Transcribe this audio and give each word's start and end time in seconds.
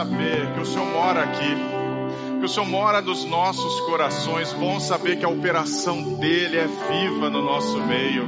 saber 0.00 0.54
que 0.54 0.60
o 0.60 0.64
Senhor 0.64 0.86
mora 0.86 1.24
aqui, 1.24 1.56
que 2.38 2.46
o 2.46 2.48
Senhor 2.48 2.66
mora 2.66 3.02
nos 3.02 3.22
nossos 3.26 3.80
corações. 3.80 4.50
Bom 4.54 4.80
saber 4.80 5.18
que 5.18 5.26
a 5.26 5.28
operação 5.28 6.14
dele 6.14 6.56
é 6.56 6.66
viva 6.66 7.28
no 7.28 7.42
nosso 7.42 7.76
meio. 7.82 8.26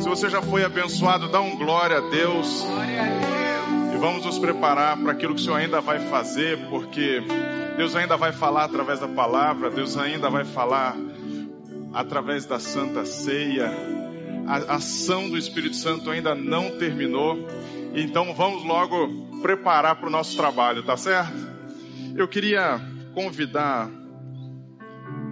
Se 0.00 0.08
você 0.08 0.30
já 0.30 0.40
foi 0.40 0.64
abençoado, 0.64 1.28
dá 1.28 1.38
um 1.38 1.54
glória 1.58 1.98
a 1.98 2.00
Deus. 2.00 2.64
E 3.92 3.98
vamos 3.98 4.24
nos 4.24 4.38
preparar 4.38 4.96
para 4.96 5.12
aquilo 5.12 5.34
que 5.34 5.42
o 5.42 5.44
Senhor 5.44 5.56
ainda 5.56 5.82
vai 5.82 6.00
fazer, 6.08 6.58
porque 6.70 7.22
Deus 7.76 7.94
ainda 7.94 8.16
vai 8.16 8.32
falar 8.32 8.64
através 8.64 9.00
da 9.00 9.08
palavra, 9.08 9.68
Deus 9.68 9.98
ainda 9.98 10.30
vai 10.30 10.46
falar 10.46 10.96
através 11.92 12.46
da 12.46 12.58
Santa 12.58 13.04
Ceia. 13.04 13.70
A 14.46 14.76
ação 14.76 15.28
do 15.28 15.36
Espírito 15.36 15.76
Santo 15.76 16.10
ainda 16.10 16.34
não 16.34 16.70
terminou. 16.78 17.36
Então 17.94 18.32
vamos 18.34 18.64
logo 18.64 19.40
preparar 19.42 19.96
para 19.96 20.06
o 20.06 20.10
nosso 20.10 20.36
trabalho, 20.36 20.84
tá 20.84 20.96
certo? 20.96 21.36
Eu 22.16 22.28
queria 22.28 22.80
convidar 23.14 23.90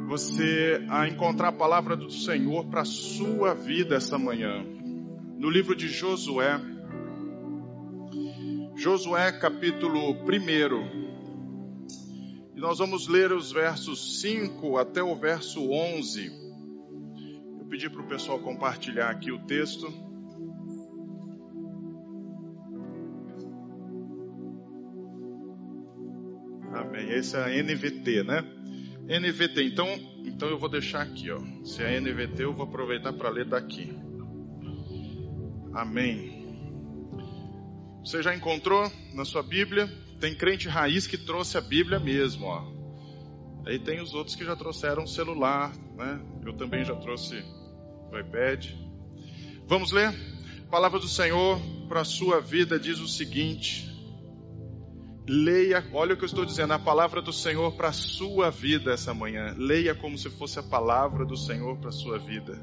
você 0.09 0.85
a 0.89 1.07
encontrar 1.07 1.49
a 1.49 1.53
palavra 1.53 1.95
do 1.95 2.11
Senhor 2.11 2.65
para 2.67 2.81
a 2.81 2.85
sua 2.85 3.55
vida 3.55 3.95
essa 3.95 4.19
manhã. 4.19 4.65
No 5.39 5.49
livro 5.49 5.77
de 5.77 5.89
Josué, 5.89 6.61
Josué 8.75 9.31
capítulo 9.33 10.13
1. 10.13 10.99
E 12.57 12.61
nós 12.61 12.79
vamos 12.79 13.07
ler 13.07 13.31
os 13.33 13.53
versos 13.53 14.21
5 14.21 14.79
até 14.79 15.03
o 15.03 15.15
verso 15.15 15.71
11. 15.71 16.33
Eu 17.61 17.67
pedi 17.67 17.89
para 17.89 18.01
o 18.01 18.09
pessoal 18.09 18.41
compartilhar 18.41 19.11
aqui 19.11 19.31
o 19.31 19.39
texto. 19.47 20.08
Amém. 26.99 27.13
Esse 27.13 27.37
é 27.37 27.41
a 27.41 27.63
NVT, 27.63 28.25
né? 28.25 28.45
NVT. 29.09 29.63
Então, 29.63 29.87
então 30.25 30.49
eu 30.49 30.59
vou 30.59 30.69
deixar 30.69 31.03
aqui, 31.03 31.31
ó. 31.31 31.41
Se 31.65 31.83
é 31.83 32.01
NVT, 32.01 32.43
eu 32.43 32.53
vou 32.53 32.65
aproveitar 32.65 33.13
para 33.13 33.29
ler 33.29 33.45
daqui. 33.45 33.97
Amém. 35.73 36.37
Você 38.05 38.23
já 38.23 38.35
encontrou 38.35 38.91
na 39.15 39.25
sua 39.25 39.43
Bíblia? 39.43 39.89
Tem 40.21 40.35
crente 40.35 40.69
raiz 40.69 41.07
que 41.07 41.17
trouxe 41.17 41.57
a 41.57 41.61
Bíblia 41.61 42.01
mesmo, 42.01 42.47
ó. 42.47 42.67
Aí 43.65 43.79
tem 43.79 44.01
os 44.01 44.15
outros 44.15 44.35
que 44.35 44.45
já 44.45 44.57
trouxeram 44.57 45.05
o 45.05 45.09
celular, 45.09 45.73
né? 45.97 46.21
Eu 46.45 46.55
também 46.55 46.85
já 46.85 46.97
trouxe 46.97 47.45
o 48.11 48.19
iPad. 48.19 48.71
Vamos 49.67 49.93
ler? 49.93 50.09
A 50.09 50.71
palavra 50.71 50.99
do 50.99 51.07
Senhor 51.07 51.61
para 51.89 52.01
a 52.01 52.05
sua 52.05 52.41
vida 52.41 52.79
diz 52.79 52.99
o 52.99 53.07
seguinte: 53.07 53.88
Leia, 55.29 55.87
olha 55.93 56.15
o 56.15 56.17
que 56.17 56.25
eu 56.25 56.27
estou 56.27 56.47
dizendo, 56.47 56.73
a 56.73 56.79
palavra 56.79 57.21
do 57.21 57.35
Senhor 57.35 57.73
para 57.73 57.89
a 57.89 57.93
sua 57.93 58.51
vida 58.51 58.93
essa 58.93 59.13
manhã. 59.13 59.55
Leia 59.59 59.95
como 59.95 60.17
se 60.17 60.31
fosse 60.31 60.59
a 60.59 60.63
palavra 60.63 61.27
do 61.27 61.37
Senhor 61.37 61.77
para 61.77 61.91
a 61.91 61.93
sua 61.93 62.19
vida. 62.19 62.59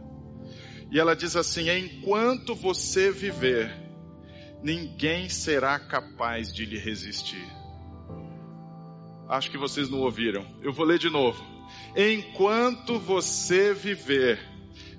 E 0.92 1.00
ela 1.00 1.16
diz 1.16 1.36
assim: 1.36 1.70
enquanto 1.70 2.56
você 2.56 3.12
viver, 3.12 3.72
ninguém 4.64 5.30
será 5.30 5.78
capaz 5.78 6.52
de 6.52 6.66
lhe 6.66 6.80
resistir. 6.80 7.46
Acho 9.30 9.52
que 9.52 9.58
vocês 9.60 9.88
não 9.88 10.00
ouviram. 10.00 10.44
Eu 10.64 10.74
vou 10.74 10.88
ler 10.88 10.98
de 10.98 11.10
novo. 11.10 11.44
Enquanto 11.96 12.98
você 12.98 13.76
viver, 13.76 14.40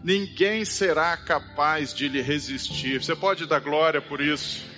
ninguém 0.05 0.65
será 0.65 1.17
capaz 1.17 1.93
de 1.93 2.09
lhe 2.09 2.23
resistir. 2.23 3.03
Você 3.03 3.17
pode 3.17 3.45
dar 3.45 3.59
glória 3.59 4.01
por 4.01 4.21
isso? 4.21 4.76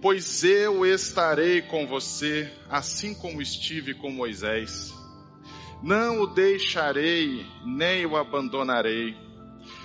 Pois 0.00 0.44
eu 0.44 0.86
estarei 0.86 1.62
com 1.62 1.86
você, 1.86 2.50
assim 2.70 3.14
como 3.14 3.42
estive 3.42 3.94
com 3.94 4.10
Moisés. 4.10 4.94
Não 5.82 6.20
o 6.22 6.26
deixarei, 6.26 7.46
nem 7.64 8.06
o 8.06 8.16
abandonarei. 8.16 9.16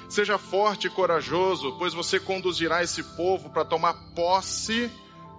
Seja 0.10 0.38
forte 0.38 0.88
e 0.88 0.90
corajoso, 0.90 1.76
pois 1.78 1.94
você 1.94 2.20
conduzirá 2.20 2.84
esse 2.84 3.04
povo 3.16 3.50
para 3.50 3.66
tomar 3.66 3.94
posse 4.16 4.92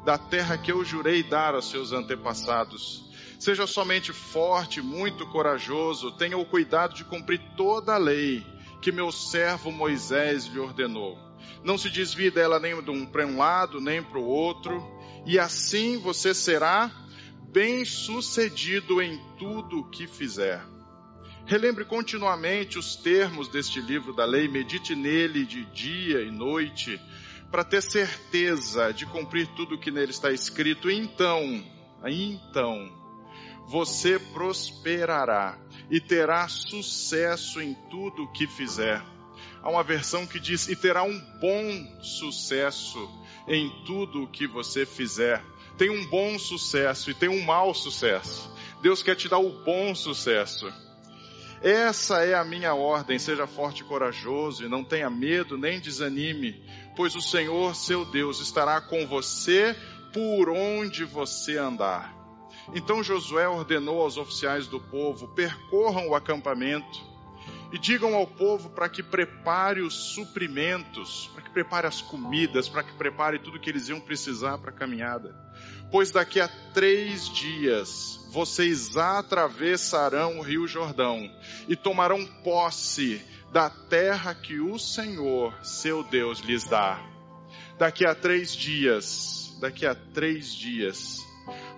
da 0.05 0.19
terra 0.19 0.59
que 0.59 0.73
eu 0.73 0.85
jurei 0.85 1.23
dar 1.23 1.55
aos 1.55 1.71
seus 1.71 1.93
antepassados. 1.93 3.05
Seja 3.39 3.67
somente 3.67 4.13
forte, 4.13 4.81
muito 4.81 5.27
corajoso, 5.27 6.13
tenha 6.13 6.37
o 6.37 6.47
cuidado 6.47 6.95
de 6.95 7.05
cumprir 7.05 7.41
toda 7.57 7.95
a 7.95 7.99
lei 7.99 8.45
que 8.81 8.93
meu 8.93 9.11
servo 9.13 9.71
Moisés 9.71 10.47
lhe 10.47 10.59
ordenou 10.59 11.24
não 11.63 11.79
se 11.79 11.91
desvie 11.91 12.31
dela 12.31 12.59
nem 12.59 12.75
para 13.07 13.27
um 13.27 13.39
lado, 13.39 13.81
nem 13.81 14.03
para 14.03 14.19
o 14.19 14.27
outro, 14.27 14.83
e 15.27 15.39
assim 15.39 15.99
você 15.99 16.35
será 16.35 16.91
bem 17.53 17.85
sucedido 17.85 19.01
em 19.01 19.19
tudo 19.39 19.79
o 19.79 19.91
que 19.91 20.07
fizer. 20.07 20.63
Relembre 21.47 21.85
continuamente 21.85 22.79
os 22.79 22.97
termos 22.97 23.49
deste 23.49 23.81
livro 23.81 24.15
da 24.15 24.25
lei, 24.25 24.49
medite 24.49 24.95
nele 24.95 25.45
de 25.45 25.65
dia 25.67 26.23
e 26.23 26.31
noite, 26.31 26.99
para 27.51 27.63
ter 27.63 27.83
certeza 27.83 28.93
de 28.93 29.07
cumprir 29.07 29.47
tudo 29.49 29.75
o 29.75 29.79
que 29.79 29.91
nele 29.91 30.11
está 30.11 30.33
escrito. 30.33 30.91
Então, 30.91 31.63
então, 32.05 32.91
você 33.69 34.19
prosperará 34.19 35.59
e 35.91 36.01
terá 36.01 36.49
sucesso 36.49 37.61
em 37.61 37.75
tudo 37.91 38.25
o 38.25 38.33
que 38.33 38.47
fizer. 38.47 39.03
Há 39.63 39.71
uma 39.71 39.83
versão 39.83 40.27
que 40.27 40.39
diz: 40.39 40.69
e 40.69 40.77
terá 40.77 41.03
um 41.03 41.19
bom 41.41 42.03
sucesso 42.03 43.11
em 43.49 43.71
tudo 43.85 44.23
o 44.23 44.29
que 44.29 44.47
você 44.47 44.87
fizer. 44.87 45.43
Tem 45.77 45.91
um 45.91 46.07
bom 46.07 46.39
sucesso 46.39 47.11
e 47.11 47.15
tem 47.15 47.29
um 47.29 47.43
mau 47.43 47.75
sucesso. 47.75 48.53
Deus 48.81 49.03
quer 49.03 49.17
te 49.17 49.29
dar 49.29 49.39
o 49.39 49.65
bom 49.65 49.95
sucesso. 49.95 50.73
Essa 51.63 52.23
é 52.25 52.35
a 52.35 52.45
minha 52.45 52.75
ordem, 52.75 53.19
seja 53.19 53.47
forte 53.47 53.81
e 53.81 53.85
corajoso 53.85 54.65
e 54.65 54.69
não 54.69 54.85
tenha 54.85 55.09
medo 55.09 55.57
nem 55.57 55.81
desanime, 55.81 56.63
pois 56.95 57.17
o 57.17 57.23
Senhor 57.23 57.75
seu 57.75 58.05
Deus 58.05 58.39
estará 58.41 58.83
com 58.83 59.07
você 59.07 59.75
por 60.13 60.51
onde 60.51 61.05
você 61.05 61.57
andar. 61.57 62.15
Então 62.75 63.03
Josué 63.03 63.49
ordenou 63.49 64.01
aos 64.03 64.17
oficiais 64.17 64.67
do 64.67 64.79
povo: 64.79 65.29
percorram 65.29 66.09
o 66.09 66.15
acampamento 66.15 67.14
e 67.75 67.79
digam 67.79 68.15
ao 68.15 68.25
povo 68.25 68.71
para 68.71 68.89
que 68.89 69.03
prepare 69.03 69.81
os 69.81 70.15
suprimentos, 70.15 71.29
para 71.35 71.43
que 71.43 71.51
prepare 71.51 71.89
as 71.89 72.01
comidas, 72.01 72.69
para 72.69 72.85
que 72.85 72.93
prepare 72.93 73.41
tudo 73.41 73.59
que 73.59 73.69
eles 73.69 73.89
iam 73.89 73.99
precisar 73.99 74.59
para 74.59 74.71
a 74.71 74.73
caminhada. 74.73 75.35
Pois 75.91 76.13
daqui 76.13 76.41
a 76.41 76.47
três 76.73 77.29
dias 77.29 78.29
vocês 78.31 78.97
atravessarão 78.97 80.39
o 80.39 80.43
rio 80.43 80.69
Jordão 80.69 81.29
e 81.67 81.75
tomarão 81.75 82.25
posse 82.45 83.21
da 83.53 83.69
terra 83.69 84.37
que 84.37 84.61
o 84.61 84.79
Senhor, 84.79 85.53
seu 85.65 86.05
Deus, 86.05 86.39
lhes 86.39 86.63
dá. 86.63 87.05
Daqui 87.77 88.07
a 88.07 88.15
três 88.15 88.55
dias, 88.55 89.57
daqui 89.61 89.85
a 89.85 89.97
três 89.97 90.55
dias, 90.55 91.24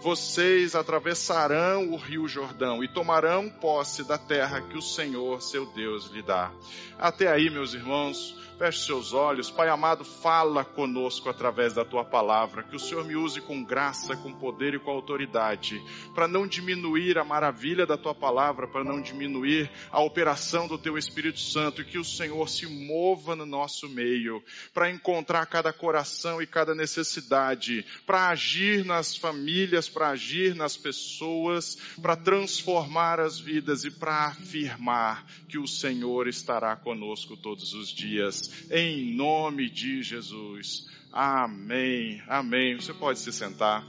vocês 0.00 0.74
atravessarão 0.74 1.90
o 1.90 1.96
rio 1.96 2.28
Jordão 2.28 2.82
e 2.82 2.88
tomarão 2.88 3.48
posse 3.48 4.04
da 4.04 4.18
terra 4.18 4.60
que 4.60 4.76
o 4.76 4.82
Senhor, 4.82 5.42
seu 5.42 5.66
Deus, 5.66 6.06
lhe 6.10 6.22
dá. 6.22 6.52
Até 6.98 7.28
aí, 7.28 7.50
meus 7.50 7.74
irmãos, 7.74 8.36
Feche 8.58 8.86
seus 8.86 9.12
olhos. 9.12 9.50
Pai 9.50 9.68
amado, 9.68 10.02
fala 10.02 10.64
conosco 10.64 11.28
através 11.28 11.74
da 11.74 11.84
tua 11.84 12.02
palavra. 12.02 12.62
Que 12.62 12.74
o 12.74 12.78
Senhor 12.78 13.04
me 13.04 13.14
use 13.14 13.38
com 13.38 13.62
graça, 13.62 14.16
com 14.16 14.32
poder 14.32 14.72
e 14.72 14.78
com 14.78 14.90
autoridade, 14.90 15.82
para 16.14 16.26
não 16.26 16.46
diminuir 16.46 17.18
a 17.18 17.24
maravilha 17.24 17.84
da 17.84 17.98
tua 17.98 18.14
palavra, 18.14 18.66
para 18.66 18.82
não 18.82 19.02
diminuir 19.02 19.70
a 19.90 20.00
operação 20.00 20.66
do 20.66 20.78
teu 20.78 20.96
Espírito 20.96 21.38
Santo. 21.38 21.82
E 21.82 21.84
que 21.84 21.98
o 21.98 22.04
Senhor 22.04 22.48
se 22.48 22.66
mova 22.66 23.36
no 23.36 23.44
nosso 23.44 23.90
meio, 23.90 24.42
para 24.72 24.90
encontrar 24.90 25.44
cada 25.44 25.70
coração 25.70 26.40
e 26.40 26.46
cada 26.46 26.74
necessidade, 26.74 27.84
para 28.06 28.28
agir 28.28 28.86
nas 28.86 29.14
famílias, 29.14 29.85
para 29.88 30.10
agir 30.10 30.54
nas 30.54 30.76
pessoas, 30.76 31.76
para 32.00 32.16
transformar 32.16 33.20
as 33.20 33.38
vidas 33.38 33.84
e 33.84 33.90
para 33.90 34.26
afirmar 34.26 35.26
que 35.48 35.58
o 35.58 35.66
Senhor 35.66 36.28
estará 36.28 36.76
conosco 36.76 37.36
todos 37.36 37.74
os 37.74 37.88
dias 37.88 38.66
em 38.70 39.14
nome 39.14 39.70
de 39.70 40.02
Jesus. 40.02 40.86
Amém, 41.12 42.22
amém. 42.28 42.76
Você 42.76 42.92
pode 42.92 43.18
se 43.18 43.32
sentar. 43.32 43.86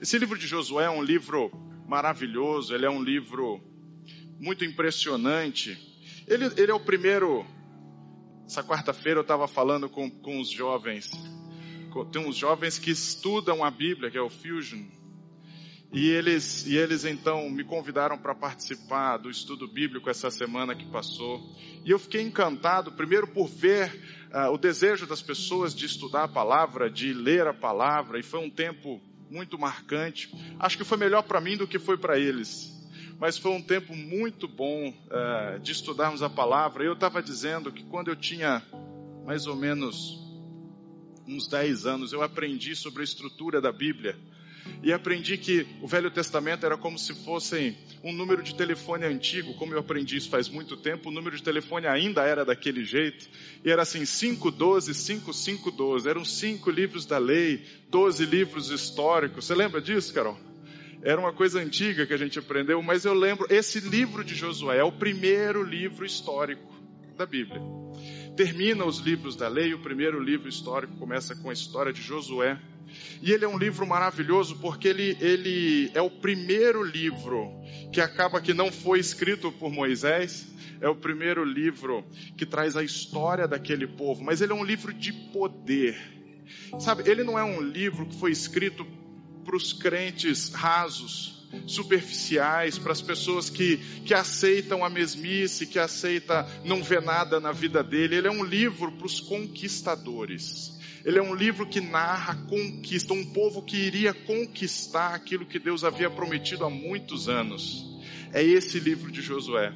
Esse 0.00 0.18
livro 0.18 0.38
de 0.38 0.46
Josué 0.46 0.84
é 0.84 0.90
um 0.90 1.02
livro 1.02 1.50
maravilhoso, 1.86 2.74
ele 2.74 2.86
é 2.86 2.90
um 2.90 3.02
livro 3.02 3.60
muito 4.38 4.64
impressionante. 4.64 5.78
Ele, 6.26 6.46
ele 6.56 6.70
é 6.70 6.74
o 6.74 6.80
primeiro. 6.80 7.44
Essa 8.46 8.64
quarta-feira 8.64 9.18
eu 9.18 9.22
estava 9.22 9.46
falando 9.46 9.88
com, 9.88 10.10
com 10.10 10.40
os 10.40 10.48
jovens. 10.48 11.10
Tem 12.12 12.24
uns 12.24 12.36
jovens 12.36 12.78
que 12.78 12.90
estudam 12.90 13.64
a 13.64 13.70
Bíblia, 13.70 14.10
que 14.10 14.18
é 14.18 14.22
o 14.22 14.30
Fusion. 14.30 14.84
E 15.92 16.08
eles, 16.08 16.66
e 16.66 16.76
eles 16.76 17.04
então 17.04 17.50
me 17.50 17.64
convidaram 17.64 18.16
para 18.16 18.32
participar 18.32 19.16
do 19.16 19.28
estudo 19.28 19.66
bíblico 19.66 20.08
essa 20.08 20.30
semana 20.30 20.74
que 20.74 20.86
passou. 20.86 21.42
E 21.84 21.90
eu 21.90 21.98
fiquei 21.98 22.22
encantado, 22.22 22.92
primeiro 22.92 23.26
por 23.26 23.48
ver 23.48 23.92
uh, 24.32 24.52
o 24.52 24.58
desejo 24.58 25.04
das 25.04 25.20
pessoas 25.20 25.74
de 25.74 25.86
estudar 25.86 26.24
a 26.24 26.28
palavra, 26.28 26.88
de 26.88 27.12
ler 27.12 27.48
a 27.48 27.54
palavra, 27.54 28.20
e 28.20 28.22
foi 28.22 28.38
um 28.38 28.48
tempo 28.48 29.00
muito 29.28 29.58
marcante. 29.58 30.32
Acho 30.60 30.78
que 30.78 30.84
foi 30.84 30.96
melhor 30.96 31.22
para 31.22 31.40
mim 31.40 31.56
do 31.56 31.66
que 31.66 31.78
foi 31.78 31.98
para 31.98 32.16
eles. 32.16 32.70
Mas 33.18 33.36
foi 33.36 33.50
um 33.50 33.60
tempo 33.60 33.94
muito 33.94 34.46
bom 34.46 34.90
uh, 34.90 35.58
de 35.58 35.72
estudarmos 35.72 36.22
a 36.22 36.30
palavra. 36.30 36.84
Eu 36.84 36.92
estava 36.92 37.20
dizendo 37.20 37.72
que 37.72 37.84
quando 37.84 38.08
eu 38.08 38.16
tinha 38.16 38.62
mais 39.26 39.48
ou 39.48 39.56
menos 39.56 40.29
uns 41.34 41.46
10 41.46 41.86
anos, 41.86 42.12
eu 42.12 42.22
aprendi 42.22 42.74
sobre 42.74 43.02
a 43.02 43.04
estrutura 43.04 43.60
da 43.60 43.72
Bíblia 43.72 44.16
e 44.82 44.92
aprendi 44.92 45.36
que 45.36 45.66
o 45.80 45.86
Velho 45.86 46.10
Testamento 46.10 46.64
era 46.64 46.76
como 46.76 46.98
se 46.98 47.14
fosse 47.24 47.76
um 48.02 48.12
número 48.12 48.42
de 48.42 48.54
telefone 48.54 49.04
antigo, 49.04 49.54
como 49.54 49.74
eu 49.74 49.78
aprendi 49.78 50.16
isso 50.16 50.30
faz 50.30 50.48
muito 50.48 50.76
tempo, 50.76 51.08
o 51.08 51.12
número 51.12 51.36
de 51.36 51.42
telefone 51.42 51.86
ainda 51.86 52.22
era 52.22 52.44
daquele 52.44 52.84
jeito, 52.84 53.28
e 53.64 53.70
era 53.70 53.82
assim, 53.82 54.04
512, 54.04 54.94
5512, 54.94 56.08
eram 56.08 56.24
cinco 56.24 56.70
livros 56.70 57.04
da 57.04 57.18
lei, 57.18 57.62
12 57.90 58.24
livros 58.24 58.70
históricos, 58.70 59.44
você 59.44 59.54
lembra 59.54 59.80
disso, 59.80 60.12
Carol? 60.14 60.38
Era 61.02 61.18
uma 61.18 61.32
coisa 61.32 61.60
antiga 61.60 62.06
que 62.06 62.12
a 62.12 62.18
gente 62.18 62.38
aprendeu, 62.38 62.82
mas 62.82 63.04
eu 63.04 63.14
lembro, 63.14 63.46
esse 63.48 63.80
livro 63.80 64.22
de 64.22 64.34
Josué 64.34 64.78
é 64.78 64.84
o 64.84 64.92
primeiro 64.92 65.62
livro 65.62 66.04
histórico 66.04 66.74
da 67.16 67.24
Bíblia. 67.24 67.60
Termina 68.40 68.86
os 68.86 69.00
livros 69.00 69.36
da 69.36 69.48
lei, 69.48 69.74
o 69.74 69.78
primeiro 69.80 70.18
livro 70.18 70.48
histórico 70.48 70.96
começa 70.96 71.36
com 71.36 71.50
a 71.50 71.52
história 71.52 71.92
de 71.92 72.00
Josué, 72.00 72.58
e 73.20 73.32
ele 73.32 73.44
é 73.44 73.48
um 73.48 73.58
livro 73.58 73.86
maravilhoso 73.86 74.56
porque 74.60 74.88
ele, 74.88 75.14
ele 75.20 75.90
é 75.92 76.00
o 76.00 76.08
primeiro 76.08 76.82
livro 76.82 77.52
que 77.92 78.00
acaba 78.00 78.40
que 78.40 78.54
não 78.54 78.72
foi 78.72 78.98
escrito 78.98 79.52
por 79.52 79.70
Moisés, 79.70 80.46
é 80.80 80.88
o 80.88 80.94
primeiro 80.94 81.44
livro 81.44 82.02
que 82.34 82.46
traz 82.46 82.78
a 82.78 82.82
história 82.82 83.46
daquele 83.46 83.86
povo, 83.86 84.24
mas 84.24 84.40
ele 84.40 84.52
é 84.52 84.54
um 84.54 84.64
livro 84.64 84.94
de 84.94 85.12
poder. 85.12 85.98
Sabe, 86.78 87.10
ele 87.10 87.22
não 87.22 87.38
é 87.38 87.44
um 87.44 87.60
livro 87.60 88.06
que 88.06 88.18
foi 88.18 88.30
escrito 88.30 88.86
para 89.44 89.54
os 89.54 89.74
crentes 89.74 90.48
rasos, 90.54 91.39
superficiais, 91.66 92.78
para 92.78 92.92
as 92.92 93.02
pessoas 93.02 93.50
que, 93.50 93.78
que 94.04 94.14
aceitam 94.14 94.84
a 94.84 94.90
mesmice, 94.90 95.66
que 95.66 95.78
aceitam 95.78 96.46
não 96.64 96.82
ver 96.82 97.02
nada 97.02 97.40
na 97.40 97.52
vida 97.52 97.82
dele. 97.82 98.16
Ele 98.16 98.28
é 98.28 98.30
um 98.30 98.44
livro 98.44 98.92
para 98.92 99.06
os 99.06 99.20
conquistadores. 99.20 100.78
Ele 101.04 101.18
é 101.18 101.22
um 101.22 101.34
livro 101.34 101.66
que 101.66 101.80
narra 101.80 102.34
conquista, 102.46 103.14
um 103.14 103.24
povo 103.32 103.62
que 103.62 103.76
iria 103.76 104.12
conquistar 104.12 105.14
aquilo 105.14 105.46
que 105.46 105.58
Deus 105.58 105.82
havia 105.82 106.10
prometido 106.10 106.64
há 106.64 106.70
muitos 106.70 107.28
anos. 107.28 107.86
É 108.32 108.42
esse 108.42 108.78
livro 108.78 109.10
de 109.10 109.22
Josué. 109.22 109.72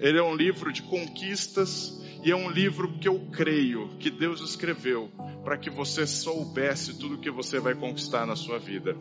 Ele 0.00 0.18
é 0.18 0.22
um 0.22 0.34
livro 0.34 0.72
de 0.72 0.82
conquistas 0.82 2.00
e 2.24 2.30
é 2.30 2.36
um 2.36 2.50
livro 2.50 2.98
que 2.98 3.08
eu 3.08 3.20
creio 3.32 3.96
que 3.98 4.10
Deus 4.10 4.40
escreveu 4.40 5.10
para 5.44 5.56
que 5.56 5.70
você 5.70 6.06
soubesse 6.06 6.98
tudo 6.98 7.18
que 7.18 7.30
você 7.30 7.60
vai 7.60 7.74
conquistar 7.74 8.26
na 8.26 8.34
sua 8.34 8.58
vida. 8.58 8.96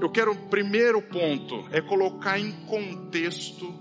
Eu 0.00 0.10
quero, 0.10 0.32
o 0.32 0.48
primeiro 0.48 1.00
ponto 1.00 1.66
é 1.70 1.80
colocar 1.80 2.38
em 2.38 2.52
contexto 2.66 3.72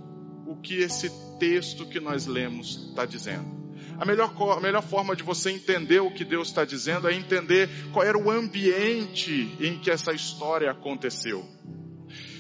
o 0.45 0.56
que 0.56 0.75
esse 0.75 1.12
texto 1.39 1.86
que 1.86 2.00
nós 2.00 2.25
lemos 2.25 2.88
está 2.89 3.06
dizendo. 3.06 3.57
A 4.00 4.06
melhor, 4.06 4.31
a 4.56 4.59
melhor 4.59 4.83
forma 4.83 5.15
de 5.15 5.24
você 5.24 5.51
entender 5.51 6.00
o 6.00 6.12
que 6.12 6.24
Deus 6.24 6.50
está 6.50 6.63
dizendo 6.63 7.07
é 7.07 7.13
entender 7.13 7.69
qual 7.92 8.06
era 8.06 8.18
o 8.18 8.30
ambiente 8.30 9.56
em 9.59 9.80
que 9.80 9.89
essa 9.89 10.13
história 10.13 10.69
aconteceu. 10.69 11.44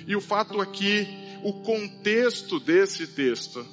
E 0.05 0.15
o 0.15 0.21
fato 0.21 0.61
aqui, 0.61 1.07
o 1.43 1.61
contexto 1.63 2.59
desse 2.59 3.07
texto, 3.07 3.65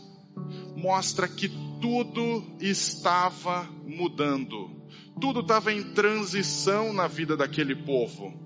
mostra 0.74 1.28
que 1.28 1.48
tudo 1.80 2.56
estava 2.60 3.68
mudando. 3.84 4.82
Tudo 5.20 5.40
estava 5.40 5.72
em 5.72 5.94
transição 5.94 6.92
na 6.92 7.06
vida 7.06 7.36
daquele 7.36 7.76
povo. 7.76 8.43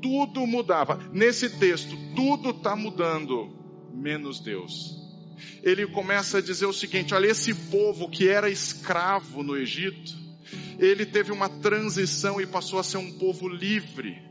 Tudo 0.00 0.46
mudava. 0.46 0.98
Nesse 1.12 1.50
texto, 1.58 1.96
tudo 2.14 2.50
está 2.50 2.74
mudando, 2.74 3.52
menos 3.92 4.40
Deus 4.40 5.00
ele 5.62 5.86
começa 5.86 6.38
a 6.38 6.42
dizer 6.42 6.66
o 6.66 6.72
seguinte: 6.72 7.14
olha, 7.14 7.26
esse 7.28 7.54
povo 7.54 8.08
que 8.08 8.28
era 8.28 8.50
escravo 8.50 9.42
no 9.42 9.56
Egito, 9.56 10.12
ele 10.78 11.06
teve 11.06 11.32
uma 11.32 11.48
transição 11.48 12.40
e 12.40 12.46
passou 12.46 12.78
a 12.78 12.82
ser 12.82 12.98
um 12.98 13.12
povo 13.12 13.48
livre 13.48 14.30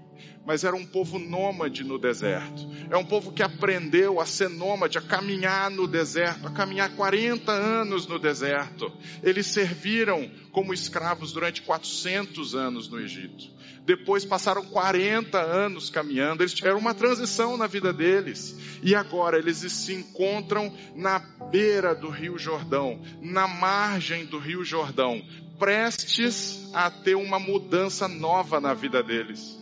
mas 0.50 0.64
era 0.64 0.76
um 0.76 0.84
povo 0.84 1.20
nômade 1.20 1.84
no 1.84 2.00
deserto. 2.00 2.68
É 2.90 2.98
um 2.98 3.06
povo 3.06 3.32
que 3.32 3.44
aprendeu 3.44 4.20
a 4.20 4.26
ser 4.26 4.50
nômade, 4.50 4.98
a 4.98 5.02
caminhar 5.02 5.70
no 5.70 5.86
deserto, 5.86 6.48
a 6.48 6.52
caminhar 6.52 6.90
40 6.96 7.52
anos 7.52 8.08
no 8.08 8.18
deserto. 8.18 8.92
Eles 9.22 9.46
serviram 9.46 10.28
como 10.52 10.74
escravos 10.74 11.32
durante 11.32 11.62
400 11.62 12.56
anos 12.56 12.90
no 12.90 13.00
Egito. 13.00 13.52
Depois 13.86 14.26
passaram 14.26 14.66
40 14.66 15.40
anos 15.40 15.90
caminhando, 15.90 16.44
eles 16.44 16.54
tiveram 16.54 16.78
uma 16.78 16.94
transição 16.94 17.58
na 17.58 17.68
vida 17.68 17.92
deles. 17.92 18.56
E 18.84 18.96
agora 18.96 19.38
eles 19.38 19.58
se 19.58 19.94
encontram 19.94 20.74
na 20.96 21.20
beira 21.52 21.96
do 21.96 22.10
Rio 22.10 22.38
Jordão, 22.38 23.02
na 23.22 23.48
margem 23.48 24.26
do 24.26 24.38
Rio 24.38 24.64
Jordão, 24.64 25.22
prestes 25.58 26.70
a 26.74 26.90
ter 26.90 27.16
uma 27.16 27.40
mudança 27.40 28.08
nova 28.08 28.60
na 28.60 28.74
vida 28.74 29.04
deles 29.04 29.60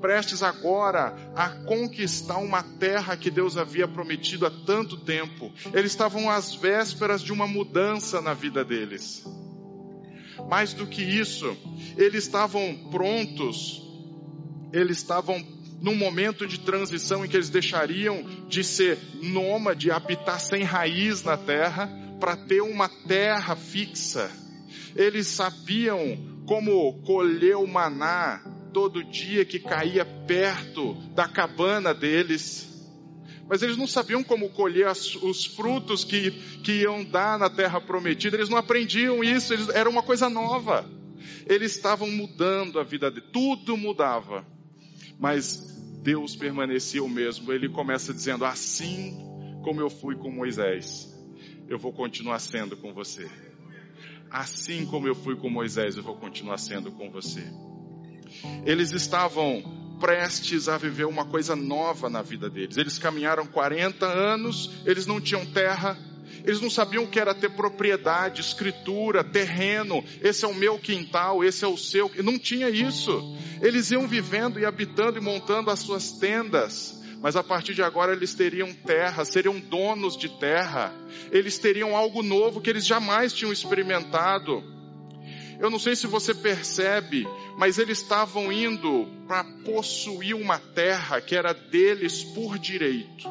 prestes 0.00 0.42
agora 0.42 1.14
a 1.36 1.48
conquistar 1.48 2.38
uma 2.38 2.62
terra 2.62 3.16
que 3.16 3.30
Deus 3.30 3.56
havia 3.56 3.86
prometido 3.86 4.46
há 4.46 4.50
tanto 4.50 4.96
tempo. 4.96 5.52
Eles 5.72 5.92
estavam 5.92 6.30
às 6.30 6.54
vésperas 6.54 7.22
de 7.22 7.32
uma 7.32 7.46
mudança 7.46 8.20
na 8.20 8.34
vida 8.34 8.64
deles. 8.64 9.24
Mais 10.48 10.74
do 10.74 10.86
que 10.86 11.02
isso, 11.02 11.56
eles 11.96 12.24
estavam 12.24 12.88
prontos, 12.90 13.82
eles 14.72 14.98
estavam 14.98 15.44
num 15.80 15.94
momento 15.94 16.46
de 16.46 16.60
transição 16.60 17.24
em 17.24 17.28
que 17.28 17.36
eles 17.36 17.48
deixariam 17.48 18.22
de 18.48 18.62
ser 18.62 18.98
nômade, 19.22 19.90
habitar 19.90 20.38
sem 20.38 20.62
raiz 20.62 21.22
na 21.22 21.36
terra, 21.36 21.88
para 22.20 22.36
ter 22.36 22.60
uma 22.60 22.88
terra 22.88 23.56
fixa. 23.56 24.30
Eles 24.94 25.26
sabiam 25.26 26.42
como 26.46 27.00
colher 27.02 27.56
o 27.56 27.66
maná, 27.66 28.42
todo 28.72 29.04
dia 29.04 29.44
que 29.44 29.58
caía 29.58 30.04
perto 30.04 30.94
da 31.14 31.26
cabana 31.26 31.94
deles. 31.94 32.69
Mas 33.50 33.62
eles 33.62 33.76
não 33.76 33.88
sabiam 33.88 34.22
como 34.22 34.48
colher 34.50 34.86
as, 34.86 35.16
os 35.16 35.44
frutos 35.44 36.04
que, 36.04 36.30
que 36.62 36.82
iam 36.82 37.02
dar 37.02 37.36
na 37.36 37.50
terra 37.50 37.80
prometida, 37.80 38.36
eles 38.36 38.48
não 38.48 38.56
aprendiam 38.56 39.24
isso, 39.24 39.52
eles, 39.52 39.68
era 39.70 39.90
uma 39.90 40.04
coisa 40.04 40.30
nova. 40.30 40.88
Eles 41.48 41.74
estavam 41.74 42.08
mudando 42.08 42.78
a 42.78 42.84
vida 42.84 43.10
deles, 43.10 43.28
tudo 43.32 43.76
mudava. 43.76 44.46
Mas 45.18 45.56
Deus 46.00 46.36
permanecia 46.36 47.02
o 47.02 47.08
mesmo. 47.08 47.52
Ele 47.52 47.68
começa 47.68 48.14
dizendo: 48.14 48.44
Assim 48.44 49.18
como 49.64 49.80
eu 49.80 49.90
fui 49.90 50.14
com 50.14 50.30
Moisés, 50.30 51.12
eu 51.68 51.76
vou 51.76 51.92
continuar 51.92 52.38
sendo 52.38 52.76
com 52.76 52.94
você. 52.94 53.28
Assim 54.30 54.86
como 54.86 55.08
eu 55.08 55.14
fui 55.16 55.34
com 55.34 55.50
Moisés, 55.50 55.96
eu 55.96 56.04
vou 56.04 56.14
continuar 56.14 56.56
sendo 56.56 56.92
com 56.92 57.10
você. 57.10 57.42
Eles 58.64 58.92
estavam 58.92 59.79
prestes 60.00 60.68
a 60.68 60.76
viver 60.78 61.04
uma 61.04 61.26
coisa 61.26 61.54
nova 61.54 62.08
na 62.08 62.22
vida 62.22 62.48
deles. 62.50 62.76
Eles 62.76 62.98
caminharam 62.98 63.46
40 63.46 64.06
anos, 64.06 64.70
eles 64.86 65.06
não 65.06 65.20
tinham 65.20 65.44
terra, 65.46 65.96
eles 66.44 66.60
não 66.60 66.70
sabiam 66.70 67.04
o 67.04 67.08
que 67.08 67.20
era 67.20 67.34
ter 67.34 67.50
propriedade, 67.50 68.40
escritura, 68.40 69.22
terreno. 69.22 70.02
Esse 70.22 70.44
é 70.44 70.48
o 70.48 70.54
meu 70.54 70.78
quintal, 70.78 71.44
esse 71.44 71.64
é 71.64 71.68
o 71.68 71.76
seu. 71.76 72.10
Não 72.24 72.38
tinha 72.38 72.70
isso. 72.70 73.36
Eles 73.60 73.90
iam 73.90 74.08
vivendo 74.08 74.58
e 74.58 74.64
habitando 74.64 75.18
e 75.18 75.20
montando 75.20 75.70
as 75.70 75.80
suas 75.80 76.12
tendas. 76.12 76.98
Mas 77.20 77.36
a 77.36 77.44
partir 77.44 77.74
de 77.74 77.82
agora 77.82 78.12
eles 78.12 78.32
teriam 78.32 78.72
terra, 78.72 79.24
seriam 79.26 79.60
donos 79.60 80.16
de 80.16 80.28
terra. 80.38 80.92
Eles 81.30 81.58
teriam 81.58 81.94
algo 81.94 82.22
novo 82.22 82.60
que 82.60 82.70
eles 82.70 82.86
jamais 82.86 83.32
tinham 83.32 83.52
experimentado. 83.52 84.64
Eu 85.60 85.68
não 85.68 85.78
sei 85.78 85.94
se 85.94 86.06
você 86.06 86.34
percebe, 86.34 87.28
mas 87.58 87.76
eles 87.76 87.98
estavam 87.98 88.50
indo 88.50 89.06
para 89.28 89.44
possuir 89.62 90.34
uma 90.34 90.58
terra 90.58 91.20
que 91.20 91.36
era 91.36 91.52
deles 91.52 92.24
por 92.24 92.58
direito. 92.58 93.28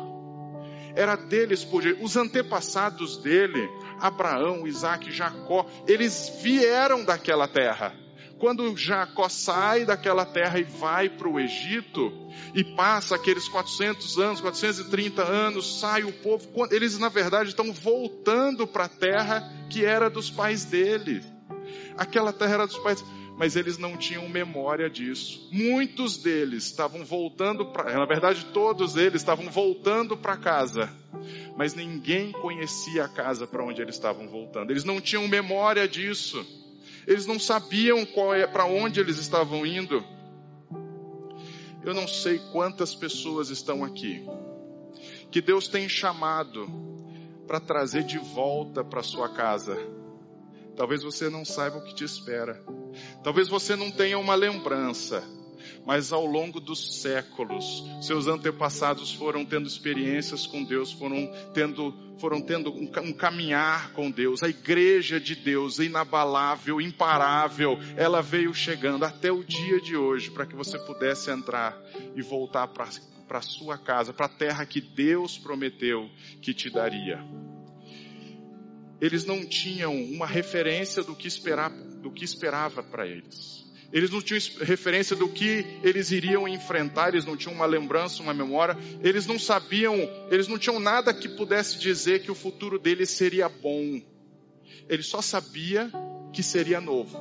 Era 0.96 1.16
deles 1.16 1.64
por 1.64 1.82
direito. 1.82 2.04
Os 2.04 2.16
antepassados 2.16 3.18
dele, 3.18 3.68
Abraão, 4.00 4.68
Isaac, 4.68 5.12
Jacó, 5.12 5.66
eles 5.88 6.32
vieram 6.40 7.04
daquela 7.04 7.48
terra. 7.48 7.96
Quando 8.38 8.78
Jacó 8.78 9.28
sai 9.28 9.84
daquela 9.84 10.24
terra 10.24 10.60
e 10.60 10.64
vai 10.64 11.10
para 11.10 11.28
o 11.28 11.40
Egito, 11.40 12.14
e 12.54 12.64
passa 12.64 13.16
aqueles 13.16 13.48
400 13.50 14.20
anos, 14.20 14.40
430 14.40 15.24
anos, 15.24 15.80
sai 15.80 16.04
o 16.04 16.14
povo, 16.14 16.48
eles 16.70 17.00
na 17.00 17.10
verdade 17.10 17.50
estão 17.50 17.74
voltando 17.74 18.68
para 18.68 18.86
a 18.86 18.90
terra 18.90 19.52
que 19.68 19.84
era 19.84 20.12
dos 20.12 20.30
pais 20.30 20.64
dele 20.64 21.39
aquela 21.98 22.34
terra 22.34 22.54
era 22.56 22.68
dos 22.68 22.78
pais. 22.78 23.04
mas 23.38 23.56
eles 23.56 23.78
não 23.78 23.96
tinham 23.96 24.28
memória 24.28 24.90
disso. 24.90 25.48
Muitos 25.52 26.18
deles 26.18 26.66
estavam 26.66 27.06
voltando 27.06 27.66
para, 27.68 27.98
na 27.98 28.06
verdade, 28.06 28.46
todos 28.54 28.98
eles 28.98 29.22
estavam 29.22 29.50
voltando 29.50 30.18
para 30.18 30.36
casa, 30.36 30.90
mas 31.56 31.74
ninguém 31.74 32.34
conhecia 32.34 33.06
a 33.06 33.08
casa 33.08 33.48
para 33.48 33.64
onde 33.64 33.82
eles 33.82 33.96
estavam 33.96 34.28
voltando. 34.28 34.72
Eles 34.72 34.84
não 34.84 35.00
tinham 35.00 35.28
memória 35.28 35.88
disso. 35.88 36.46
Eles 37.08 37.26
não 37.26 37.40
sabiam 37.40 38.06
qual 38.06 38.36
é 38.36 38.46
para 38.46 38.66
onde 38.66 39.00
eles 39.00 39.18
estavam 39.18 39.66
indo. 39.66 40.04
Eu 41.84 41.94
não 41.94 42.08
sei 42.08 42.40
quantas 42.52 42.94
pessoas 42.94 43.50
estão 43.50 43.86
aqui 43.86 44.26
que 45.32 45.42
Deus 45.42 45.68
tem 45.68 45.88
chamado 45.88 46.68
para 47.48 47.60
trazer 47.60 48.04
de 48.04 48.18
volta 48.18 48.84
para 48.84 49.04
sua 49.04 49.30
casa. 49.30 49.78
Talvez 50.80 51.04
você 51.04 51.30
não 51.30 51.44
saiba 51.44 51.76
o 51.76 51.84
que 51.84 51.94
te 51.94 52.06
espera. 52.06 52.58
Talvez 53.22 53.50
você 53.50 53.76
não 53.76 53.92
tenha 53.92 54.18
uma 54.18 54.34
lembrança, 54.34 55.22
mas 55.86 56.14
ao 56.14 56.26
longo 56.26 56.62
dos 56.62 57.02
séculos, 57.02 57.84
seus 58.02 58.28
antepassados 58.28 59.12
foram 59.12 59.44
tendo 59.44 59.68
experiências 59.68 60.48
com 60.48 60.64
Deus, 60.64 60.94
foram 60.94 61.30
tendo, 61.54 61.94
foram 62.18 62.42
tendo 62.42 62.72
um, 62.72 62.88
caminhar 63.12 63.92
com 63.92 64.10
Deus. 64.10 64.42
A 64.42 64.48
igreja 64.48 65.20
de 65.20 65.36
Deus, 65.36 65.80
inabalável, 65.80 66.80
imparável, 66.80 67.78
ela 67.98 68.22
veio 68.22 68.54
chegando 68.54 69.04
até 69.04 69.30
o 69.30 69.44
dia 69.44 69.82
de 69.82 69.98
hoje 69.98 70.32
para 70.32 70.46
que 70.46 70.56
você 70.56 70.80
pudesse 70.80 71.30
entrar 71.30 71.78
e 72.16 72.22
voltar 72.22 72.70
para 72.70 72.88
para 73.28 73.42
sua 73.42 73.78
casa, 73.78 74.12
para 74.12 74.26
a 74.26 74.30
terra 74.30 74.66
que 74.66 74.82
Deus 74.82 75.38
prometeu 75.38 76.10
que 76.42 76.52
te 76.52 76.68
daria. 76.68 77.24
Eles 79.02 79.26
não 79.26 79.46
tinham 79.46 79.96
uma 79.96 80.28
referência 80.28 81.04
do 81.04 81.16
que 81.16 81.28
esperava, 81.28 81.76
do 81.76 82.12
que 82.12 82.24
esperava 82.24 82.84
para 82.84 83.08
eles. 83.08 83.66
Eles 83.92 84.12
não 84.12 84.22
tinham 84.22 84.40
referência 84.62 85.16
do 85.16 85.28
que 85.30 85.66
eles 85.84 86.12
iriam 86.12 86.48
enfrentar, 86.48 87.10
eles 87.10 87.26
não 87.26 87.36
tinham 87.36 87.56
uma 87.56 87.66
lembrança, 87.66 88.22
uma 88.22 88.34
memória, 88.34 88.78
eles 89.04 89.26
não 89.26 89.40
sabiam, 89.40 89.96
eles 90.30 90.48
não 90.48 90.60
tinham 90.60 90.80
nada 90.80 91.14
que 91.14 91.28
pudesse 91.28 91.80
dizer 91.80 92.22
que 92.22 92.30
o 92.30 92.36
futuro 92.36 92.78
deles 92.78 93.10
seria 93.10 93.50
bom. 93.50 94.02
Eles 94.88 95.08
só 95.08 95.22
sabiam 95.22 96.30
que 96.32 96.44
seria 96.44 96.80
novo. 96.80 97.18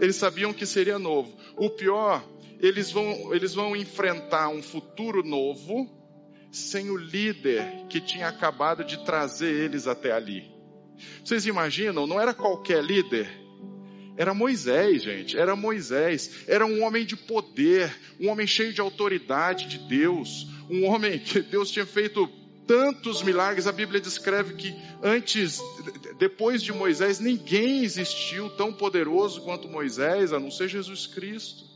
Eles 0.00 0.16
sabiam 0.16 0.52
que 0.52 0.66
seria 0.66 0.98
novo. 0.98 1.32
O 1.56 1.70
pior 1.70 2.24
eles 2.60 2.90
vão, 2.90 3.34
eles 3.34 3.54
vão 3.54 3.76
enfrentar 3.76 4.48
um 4.48 4.62
futuro 4.62 5.22
novo 5.22 5.90
sem 6.50 6.88
o 6.88 6.96
líder 6.96 7.86
que 7.88 8.00
tinha 8.00 8.28
acabado 8.28 8.84
de 8.84 9.04
trazer 9.04 9.52
eles 9.52 9.86
até 9.86 10.12
ali. 10.12 10.53
Vocês 11.24 11.46
imaginam? 11.46 12.06
Não 12.06 12.20
era 12.20 12.34
qualquer 12.34 12.82
líder. 12.82 13.28
Era 14.16 14.32
Moisés, 14.32 15.02
gente. 15.02 15.36
Era 15.36 15.56
Moisés. 15.56 16.44
Era 16.46 16.64
um 16.64 16.82
homem 16.82 17.04
de 17.04 17.16
poder, 17.16 17.94
um 18.20 18.28
homem 18.28 18.46
cheio 18.46 18.72
de 18.72 18.80
autoridade 18.80 19.66
de 19.66 19.78
Deus, 19.78 20.46
um 20.70 20.84
homem 20.86 21.18
que 21.18 21.40
Deus 21.40 21.70
tinha 21.70 21.86
feito 21.86 22.28
tantos 22.66 23.22
milagres. 23.22 23.66
A 23.66 23.72
Bíblia 23.72 24.00
descreve 24.00 24.54
que 24.54 24.74
antes, 25.02 25.60
depois 26.18 26.62
de 26.62 26.72
Moisés, 26.72 27.18
ninguém 27.18 27.82
existiu 27.82 28.48
tão 28.50 28.72
poderoso 28.72 29.42
quanto 29.42 29.68
Moisés, 29.68 30.32
a 30.32 30.38
não 30.38 30.50
ser 30.50 30.68
Jesus 30.68 31.06
Cristo. 31.06 31.73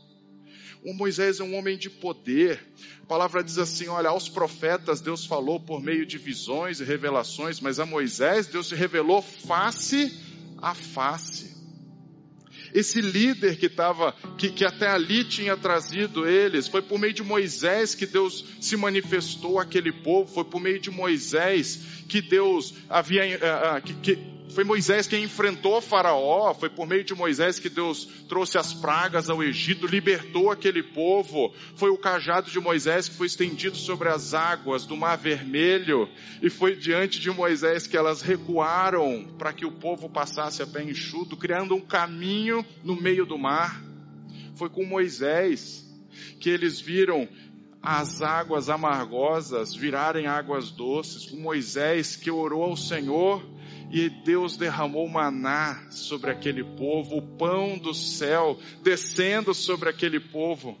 O 0.83 0.93
Moisés 0.93 1.39
é 1.39 1.43
um 1.43 1.55
homem 1.55 1.77
de 1.77 1.89
poder. 1.89 2.59
A 3.03 3.05
palavra 3.05 3.43
diz 3.43 3.57
assim: 3.57 3.87
olha, 3.87 4.09
aos 4.09 4.29
profetas 4.29 5.01
Deus 5.01 5.25
falou 5.25 5.59
por 5.59 5.81
meio 5.81 6.05
de 6.05 6.17
visões 6.17 6.79
e 6.79 6.85
revelações, 6.85 7.59
mas 7.59 7.79
a 7.79 7.85
Moisés 7.85 8.47
Deus 8.47 8.67
se 8.67 8.75
revelou 8.75 9.21
face 9.21 10.17
a 10.61 10.73
face. 10.73 11.59
Esse 12.73 13.01
líder 13.01 13.57
que 13.57 13.65
estava, 13.65 14.13
que, 14.37 14.51
que 14.51 14.63
até 14.63 14.87
ali 14.87 15.23
tinha 15.23 15.57
trazido 15.57 16.27
eles, 16.27 16.67
foi 16.67 16.81
por 16.81 16.99
meio 16.99 17.13
de 17.13 17.23
Moisés 17.23 17.95
que 17.95 18.05
Deus 18.05 18.45
se 18.61 18.77
manifestou 18.77 19.59
àquele 19.59 19.91
povo, 19.91 20.31
foi 20.31 20.45
por 20.45 20.61
meio 20.61 20.79
de 20.79 20.91
Moisés 20.91 21.79
que 22.07 22.21
Deus 22.21 22.75
havia, 22.87 23.23
uh, 23.23 23.77
uh, 23.77 23.81
que, 23.81 23.93
que 23.95 24.38
foi 24.49 24.63
Moisés 24.63 25.07
quem 25.07 25.23
enfrentou 25.23 25.79
Faraó, 25.79 26.53
foi 26.53 26.69
por 26.69 26.87
meio 26.87 27.03
de 27.03 27.13
Moisés 27.13 27.59
que 27.59 27.69
Deus 27.69 28.05
trouxe 28.27 28.57
as 28.57 28.73
pragas 28.73 29.29
ao 29.29 29.43
Egito, 29.43 29.85
libertou 29.85 30.49
aquele 30.51 30.81
povo. 30.81 31.53
Foi 31.75 31.91
o 31.91 31.97
cajado 31.97 32.49
de 32.49 32.59
Moisés 32.59 33.07
que 33.07 33.15
foi 33.15 33.27
estendido 33.27 33.77
sobre 33.77 34.09
as 34.09 34.33
águas 34.33 34.85
do 34.85 34.97
Mar 34.97 35.17
Vermelho, 35.17 36.09
e 36.41 36.49
foi 36.49 36.75
diante 36.75 37.19
de 37.19 37.29
Moisés 37.29 37.85
que 37.85 37.95
elas 37.95 38.21
recuaram 38.21 39.27
para 39.37 39.53
que 39.53 39.65
o 39.65 39.71
povo 39.71 40.09
passasse 40.09 40.63
a 40.63 40.67
pé 40.67 40.83
enxuto, 40.83 41.37
criando 41.37 41.75
um 41.75 41.81
caminho 41.81 42.65
no 42.83 42.99
meio 42.99 43.25
do 43.25 43.37
mar. 43.37 43.81
Foi 44.55 44.69
com 44.69 44.83
Moisés 44.83 45.87
que 46.39 46.49
eles 46.49 46.81
viram 46.81 47.29
as 47.81 48.21
águas 48.21 48.67
amargosas 48.67 49.73
virarem 49.73 50.27
águas 50.27 50.71
doces, 50.71 51.27
com 51.27 51.37
Moisés 51.37 52.15
que 52.15 52.31
orou 52.31 52.63
ao 52.63 52.75
Senhor 52.75 53.58
e 53.91 54.09
Deus 54.09 54.55
derramou 54.55 55.07
maná 55.09 55.89
sobre 55.89 56.29
aquele 56.31 56.63
povo, 56.63 57.17
o 57.17 57.37
pão 57.37 57.77
do 57.77 57.93
céu 57.93 58.57
descendo 58.83 59.53
sobre 59.53 59.89
aquele 59.89 60.19
povo. 60.19 60.77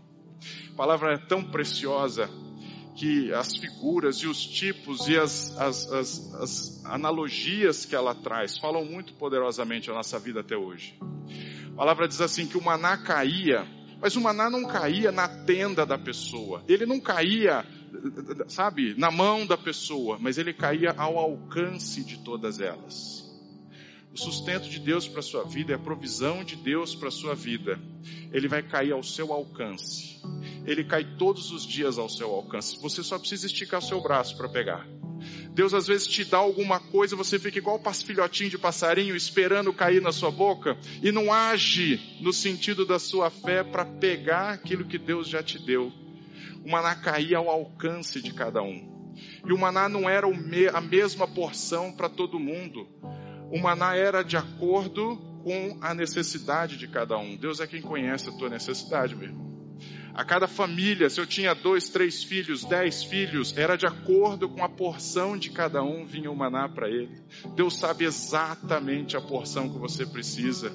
A 0.71 0.75
palavra 0.75 1.13
é 1.13 1.17
tão 1.17 1.43
preciosa 1.43 2.29
que 2.95 3.33
as 3.33 3.55
figuras 3.55 4.17
e 4.17 4.27
os 4.27 4.45
tipos 4.45 5.07
e 5.07 5.17
as, 5.17 5.57
as, 5.57 5.91
as, 5.91 6.33
as 6.35 6.85
analogias 6.85 7.85
que 7.85 7.95
ela 7.95 8.13
traz 8.13 8.57
falam 8.57 8.85
muito 8.85 9.13
poderosamente 9.13 9.89
a 9.89 9.93
nossa 9.93 10.19
vida 10.19 10.41
até 10.41 10.55
hoje. 10.55 10.97
A 11.73 11.77
palavra 11.77 12.07
diz 12.07 12.19
assim 12.21 12.45
que 12.45 12.57
o 12.57 12.63
maná 12.63 12.97
caía, 12.97 13.65
mas 14.01 14.15
o 14.15 14.21
maná 14.21 14.49
não 14.49 14.65
caía 14.65 15.11
na 15.11 15.27
tenda 15.27 15.85
da 15.85 15.97
pessoa. 15.97 16.63
Ele 16.67 16.85
não 16.85 16.99
caía 16.99 17.65
sabe, 18.47 18.95
na 18.97 19.11
mão 19.11 19.45
da 19.45 19.57
pessoa, 19.57 20.17
mas 20.19 20.37
ele 20.37 20.53
caía 20.53 20.91
ao 20.91 21.17
alcance 21.17 22.03
de 22.03 22.17
todas 22.19 22.59
elas. 22.59 23.27
O 24.11 24.17
sustento 24.17 24.67
de 24.67 24.79
Deus 24.79 25.07
para 25.07 25.19
a 25.19 25.23
sua 25.23 25.43
vida, 25.43 25.75
a 25.75 25.79
provisão 25.79 26.43
de 26.43 26.55
Deus 26.55 26.95
para 26.95 27.09
a 27.09 27.11
sua 27.11 27.35
vida, 27.35 27.79
ele 28.33 28.47
vai 28.47 28.63
cair 28.63 28.91
ao 28.91 29.03
seu 29.03 29.31
alcance. 29.31 30.19
Ele 30.65 30.83
cai 30.83 31.05
todos 31.17 31.51
os 31.51 31.65
dias 31.65 31.97
ao 31.97 32.09
seu 32.09 32.31
alcance. 32.31 32.79
Você 32.81 33.03
só 33.03 33.19
precisa 33.19 33.45
esticar 33.45 33.81
seu 33.81 34.01
braço 34.01 34.35
para 34.35 34.49
pegar. 34.49 34.87
Deus 35.53 35.73
às 35.73 35.87
vezes 35.87 36.07
te 36.07 36.23
dá 36.25 36.37
alguma 36.37 36.79
coisa, 36.79 37.15
você 37.15 37.37
fica 37.37 37.57
igual 37.57 37.81
o 37.83 37.93
filhotinho 37.93 38.49
de 38.49 38.57
passarinho 38.57 39.15
esperando 39.15 39.73
cair 39.73 40.01
na 40.01 40.11
sua 40.11 40.31
boca 40.31 40.77
e 41.03 41.11
não 41.11 41.31
age 41.31 42.17
no 42.21 42.31
sentido 42.31 42.85
da 42.85 42.97
sua 42.97 43.29
fé 43.29 43.63
para 43.63 43.85
pegar 43.85 44.51
aquilo 44.51 44.85
que 44.85 44.97
Deus 44.97 45.27
já 45.27 45.43
te 45.43 45.59
deu 45.59 45.91
o 46.63 46.69
maná 46.69 46.95
caía 46.95 47.37
ao 47.37 47.49
alcance 47.49 48.21
de 48.21 48.33
cada 48.33 48.61
um. 48.61 49.13
E 49.45 49.51
o 49.51 49.57
maná 49.57 49.89
não 49.89 50.09
era 50.09 50.27
a 50.73 50.81
mesma 50.81 51.27
porção 51.27 51.91
para 51.91 52.09
todo 52.09 52.39
mundo. 52.39 52.87
O 53.51 53.59
maná 53.59 53.95
era 53.95 54.23
de 54.23 54.37
acordo 54.37 55.17
com 55.43 55.77
a 55.81 55.93
necessidade 55.93 56.77
de 56.77 56.87
cada 56.87 57.17
um. 57.17 57.35
Deus 57.35 57.59
é 57.59 57.67
quem 57.67 57.81
conhece 57.81 58.29
a 58.29 58.33
tua 58.33 58.49
necessidade, 58.49 59.15
meu 59.15 59.27
irmão. 59.27 59.49
A 60.13 60.25
cada 60.25 60.47
família, 60.47 61.09
se 61.09 61.21
eu 61.21 61.25
tinha 61.25 61.53
dois, 61.53 61.87
três 61.89 62.23
filhos, 62.23 62.65
dez 62.65 63.03
filhos, 63.03 63.55
era 63.57 63.77
de 63.77 63.85
acordo 63.85 64.49
com 64.49 64.63
a 64.63 64.67
porção 64.67 65.37
de 65.37 65.49
cada 65.49 65.81
um 65.81 66.05
vinha 66.05 66.29
o 66.29 66.35
maná 66.35 66.67
para 66.67 66.89
ele. 66.89 67.21
Deus 67.55 67.77
sabe 67.77 68.03
exatamente 68.03 69.15
a 69.15 69.21
porção 69.21 69.69
que 69.69 69.77
você 69.77 70.05
precisa. 70.05 70.73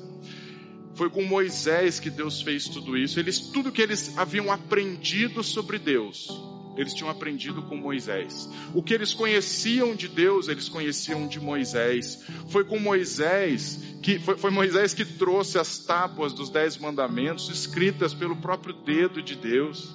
Foi 0.94 1.10
com 1.10 1.24
Moisés 1.24 1.98
que 1.98 2.10
Deus 2.10 2.40
fez 2.40 2.68
tudo 2.68 2.96
isso. 2.96 3.18
Eles, 3.18 3.38
tudo 3.38 3.72
que 3.72 3.82
eles 3.82 4.16
haviam 4.16 4.50
aprendido 4.50 5.42
sobre 5.42 5.78
Deus, 5.78 6.28
eles 6.76 6.94
tinham 6.94 7.10
aprendido 7.10 7.62
com 7.62 7.76
Moisés. 7.76 8.48
O 8.72 8.82
que 8.82 8.94
eles 8.94 9.12
conheciam 9.12 9.94
de 9.94 10.08
Deus, 10.08 10.48
eles 10.48 10.68
conheciam 10.68 11.26
de 11.26 11.40
Moisés. 11.40 12.24
Foi 12.48 12.64
com 12.64 12.78
Moisés 12.78 13.78
que 14.02 14.18
foi, 14.18 14.36
foi, 14.36 14.50
Moisés 14.50 14.92
que 14.92 15.04
trouxe 15.04 15.58
as 15.58 15.78
tábuas 15.78 16.32
dos 16.32 16.50
dez 16.50 16.76
mandamentos 16.76 17.48
escritas 17.48 18.12
pelo 18.12 18.36
próprio 18.36 18.74
dedo 18.74 19.22
de 19.22 19.34
Deus. 19.34 19.94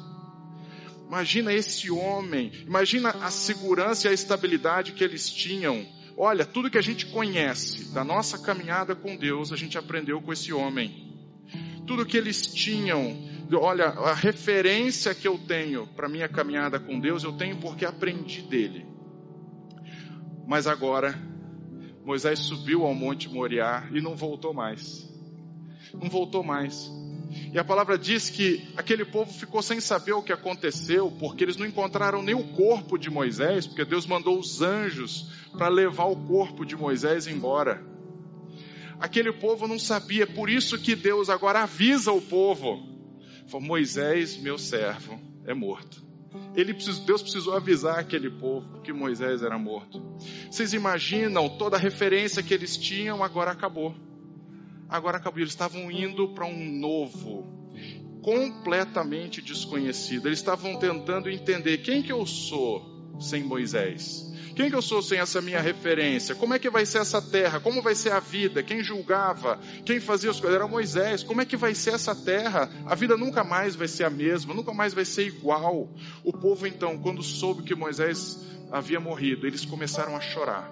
Imagina 1.08 1.54
esse 1.54 1.90
homem, 1.90 2.52
imagina 2.68 3.10
a 3.10 3.32
segurança 3.32 4.08
e 4.08 4.12
a 4.12 4.14
estabilidade 4.14 4.92
que 4.92 5.04
eles 5.04 5.30
tinham 5.30 5.86
Olha, 6.22 6.46
tudo 6.46 6.70
que 6.70 6.78
a 6.78 6.82
gente 6.82 7.06
conhece 7.06 7.94
da 7.94 8.04
nossa 8.04 8.38
caminhada 8.38 8.94
com 8.94 9.16
Deus, 9.16 9.54
a 9.54 9.56
gente 9.56 9.78
aprendeu 9.78 10.22
com 10.22 10.34
esse 10.34 10.52
homem. 10.52 11.18
Tudo 11.88 12.06
que 12.06 12.18
eles 12.18 12.46
tinham, 12.54 13.18
olha, 13.54 13.86
a 13.86 14.14
referência 14.14 15.16
que 15.16 15.26
eu 15.26 15.38
tenho 15.38 15.88
para 15.88 16.10
minha 16.10 16.28
caminhada 16.28 16.78
com 16.78 17.00
Deus, 17.00 17.24
eu 17.24 17.32
tenho 17.32 17.56
porque 17.62 17.86
aprendi 17.86 18.42
dele. 18.42 18.86
Mas 20.46 20.68
agora, 20.68 21.18
Moisés 22.04 22.40
subiu 22.40 22.86
ao 22.86 22.94
Monte 22.94 23.30
Moriá 23.30 23.88
e 23.90 24.02
não 24.02 24.14
voltou 24.14 24.54
mais. 24.54 25.10
Não 25.94 26.10
voltou 26.10 26.44
mais. 26.44 26.92
E 27.54 27.60
a 27.60 27.64
palavra 27.64 27.98
diz 27.98 28.30
que 28.30 28.68
aquele 28.76 29.06
povo 29.06 29.32
ficou 29.32 29.62
sem 29.62 29.80
saber 29.80 30.14
o 30.14 30.24
que 30.24 30.34
aconteceu, 30.34 31.12
porque 31.20 31.44
eles 31.44 31.58
não 31.58 31.66
encontraram 31.66 32.22
nem 32.22 32.36
o 32.36 32.44
corpo 32.56 32.98
de 32.98 33.10
Moisés, 33.10 33.68
porque 33.68 33.86
Deus 33.86 34.06
mandou 34.06 34.40
os 34.40 34.62
anjos 34.62 35.32
para 35.52 35.68
levar 35.68 36.06
o 36.06 36.16
corpo 36.16 36.66
de 36.66 36.76
Moisés 36.76 37.28
embora. 37.28 37.84
Aquele 39.00 39.32
povo 39.32 39.68
não 39.68 39.80
sabia, 39.80 40.28
por 40.28 40.50
isso 40.50 40.78
que 40.78 40.96
Deus 40.96 41.30
agora 41.30 41.64
avisa 41.64 42.12
o 42.12 42.22
povo. 42.22 42.88
Falou, 43.48 43.66
Moisés, 43.66 44.38
meu 44.38 44.58
servo, 44.58 45.20
é 45.46 45.54
morto. 45.54 46.04
Ele 46.56 46.74
Deus 46.74 47.22
precisou 47.22 47.56
avisar 47.56 47.98
aquele 48.00 48.30
povo 48.30 48.82
que 48.82 48.92
Moisés 48.92 49.42
era 49.42 49.58
morto. 49.58 50.02
Vocês 50.52 50.74
imaginam 50.74 51.50
toda 51.50 51.78
a 51.78 51.80
referência 51.80 52.44
que 52.44 52.54
eles 52.54 52.78
tinham 52.78 53.24
agora 53.24 53.52
acabou. 53.52 53.96
Agora 54.90 55.18
acabou. 55.18 55.40
Eles 55.40 55.52
estavam 55.52 55.92
indo 55.92 56.30
para 56.30 56.46
um 56.46 56.72
novo, 56.80 57.48
completamente 58.22 59.42
desconhecido. 59.42 60.28
Eles 60.28 60.40
estavam 60.40 60.78
tentando 60.78 61.30
entender 61.30 61.78
quem 61.80 62.02
que 62.02 62.12
eu 62.12 62.26
sou 62.26 63.16
sem 63.20 63.44
Moisés. 63.44 64.28
Quem 64.56 64.70
que 64.70 64.76
eu 64.76 64.82
sou 64.82 65.02
sem 65.02 65.20
essa 65.20 65.42
minha 65.42 65.62
referência? 65.62 66.36
Como 66.36 66.54
é 66.54 66.60
que 66.60 66.70
vai 66.70 66.86
ser 66.86 66.98
essa 66.98 67.22
terra? 67.22 67.62
Como 67.62 67.82
vai 67.82 67.96
ser 67.96 68.12
a 68.12 68.20
vida? 68.20 68.62
Quem 68.62 68.84
julgava? 68.84 69.58
Quem 69.86 70.02
fazia 70.02 70.30
as 70.32 70.38
coisas? 70.38 70.54
Era 70.58 70.68
Moisés. 70.68 71.24
Como 71.24 71.40
é 71.40 71.46
que 71.46 71.56
vai 71.56 71.74
ser 71.74 71.94
essa 71.94 72.14
terra? 72.14 72.70
A 72.86 72.94
vida 72.94 73.16
nunca 73.16 73.42
mais 73.42 73.76
vai 73.76 73.88
ser 73.88 74.04
a 74.04 74.10
mesma, 74.10 74.54
nunca 74.54 74.74
mais 74.74 74.94
vai 74.94 75.06
ser 75.06 75.26
igual. 75.26 75.88
O 76.26 76.34
povo 76.34 76.68
então, 76.68 76.98
quando 76.98 77.24
soube 77.24 77.64
que 77.64 77.74
Moisés 77.74 78.38
havia 78.70 79.00
morrido, 79.00 79.48
eles 79.48 79.64
começaram 79.64 80.14
a 80.14 80.20
chorar, 80.20 80.70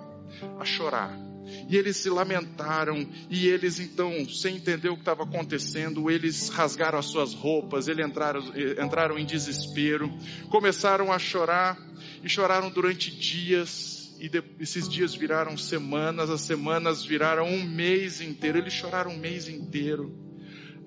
a 0.60 0.66
chorar. 0.66 1.27
E 1.70 1.76
eles 1.76 1.98
se 1.98 2.10
lamentaram, 2.10 3.08
e 3.30 3.48
eles 3.48 3.80
então, 3.80 4.28
sem 4.30 4.56
entender 4.58 4.90
o 4.90 4.96
que 4.96 5.02
estava 5.02 5.24
acontecendo, 5.24 6.10
eles 6.10 6.50
rasgaram 6.50 7.00
as 7.00 7.06
suas 7.06 7.34
roupas, 7.34 7.88
eles 7.88 8.06
entraram, 8.06 8.42
entraram 8.84 9.18
em 9.18 9.26
desespero, 9.26 10.12
começaram 10.50 11.12
a 11.12 11.20
chorar, 11.20 11.78
e 12.24 12.30
choraram 12.30 12.70
durante 12.70 13.16
dias, 13.16 14.16
e 14.20 14.28
de, 14.28 14.44
esses 14.60 14.90
dias 14.90 15.14
viraram 15.14 15.58
semanas, 15.58 16.30
as 16.30 16.42
semanas 16.42 17.04
viraram 17.04 17.48
um 17.48 17.64
mês 17.64 18.22
inteiro, 18.22 18.58
eles 18.58 18.74
choraram 18.74 19.12
um 19.12 19.18
mês 19.18 19.48
inteiro, 19.48 20.14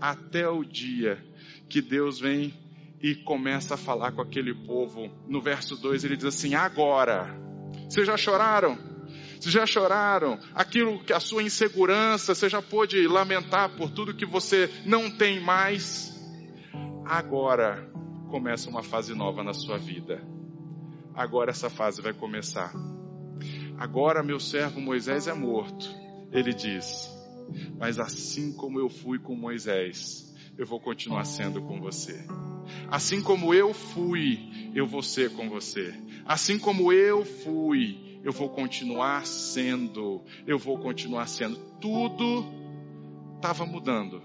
até 0.01 0.49
o 0.49 0.65
dia 0.65 1.23
que 1.69 1.81
Deus 1.81 2.19
vem 2.19 2.53
e 3.03 3.15
começa 3.15 3.75
a 3.75 3.79
falar 3.79 4.13
com 4.13 4.21
aquele 4.21 4.55
povo. 4.55 5.11
No 5.27 5.41
verso 5.41 5.77
2 5.77 6.05
ele 6.05 6.17
diz 6.17 6.27
assim: 6.27 6.55
Agora, 6.55 7.35
vocês 7.89 8.07
já 8.07 8.17
choraram? 8.17 8.90
Já 9.41 9.67
choraram? 9.67 10.39
Aquilo 10.55 11.03
que 11.03 11.13
a 11.13 11.21
sua 11.21 11.43
insegurança, 11.43 12.35
você 12.35 12.49
já 12.49 12.61
pôde 12.61 13.07
lamentar 13.07 13.71
por 13.77 13.91
tudo 13.91 14.15
que 14.15 14.27
você 14.27 14.71
não 14.85 15.11
tem 15.11 15.41
mais? 15.41 16.15
Agora 17.07 17.91
começa 18.31 18.69
uma 18.69 18.83
fase 18.83 19.15
nova 19.15 19.43
na 19.43 19.55
sua 19.55 19.79
vida 19.79 20.23
agora 21.15 21.51
essa 21.51 21.69
fase 21.69 22.01
vai 22.01 22.13
começar. 22.13 22.73
Agora 23.77 24.23
meu 24.23 24.41
servo 24.41 24.81
Moisés 24.81 25.27
é 25.27 25.35
morto. 25.35 25.89
Ele 26.33 26.53
diz: 26.53 27.09
Mas 27.79 27.99
assim 27.99 28.53
como 28.53 28.79
eu 28.79 28.89
fui 28.89 29.19
com 29.19 29.35
Moisés, 29.35 30.35
eu 30.57 30.67
vou 30.67 30.81
continuar 30.81 31.25
sendo 31.25 31.63
com 31.63 31.81
você. 31.81 32.25
Assim 32.89 33.21
como 33.21 33.53
eu 33.53 33.75
fui, 33.75 34.73
eu 34.75 34.87
vou 34.87 35.03
ser 35.03 35.31
com 35.33 35.49
você. 35.49 35.95
Assim 36.25 36.59
como 36.59 36.93
eu 36.93 37.25
fui, 37.25 38.10
eu 38.23 38.33
vou 38.33 38.49
continuar 38.49 39.27
sendo. 39.27 40.23
Eu 40.47 40.59
vou 40.59 40.79
continuar 40.79 41.27
sendo. 41.27 41.57
Tudo 41.81 42.45
estava 43.37 43.65
mudando. 43.65 44.23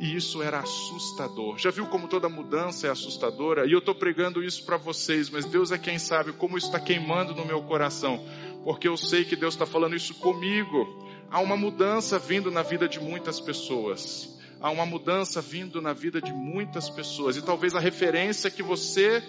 E 0.00 0.16
isso 0.16 0.42
era 0.42 0.60
assustador. 0.60 1.58
Já 1.58 1.70
viu 1.70 1.86
como 1.86 2.08
toda 2.08 2.28
mudança 2.28 2.86
é 2.86 2.90
assustadora? 2.90 3.66
E 3.66 3.72
eu 3.72 3.80
estou 3.80 3.94
pregando 3.94 4.42
isso 4.42 4.64
para 4.64 4.76
vocês, 4.76 5.28
mas 5.28 5.44
Deus 5.44 5.70
é 5.72 5.78
quem 5.78 5.98
sabe 5.98 6.32
como 6.32 6.56
isso 6.56 6.68
está 6.68 6.80
queimando 6.80 7.34
no 7.34 7.44
meu 7.44 7.62
coração. 7.62 8.24
Porque 8.64 8.88
eu 8.88 8.96
sei 8.96 9.24
que 9.24 9.36
Deus 9.36 9.54
está 9.54 9.66
falando 9.66 9.94
isso 9.94 10.14
comigo. 10.14 11.06
Há 11.30 11.40
uma 11.40 11.56
mudança 11.56 12.18
vindo 12.18 12.50
na 12.50 12.62
vida 12.62 12.88
de 12.88 12.98
muitas 12.98 13.40
pessoas. 13.40 14.38
Há 14.60 14.70
uma 14.70 14.86
mudança 14.86 15.40
vindo 15.40 15.82
na 15.82 15.92
vida 15.92 16.20
de 16.20 16.32
muitas 16.32 16.88
pessoas. 16.88 17.36
E 17.36 17.42
talvez 17.42 17.74
a 17.74 17.80
referência 17.80 18.50
que 18.50 18.62
você 18.62 19.22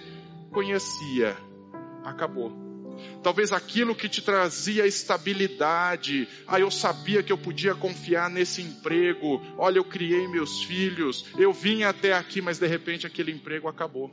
conhecia 0.51 1.35
acabou. 2.03 2.68
Talvez 3.23 3.51
aquilo 3.51 3.95
que 3.95 4.09
te 4.09 4.21
trazia 4.21 4.87
estabilidade. 4.87 6.27
Ah, 6.47 6.59
eu 6.59 6.71
sabia 6.71 7.21
que 7.23 7.31
eu 7.31 7.37
podia 7.37 7.75
confiar 7.75 8.29
nesse 8.29 8.61
emprego. 8.61 9.41
Olha, 9.57 9.77
eu 9.77 9.83
criei 9.83 10.27
meus 10.27 10.63
filhos. 10.63 11.25
Eu 11.37 11.51
vim 11.53 11.83
até 11.83 12.13
aqui, 12.13 12.41
mas 12.41 12.59
de 12.59 12.67
repente 12.67 13.05
aquele 13.05 13.31
emprego 13.31 13.67
acabou. 13.67 14.11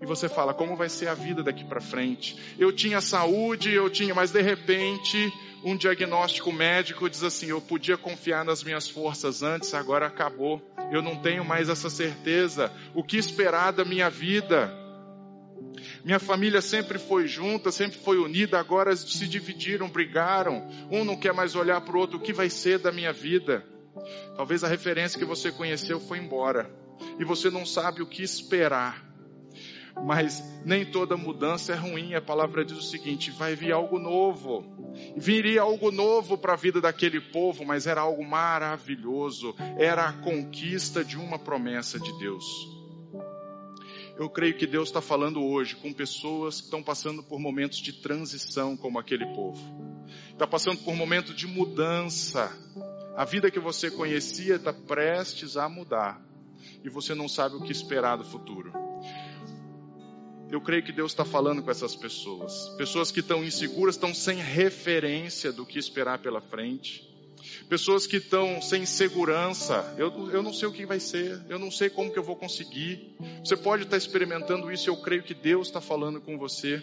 E 0.00 0.04
você 0.04 0.28
fala, 0.28 0.52
como 0.52 0.76
vai 0.76 0.88
ser 0.90 1.08
a 1.08 1.14
vida 1.14 1.42
daqui 1.42 1.64
para 1.64 1.80
frente? 1.80 2.36
Eu 2.58 2.70
tinha 2.70 3.00
saúde, 3.00 3.72
eu 3.72 3.88
tinha, 3.88 4.14
mas 4.14 4.30
de 4.30 4.42
repente 4.42 5.32
um 5.64 5.76
diagnóstico 5.76 6.52
médico 6.52 7.08
diz 7.08 7.24
assim: 7.24 7.46
eu 7.46 7.60
podia 7.60 7.96
confiar 7.96 8.44
nas 8.44 8.62
minhas 8.62 8.88
forças 8.88 9.42
antes, 9.42 9.74
agora 9.74 10.06
acabou. 10.06 10.62
Eu 10.92 11.02
não 11.02 11.16
tenho 11.16 11.44
mais 11.44 11.68
essa 11.68 11.90
certeza. 11.90 12.70
O 12.94 13.02
que 13.02 13.16
esperar 13.16 13.72
da 13.72 13.84
minha 13.84 14.08
vida? 14.08 14.72
Minha 16.04 16.18
família 16.18 16.60
sempre 16.60 16.98
foi 16.98 17.26
junta, 17.26 17.70
sempre 17.70 17.98
foi 17.98 18.18
unida, 18.18 18.58
agora 18.58 18.94
se 18.96 19.26
dividiram, 19.26 19.88
brigaram. 19.88 20.66
Um 20.90 21.04
não 21.04 21.16
quer 21.16 21.32
mais 21.32 21.54
olhar 21.54 21.80
para 21.80 21.96
o 21.96 22.00
outro. 22.00 22.18
O 22.18 22.22
que 22.22 22.32
vai 22.32 22.50
ser 22.50 22.78
da 22.78 22.92
minha 22.92 23.12
vida? 23.12 23.64
Talvez 24.36 24.62
a 24.62 24.68
referência 24.68 25.18
que 25.18 25.24
você 25.24 25.50
conheceu 25.50 25.98
foi 25.98 26.18
embora 26.18 26.70
e 27.18 27.24
você 27.24 27.50
não 27.50 27.64
sabe 27.64 28.02
o 28.02 28.06
que 28.06 28.22
esperar. 28.22 29.04
Mas 30.04 30.42
nem 30.64 30.84
toda 30.84 31.16
mudança 31.16 31.72
é 31.72 31.76
ruim. 31.76 32.14
A 32.14 32.20
palavra 32.20 32.64
diz 32.64 32.76
o 32.76 32.82
seguinte: 32.82 33.30
vai 33.30 33.54
vir 33.54 33.72
algo 33.72 33.98
novo. 33.98 34.64
Viria 35.16 35.62
algo 35.62 35.90
novo 35.90 36.36
para 36.36 36.52
a 36.52 36.56
vida 36.56 36.80
daquele 36.80 37.20
povo, 37.20 37.64
mas 37.64 37.86
era 37.86 38.02
algo 38.02 38.22
maravilhoso. 38.22 39.54
Era 39.78 40.08
a 40.08 40.12
conquista 40.12 41.02
de 41.02 41.16
uma 41.16 41.38
promessa 41.38 41.98
de 41.98 42.12
Deus. 42.18 42.75
Eu 44.18 44.30
creio 44.30 44.56
que 44.56 44.66
Deus 44.66 44.88
está 44.88 45.02
falando 45.02 45.44
hoje 45.44 45.76
com 45.76 45.92
pessoas 45.92 46.58
que 46.58 46.64
estão 46.64 46.82
passando 46.82 47.22
por 47.22 47.38
momentos 47.38 47.78
de 47.78 47.92
transição, 47.92 48.74
como 48.74 48.98
aquele 48.98 49.26
povo. 49.26 49.60
Está 50.32 50.46
passando 50.46 50.78
por 50.78 50.94
momentos 50.94 51.36
de 51.36 51.46
mudança. 51.46 52.50
A 53.14 53.26
vida 53.26 53.50
que 53.50 53.60
você 53.60 53.90
conhecia 53.90 54.56
está 54.56 54.72
prestes 54.72 55.58
a 55.58 55.68
mudar. 55.68 56.22
E 56.82 56.88
você 56.88 57.14
não 57.14 57.28
sabe 57.28 57.56
o 57.56 57.60
que 57.60 57.70
esperar 57.70 58.16
do 58.16 58.24
futuro. 58.24 58.72
Eu 60.50 60.62
creio 60.62 60.82
que 60.82 60.92
Deus 60.92 61.12
está 61.12 61.24
falando 61.24 61.62
com 61.62 61.70
essas 61.70 61.94
pessoas. 61.94 62.70
Pessoas 62.78 63.10
que 63.10 63.20
estão 63.20 63.44
inseguras, 63.44 63.96
estão 63.96 64.14
sem 64.14 64.38
referência 64.38 65.52
do 65.52 65.66
que 65.66 65.78
esperar 65.78 66.20
pela 66.20 66.40
frente 66.40 67.15
pessoas 67.68 68.06
que 68.06 68.16
estão 68.16 68.60
sem 68.60 68.86
segurança. 68.86 69.94
Eu, 69.98 70.30
eu 70.30 70.42
não 70.42 70.52
sei 70.52 70.68
o 70.68 70.72
que 70.72 70.86
vai 70.86 71.00
ser, 71.00 71.40
eu 71.48 71.58
não 71.58 71.70
sei 71.70 71.90
como 71.90 72.12
que 72.12 72.18
eu 72.18 72.22
vou 72.22 72.36
conseguir. 72.36 73.16
Você 73.44 73.56
pode 73.56 73.84
estar 73.84 73.96
experimentando 73.96 74.70
isso, 74.70 74.88
eu 74.88 74.96
creio 74.96 75.22
que 75.22 75.34
Deus 75.34 75.68
está 75.68 75.80
falando 75.80 76.20
com 76.20 76.38
você. 76.38 76.82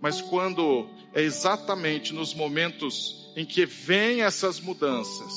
Mas 0.00 0.20
quando 0.20 0.88
é 1.14 1.22
exatamente 1.22 2.12
nos 2.12 2.34
momentos 2.34 3.32
em 3.36 3.44
que 3.44 3.64
vem 3.64 4.22
essas 4.22 4.60
mudanças, 4.60 5.32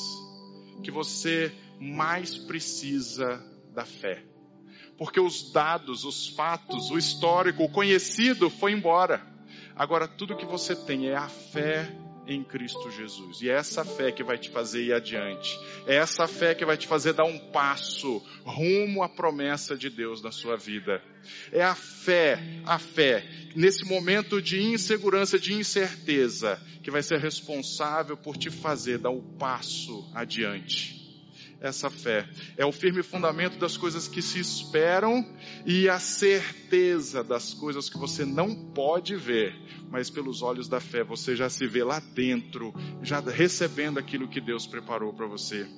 que 0.82 0.90
você 0.90 1.52
mais 1.78 2.36
precisa 2.36 3.42
da 3.74 3.84
fé. 3.84 4.24
Porque 4.98 5.18
os 5.18 5.50
dados, 5.50 6.04
os 6.04 6.28
fatos, 6.28 6.90
o 6.90 6.98
histórico, 6.98 7.64
o 7.64 7.70
conhecido 7.70 8.50
foi 8.50 8.72
embora. 8.72 9.26
Agora 9.74 10.06
tudo 10.06 10.36
que 10.36 10.44
você 10.44 10.76
tem 10.76 11.08
é 11.08 11.16
a 11.16 11.28
fé 11.28 11.90
em 12.32 12.44
Cristo 12.44 12.90
Jesus. 12.90 13.40
E 13.42 13.50
é 13.50 13.54
essa 13.54 13.84
fé 13.84 14.12
que 14.12 14.22
vai 14.22 14.38
te 14.38 14.50
fazer 14.50 14.84
ir 14.84 14.92
adiante. 14.92 15.58
É 15.86 15.96
essa 15.96 16.26
fé 16.26 16.54
que 16.54 16.64
vai 16.64 16.76
te 16.76 16.86
fazer 16.86 17.12
dar 17.12 17.24
um 17.24 17.38
passo 17.50 18.22
rumo 18.44 19.02
à 19.02 19.08
promessa 19.08 19.76
de 19.76 19.90
Deus 19.90 20.22
na 20.22 20.30
sua 20.30 20.56
vida. 20.56 21.02
É 21.52 21.62
a 21.62 21.74
fé, 21.74 22.38
a 22.64 22.78
fé, 22.78 23.26
nesse 23.54 23.84
momento 23.84 24.40
de 24.40 24.62
insegurança, 24.62 25.38
de 25.38 25.54
incerteza, 25.54 26.60
que 26.82 26.90
vai 26.90 27.02
ser 27.02 27.18
responsável 27.18 28.16
por 28.16 28.36
te 28.36 28.50
fazer 28.50 28.98
dar 28.98 29.10
um 29.10 29.36
passo 29.36 30.08
adiante 30.14 30.99
essa 31.60 31.90
fé. 31.90 32.26
É 32.56 32.64
o 32.64 32.72
firme 32.72 33.02
fundamento 33.02 33.58
das 33.58 33.76
coisas 33.76 34.08
que 34.08 34.22
se 34.22 34.40
esperam 34.40 35.24
e 35.66 35.88
a 35.88 35.98
certeza 35.98 37.22
das 37.22 37.52
coisas 37.52 37.88
que 37.90 37.98
você 37.98 38.24
não 38.24 38.54
pode 38.72 39.14
ver, 39.14 39.54
mas 39.90 40.08
pelos 40.08 40.42
olhos 40.42 40.68
da 40.68 40.80
fé 40.80 41.04
você 41.04 41.36
já 41.36 41.50
se 41.50 41.66
vê 41.66 41.84
lá 41.84 42.00
dentro, 42.00 42.72
já 43.02 43.20
recebendo 43.20 43.98
aquilo 43.98 44.28
que 44.28 44.40
Deus 44.40 44.66
preparou 44.66 45.12
para 45.12 45.26
você. 45.26 45.68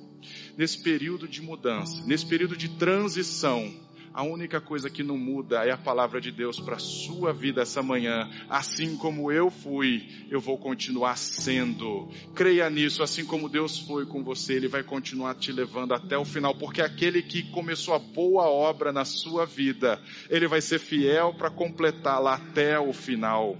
Nesse 0.57 0.81
período 0.81 1.27
de 1.27 1.41
mudança, 1.41 2.01
nesse 2.05 2.25
período 2.25 2.55
de 2.55 2.69
transição, 2.69 3.73
a 4.13 4.21
única 4.21 4.61
coisa 4.61 4.89
que 4.89 5.01
não 5.01 5.17
muda 5.17 5.65
é 5.65 5.71
a 5.71 5.77
palavra 5.77 6.21
de 6.21 6.31
Deus 6.31 6.59
para 6.59 6.75
a 6.75 6.79
sua 6.79 7.33
vida 7.33 7.63
essa 7.63 7.81
manhã. 7.81 8.29
Assim 8.47 8.95
como 8.95 9.31
eu 9.31 9.49
fui, 9.49 10.07
eu 10.29 10.39
vou 10.39 10.57
continuar 10.57 11.17
sendo. 11.17 12.07
Creia 12.35 12.69
nisso, 12.69 13.01
assim 13.01 13.25
como 13.25 13.49
Deus 13.49 13.79
foi 13.79 14.05
com 14.05 14.23
você, 14.23 14.53
Ele 14.53 14.67
vai 14.67 14.83
continuar 14.83 15.33
te 15.35 15.51
levando 15.51 15.93
até 15.93 16.17
o 16.17 16.25
final, 16.25 16.53
porque 16.53 16.81
aquele 16.81 17.23
que 17.23 17.43
começou 17.51 17.95
a 17.95 17.99
boa 17.99 18.43
obra 18.43 18.93
na 18.93 19.03
sua 19.03 19.45
vida, 19.45 19.99
Ele 20.29 20.47
vai 20.47 20.61
ser 20.61 20.79
fiel 20.79 21.33
para 21.33 21.49
completá-la 21.49 22.35
até 22.35 22.79
o 22.79 22.93
final. 22.93 23.57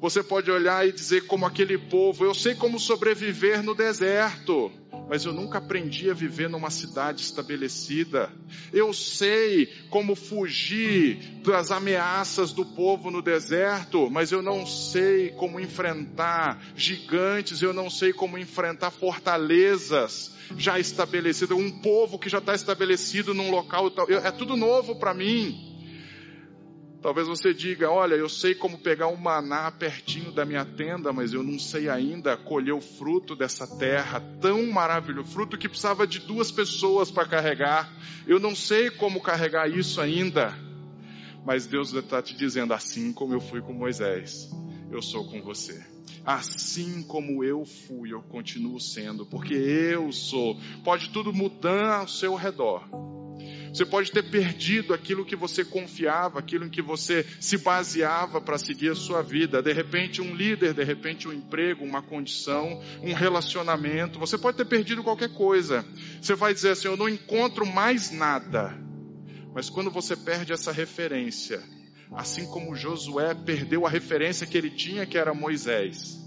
Você 0.00 0.22
pode 0.22 0.48
olhar 0.48 0.86
e 0.86 0.92
dizer, 0.92 1.26
como 1.26 1.44
aquele 1.44 1.76
povo, 1.76 2.24
eu 2.24 2.32
sei 2.32 2.54
como 2.54 2.78
sobreviver 2.78 3.64
no 3.64 3.74
deserto, 3.74 4.70
mas 5.08 5.24
eu 5.24 5.32
nunca 5.32 5.58
aprendi 5.58 6.08
a 6.08 6.14
viver 6.14 6.48
numa 6.48 6.70
cidade 6.70 7.22
estabelecida. 7.22 8.30
Eu 8.72 8.92
sei 8.92 9.66
como 9.90 10.14
fugir 10.14 11.40
das 11.42 11.72
ameaças 11.72 12.52
do 12.52 12.64
povo 12.64 13.10
no 13.10 13.20
deserto, 13.20 14.08
mas 14.08 14.30
eu 14.30 14.40
não 14.40 14.64
sei 14.64 15.30
como 15.30 15.58
enfrentar 15.58 16.62
gigantes, 16.76 17.60
eu 17.60 17.72
não 17.72 17.90
sei 17.90 18.12
como 18.12 18.38
enfrentar 18.38 18.92
fortalezas 18.92 20.32
já 20.56 20.78
estabelecidas. 20.78 21.58
Um 21.58 21.70
povo 21.70 22.20
que 22.20 22.28
já 22.28 22.38
está 22.38 22.54
estabelecido 22.54 23.34
num 23.34 23.50
local, 23.50 23.92
é 24.08 24.30
tudo 24.30 24.56
novo 24.56 24.94
para 24.94 25.12
mim. 25.12 25.67
Talvez 27.00 27.28
você 27.28 27.54
diga: 27.54 27.90
Olha, 27.90 28.14
eu 28.14 28.28
sei 28.28 28.54
como 28.54 28.78
pegar 28.78 29.06
um 29.08 29.16
maná 29.16 29.70
pertinho 29.70 30.32
da 30.32 30.44
minha 30.44 30.64
tenda, 30.64 31.12
mas 31.12 31.32
eu 31.32 31.42
não 31.42 31.58
sei 31.58 31.88
ainda 31.88 32.36
colher 32.36 32.74
o 32.74 32.80
fruto 32.80 33.36
dessa 33.36 33.66
terra 33.78 34.20
tão 34.40 34.66
maravilhoso 34.66 35.30
fruto 35.30 35.56
que 35.56 35.68
precisava 35.68 36.06
de 36.06 36.18
duas 36.20 36.50
pessoas 36.50 37.10
para 37.10 37.28
carregar. 37.28 37.92
Eu 38.26 38.40
não 38.40 38.54
sei 38.54 38.90
como 38.90 39.20
carregar 39.20 39.70
isso 39.70 40.00
ainda. 40.00 40.52
Mas 41.44 41.66
Deus 41.66 41.92
está 41.92 42.20
te 42.20 42.36
dizendo: 42.36 42.74
Assim 42.74 43.12
como 43.12 43.32
eu 43.32 43.40
fui 43.40 43.60
com 43.60 43.72
Moisés, 43.72 44.50
eu 44.90 45.00
sou 45.00 45.24
com 45.24 45.40
você. 45.40 45.80
Assim 46.24 47.02
como 47.04 47.44
eu 47.44 47.64
fui, 47.64 48.12
eu 48.12 48.20
continuo 48.22 48.80
sendo, 48.80 49.24
porque 49.24 49.54
eu 49.54 50.10
sou. 50.10 50.58
Pode 50.82 51.10
tudo 51.10 51.32
mudar 51.32 52.00
ao 52.00 52.08
seu 52.08 52.34
redor 52.34 52.84
você 53.72 53.84
pode 53.84 54.10
ter 54.10 54.22
perdido 54.30 54.94
aquilo 54.94 55.24
que 55.24 55.36
você 55.36 55.64
confiava, 55.64 56.38
aquilo 56.38 56.64
em 56.64 56.68
que 56.68 56.82
você 56.82 57.24
se 57.40 57.58
baseava 57.58 58.40
para 58.40 58.58
seguir 58.58 58.90
a 58.90 58.94
sua 58.94 59.22
vida. 59.22 59.62
De 59.62 59.72
repente, 59.72 60.20
um 60.20 60.34
líder, 60.34 60.74
de 60.74 60.84
repente, 60.84 61.28
um 61.28 61.32
emprego, 61.32 61.84
uma 61.84 62.02
condição, 62.02 62.80
um 63.02 63.12
relacionamento. 63.12 64.18
Você 64.18 64.38
pode 64.38 64.56
ter 64.56 64.64
perdido 64.64 65.02
qualquer 65.02 65.32
coisa. 65.32 65.84
Você 66.20 66.34
vai 66.34 66.54
dizer 66.54 66.70
assim: 66.70 66.88
Eu 66.88 66.96
não 66.96 67.08
encontro 67.08 67.66
mais 67.66 68.10
nada. 68.10 68.76
Mas 69.54 69.68
quando 69.68 69.90
você 69.90 70.16
perde 70.16 70.52
essa 70.52 70.72
referência, 70.72 71.62
assim 72.12 72.46
como 72.46 72.76
Josué 72.76 73.34
perdeu 73.34 73.86
a 73.86 73.90
referência 73.90 74.46
que 74.46 74.56
ele 74.56 74.70
tinha, 74.70 75.06
que 75.06 75.18
era 75.18 75.34
Moisés, 75.34 76.18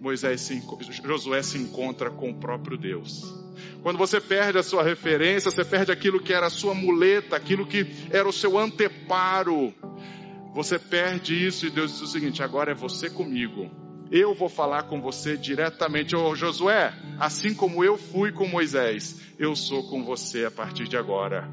Moisés 0.00 0.40
se, 0.40 0.62
Josué 1.04 1.42
se 1.42 1.58
encontra 1.58 2.10
com 2.10 2.30
o 2.30 2.34
próprio 2.34 2.78
Deus. 2.78 3.47
Quando 3.82 3.98
você 3.98 4.20
perde 4.20 4.58
a 4.58 4.62
sua 4.62 4.82
referência, 4.82 5.50
você 5.50 5.64
perde 5.64 5.92
aquilo 5.92 6.20
que 6.20 6.32
era 6.32 6.46
a 6.46 6.50
sua 6.50 6.74
muleta, 6.74 7.36
aquilo 7.36 7.66
que 7.66 7.86
era 8.10 8.28
o 8.28 8.32
seu 8.32 8.58
anteparo. 8.58 9.72
Você 10.54 10.78
perde 10.78 11.46
isso 11.46 11.66
e 11.66 11.70
Deus 11.70 11.92
diz 11.92 12.00
o 12.02 12.06
seguinte: 12.06 12.42
agora 12.42 12.72
é 12.72 12.74
você 12.74 13.08
comigo. 13.08 13.70
Eu 14.10 14.34
vou 14.34 14.48
falar 14.48 14.84
com 14.84 15.00
você 15.00 15.36
diretamente. 15.36 16.16
Ô 16.16 16.34
Josué, 16.34 16.94
assim 17.18 17.54
como 17.54 17.84
eu 17.84 17.98
fui 17.98 18.32
com 18.32 18.46
Moisés, 18.46 19.20
eu 19.38 19.54
sou 19.54 19.88
com 19.88 20.02
você 20.02 20.46
a 20.46 20.50
partir 20.50 20.88
de 20.88 20.96
agora. 20.96 21.48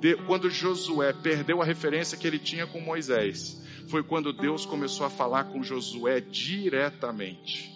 De, 0.00 0.16
quando 0.26 0.50
Josué 0.50 1.12
perdeu 1.12 1.60
a 1.60 1.64
referência 1.64 2.16
que 2.16 2.26
ele 2.26 2.38
tinha 2.38 2.66
com 2.66 2.80
Moisés, 2.80 3.62
foi 3.88 4.02
quando 4.02 4.32
Deus 4.32 4.64
começou 4.64 5.04
a 5.06 5.10
falar 5.10 5.44
com 5.44 5.62
Josué 5.62 6.20
diretamente 6.20 7.74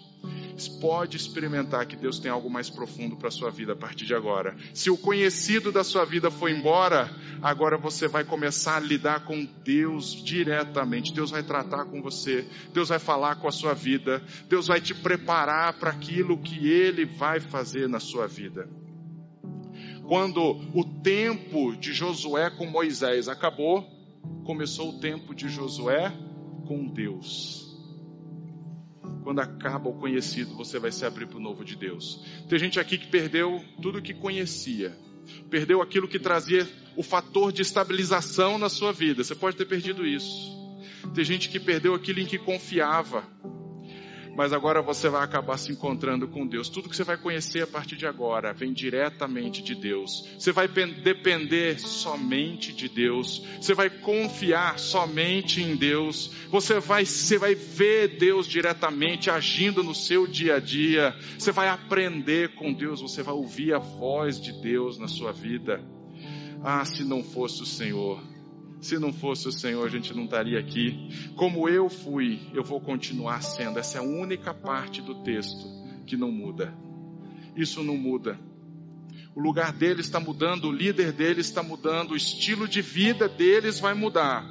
pode 0.67 1.15
experimentar 1.15 1.85
que 1.85 1.95
Deus 1.95 2.19
tem 2.19 2.29
algo 2.29 2.49
mais 2.49 2.69
profundo 2.69 3.15
para 3.15 3.27
a 3.27 3.31
sua 3.31 3.49
vida 3.49 3.73
a 3.73 3.75
partir 3.75 4.05
de 4.05 4.13
agora. 4.13 4.55
Se 4.73 4.89
o 4.89 4.97
conhecido 4.97 5.71
da 5.71 5.83
sua 5.83 6.05
vida 6.05 6.29
foi 6.29 6.51
embora, 6.51 7.09
agora 7.41 7.77
você 7.77 8.07
vai 8.07 8.23
começar 8.23 8.77
a 8.77 8.79
lidar 8.79 9.25
com 9.25 9.47
Deus 9.63 10.11
diretamente. 10.23 11.13
Deus 11.13 11.31
vai 11.31 11.43
tratar 11.43 11.85
com 11.85 12.01
você, 12.01 12.45
Deus 12.73 12.89
vai 12.89 12.99
falar 12.99 13.35
com 13.35 13.47
a 13.47 13.51
sua 13.51 13.73
vida, 13.73 14.21
Deus 14.47 14.67
vai 14.67 14.81
te 14.81 14.93
preparar 14.93 15.73
para 15.73 15.91
aquilo 15.91 16.37
que 16.37 16.67
Ele 16.67 17.05
vai 17.05 17.39
fazer 17.39 17.87
na 17.87 17.99
sua 17.99 18.27
vida. 18.27 18.67
Quando 20.07 20.41
o 20.73 20.83
tempo 21.03 21.75
de 21.75 21.93
Josué 21.93 22.49
com 22.49 22.65
Moisés 22.65 23.27
acabou, 23.27 23.85
começou 24.43 24.89
o 24.89 24.99
tempo 24.99 25.35
de 25.35 25.47
Josué 25.47 26.11
com 26.65 26.87
Deus 26.87 27.68
quando 29.23 29.39
acaba 29.39 29.89
o 29.89 29.93
conhecido, 29.93 30.55
você 30.55 30.79
vai 30.79 30.91
se 30.91 31.05
abrir 31.05 31.27
para 31.27 31.37
o 31.37 31.41
novo 31.41 31.63
de 31.63 31.75
Deus. 31.75 32.25
Tem 32.47 32.57
gente 32.57 32.79
aqui 32.79 32.97
que 32.97 33.07
perdeu 33.07 33.63
tudo 33.81 34.01
que 34.01 34.13
conhecia, 34.13 34.97
perdeu 35.49 35.81
aquilo 35.81 36.07
que 36.07 36.19
trazia 36.19 36.67
o 36.95 37.03
fator 37.03 37.51
de 37.51 37.61
estabilização 37.61 38.57
na 38.57 38.69
sua 38.69 38.91
vida. 38.91 39.23
Você 39.23 39.35
pode 39.35 39.55
ter 39.55 39.65
perdido 39.65 40.05
isso. 40.05 40.57
Tem 41.13 41.23
gente 41.23 41.49
que 41.49 41.59
perdeu 41.59 41.93
aquilo 41.93 42.19
em 42.19 42.25
que 42.25 42.37
confiava 42.37 43.23
mas 44.35 44.53
agora 44.53 44.81
você 44.81 45.09
vai 45.09 45.23
acabar 45.23 45.57
se 45.57 45.71
encontrando 45.71 46.27
com 46.27 46.47
Deus. 46.47 46.69
Tudo 46.69 46.89
que 46.89 46.95
você 46.95 47.03
vai 47.03 47.17
conhecer 47.17 47.63
a 47.63 47.67
partir 47.67 47.95
de 47.95 48.05
agora 48.05 48.53
vem 48.53 48.71
diretamente 48.71 49.61
de 49.61 49.75
Deus. 49.75 50.27
Você 50.37 50.51
vai 50.51 50.67
depender 50.67 51.79
somente 51.79 52.73
de 52.73 52.87
Deus. 52.87 53.43
Você 53.59 53.73
vai 53.73 53.89
confiar 53.89 54.79
somente 54.79 55.61
em 55.61 55.75
Deus. 55.75 56.31
Você 56.49 56.79
vai, 56.79 57.05
você 57.05 57.37
vai 57.37 57.55
ver 57.55 58.17
Deus 58.17 58.47
diretamente 58.47 59.29
agindo 59.29 59.83
no 59.83 59.95
seu 59.95 60.27
dia 60.27 60.55
a 60.55 60.59
dia. 60.59 61.15
Você 61.37 61.51
vai 61.51 61.67
aprender 61.67 62.55
com 62.55 62.71
Deus. 62.71 63.01
Você 63.01 63.21
vai 63.21 63.33
ouvir 63.33 63.73
a 63.73 63.79
voz 63.79 64.39
de 64.39 64.53
Deus 64.61 64.97
na 64.97 65.07
sua 65.07 65.31
vida. 65.31 65.83
Ah, 66.63 66.83
se 66.85 67.03
não 67.03 67.23
fosse 67.23 67.61
o 67.61 67.65
Senhor. 67.65 68.28
Se 68.81 68.97
não 68.97 69.11
fosse 69.11 69.47
o 69.47 69.51
Senhor, 69.51 69.85
a 69.85 69.89
gente 69.89 70.13
não 70.13 70.23
estaria 70.23 70.57
aqui. 70.57 71.09
Como 71.35 71.67
eu 71.67 71.89
fui, 71.89 72.39
eu 72.53 72.63
vou 72.63 72.79
continuar 72.79 73.41
sendo. 73.41 73.77
Essa 73.77 73.97
é 73.97 74.01
a 74.01 74.03
única 74.03 74.53
parte 74.53 75.01
do 75.01 75.15
texto 75.15 75.67
que 76.05 76.15
não 76.15 76.31
muda. 76.31 76.73
Isso 77.55 77.83
não 77.83 77.97
muda. 77.97 78.39
O 79.35 79.41
lugar 79.41 79.73
deles 79.73 80.05
está 80.05 80.19
mudando, 80.19 80.65
o 80.65 80.71
líder 80.71 81.11
deles 81.11 81.45
está 81.45 81.61
mudando, 81.61 82.11
o 82.11 82.15
estilo 82.15 82.67
de 82.67 82.81
vida 82.81 83.27
deles 83.27 83.79
vai 83.79 83.93
mudar. 83.93 84.45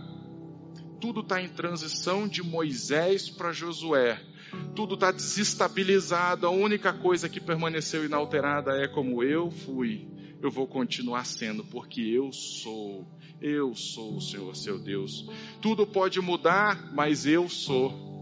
Tudo 1.00 1.20
está 1.20 1.40
em 1.42 1.48
transição 1.48 2.28
de 2.28 2.42
Moisés 2.42 3.30
para 3.30 3.52
Josué. 3.52 4.20
Tudo 4.74 4.94
está 4.94 5.10
desestabilizado. 5.10 6.46
A 6.46 6.50
única 6.50 6.92
coisa 6.92 7.28
que 7.28 7.40
permaneceu 7.40 8.04
inalterada 8.04 8.72
é 8.82 8.88
como 8.88 9.22
eu 9.22 9.50
fui. 9.50 10.08
Eu 10.40 10.50
vou 10.50 10.66
continuar 10.66 11.24
sendo, 11.24 11.64
porque 11.64 12.00
eu 12.00 12.32
sou 12.32 13.06
eu 13.40 13.74
sou 13.74 14.16
o 14.16 14.20
Senhor, 14.20 14.54
seu 14.56 14.78
Deus. 14.78 15.26
Tudo 15.60 15.86
pode 15.86 16.20
mudar, 16.20 16.92
mas 16.92 17.26
eu 17.26 17.48
sou. 17.48 18.17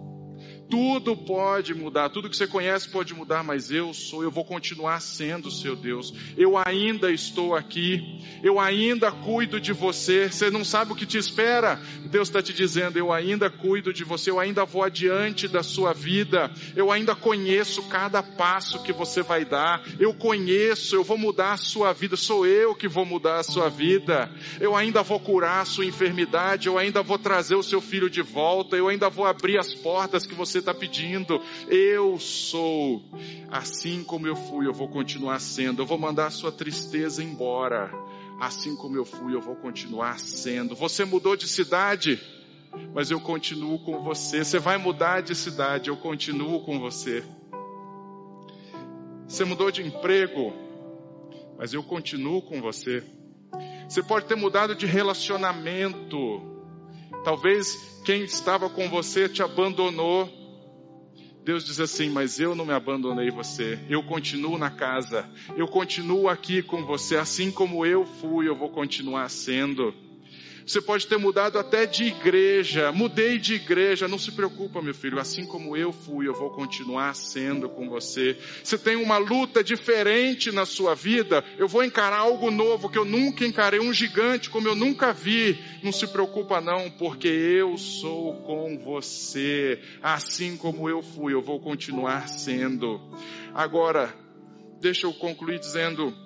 Tudo 0.68 1.16
pode 1.16 1.74
mudar, 1.74 2.09
tudo 2.11 2.29
que 2.29 2.37
você 2.37 2.46
conhece 2.46 2.88
pode 2.88 3.14
mudar, 3.14 3.44
mas 3.44 3.70
eu 3.70 3.94
sou, 3.94 4.24
eu 4.24 4.31
vou 4.33 4.44
continuar 4.44 5.00
sendo 5.00 5.48
seu 5.48 5.76
Deus. 5.76 6.12
Eu 6.37 6.55
ainda 6.59 7.12
estou 7.12 7.55
aqui, 7.55 8.20
eu 8.42 8.59
ainda 8.59 9.12
cuido 9.12 9.61
de 9.61 9.72
você. 9.72 10.29
Você 10.29 10.50
não 10.50 10.64
sabe 10.64 10.92
o 10.92 10.96
que 10.96 11.07
te 11.07 11.18
espera? 11.18 11.81
Deus 12.11 12.29
está 12.29 12.42
te 12.42 12.52
dizendo: 12.52 12.98
eu 12.98 13.12
ainda 13.12 13.48
cuido 13.48 13.92
de 13.92 14.02
você, 14.02 14.31
eu 14.31 14.40
ainda 14.40 14.64
vou 14.64 14.83
adiante 14.83 15.46
da 15.46 15.62
sua 15.62 15.92
vida, 15.92 16.50
eu 16.74 16.90
ainda 16.90 17.14
conheço 17.14 17.88
cada 17.88 18.22
passo 18.22 18.83
que 18.83 18.92
você 18.92 19.22
vai 19.22 19.44
dar, 19.44 19.85
eu 20.00 20.12
conheço, 20.14 20.96
eu 20.96 21.05
vou 21.05 21.16
mudar 21.16 21.52
a 21.52 21.57
sua 21.57 21.92
vida, 21.92 22.16
sou 22.16 22.44
eu 22.44 22.74
que 22.74 22.88
vou 22.88 23.05
mudar 23.05 23.38
a 23.38 23.44
sua 23.44 23.68
vida, 23.68 24.31
eu 24.61 24.74
ainda 24.74 25.02
vou 25.02 25.20
curar 25.20 25.61
a 25.61 25.64
sua 25.64 25.87
enfermidade, 25.87 26.66
eu 26.66 26.76
ainda 26.76 27.02
vou 27.02 27.18
trazer 27.18 27.55
o 27.55 27.62
seu 27.62 27.81
filho 27.81 28.11
de 28.11 28.22
volta, 28.22 28.76
eu 28.76 28.88
ainda 28.88 29.09
vou 29.09 29.26
abrir 29.26 29.59
as 29.59 29.72
portas 29.72 30.26
que 30.26 30.35
você 30.35 30.56
você 30.57 30.59
está 30.59 30.75
pedindo. 30.75 31.40
Eu 31.69 32.19
sou. 32.19 33.03
Assim 33.51 34.03
como 34.03 34.27
eu 34.27 34.37
fui, 34.37 34.66
eu 34.66 34.73
vou 34.73 34.88
continuar 34.88 35.38
sendo. 35.40 35.83
Eu 35.83 35.87
vou 35.87 35.99
mandar 35.99 36.27
a 36.27 36.31
sua 36.31 36.51
tristeza 36.51 37.23
embora. 37.23 37.92
Assim 38.40 38.77
como 38.77 38.97
eu 38.97 39.05
fui, 39.05 39.35
eu 39.35 39.40
vou 39.40 39.57
continuar 39.57 40.19
sendo. 40.19 40.75
Você 40.75 41.05
mudou 41.05 41.37
de 41.37 41.49
cidade, 41.49 42.21
mas 42.95 43.11
eu 43.11 43.21
continuo 43.21 43.79
com 43.79 44.03
você. 44.03 44.45
Você 44.45 44.59
vai 44.59 44.79
mudar 44.79 45.23
de 45.23 45.35
cidade, 45.35 45.88
eu 45.88 45.97
continuo 45.97 46.61
com 46.64 46.79
você. 46.79 47.25
Você 49.27 49.45
mudou 49.45 49.71
de 49.71 49.83
emprego, 49.83 50.53
mas 51.59 51.73
eu 51.73 51.83
continuo 51.83 52.42
com 52.42 52.61
você. 52.61 53.03
Você 53.88 54.03
pode 54.03 54.27
ter 54.27 54.37
mudado 54.37 54.75
de 54.75 54.87
relacionamento. 54.87 56.42
Talvez 57.25 58.01
quem 58.05 58.23
estava 58.23 58.69
com 58.69 58.88
você 58.88 59.29
te 59.29 59.42
abandonou. 59.42 60.46
Deus 61.47 61.65
diz 61.65 61.79
assim: 61.79 62.11
Mas 62.11 62.41
eu 62.41 62.57
não 62.57 62.67
me 62.67 62.73
abandonei 62.73 63.31
você, 63.31 63.79
eu 63.89 64.03
continuo 64.03 64.59
na 64.59 64.69
casa, 64.69 65.25
eu 65.57 65.69
continuo 65.69 66.29
aqui 66.29 66.61
com 66.61 66.85
você, 66.85 67.17
assim 67.17 67.53
como 67.53 67.87
eu 67.87 68.05
fui, 68.05 68.49
eu 68.49 68.57
vou 68.57 68.69
continuar 68.69 69.29
sendo. 69.29 69.95
Você 70.66 70.81
pode 70.81 71.07
ter 71.07 71.16
mudado 71.16 71.61
até 71.61 71.87
de 71.87 72.07
igreja. 72.07 72.90
Mudei 72.90 73.38
de 73.38 73.55
igreja. 73.55 74.09
Não 74.09 74.18
se 74.18 74.33
preocupa, 74.33 74.83
meu 74.83 74.92
filho. 74.92 75.20
Assim 75.20 75.46
como 75.46 75.76
eu 75.76 75.92
fui, 75.92 76.26
eu 76.26 76.35
vou 76.35 76.50
continuar 76.50 77.14
sendo 77.14 77.68
com 77.68 77.88
você. 77.88 78.37
Você 78.64 78.76
tem 78.76 78.96
uma 78.96 79.16
luta 79.16 79.62
diferente 79.62 80.50
na 80.50 80.66
sua 80.66 80.96
vida. 80.96 81.44
Eu 81.57 81.68
vou 81.68 81.85
encarar 81.85 82.18
algo 82.18 82.50
novo 82.50 82.88
que 82.88 82.98
eu 82.98 83.05
nunca 83.05 83.46
encarei. 83.46 83.79
Um 83.79 83.92
gigante 83.92 84.50
como 84.50 84.66
eu 84.66 84.74
nunca 84.74 85.12
vi. 85.12 85.57
Não 85.85 85.92
se 85.92 86.09
preocupa 86.09 86.61
não, 86.61 86.90
porque 86.90 87.29
eu 87.29 87.79
sou 87.79 88.35
com 88.42 88.76
você. 88.76 89.81
Assim 90.02 90.57
como 90.57 90.88
eu 90.90 91.00
fui, 91.00 91.33
eu 91.33 91.42
vou 91.42 91.61
continuar 91.61 92.29
sendo. 92.29 93.00
Agora, 93.55 94.12
deixa 94.81 95.07
eu 95.07 95.14
concluir 95.14 95.61
dizendo 95.61 96.26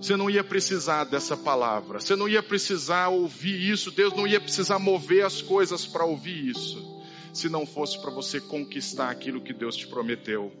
você 0.00 0.16
não 0.16 0.30
ia 0.30 0.44
precisar 0.44 1.04
dessa 1.04 1.36
palavra. 1.36 2.00
Você 2.00 2.14
não 2.14 2.28
ia 2.28 2.42
precisar 2.42 3.08
ouvir 3.08 3.70
isso. 3.70 3.90
Deus 3.90 4.14
não 4.14 4.26
ia 4.26 4.40
precisar 4.40 4.78
mover 4.78 5.24
as 5.24 5.42
coisas 5.42 5.84
para 5.84 6.04
ouvir 6.04 6.48
isso. 6.48 7.02
Se 7.32 7.48
não 7.48 7.66
fosse 7.66 8.00
para 8.00 8.10
você 8.10 8.40
conquistar 8.40 9.10
aquilo 9.10 9.40
que 9.40 9.52
Deus 9.52 9.76
te 9.76 9.86
prometeu. 9.86 10.52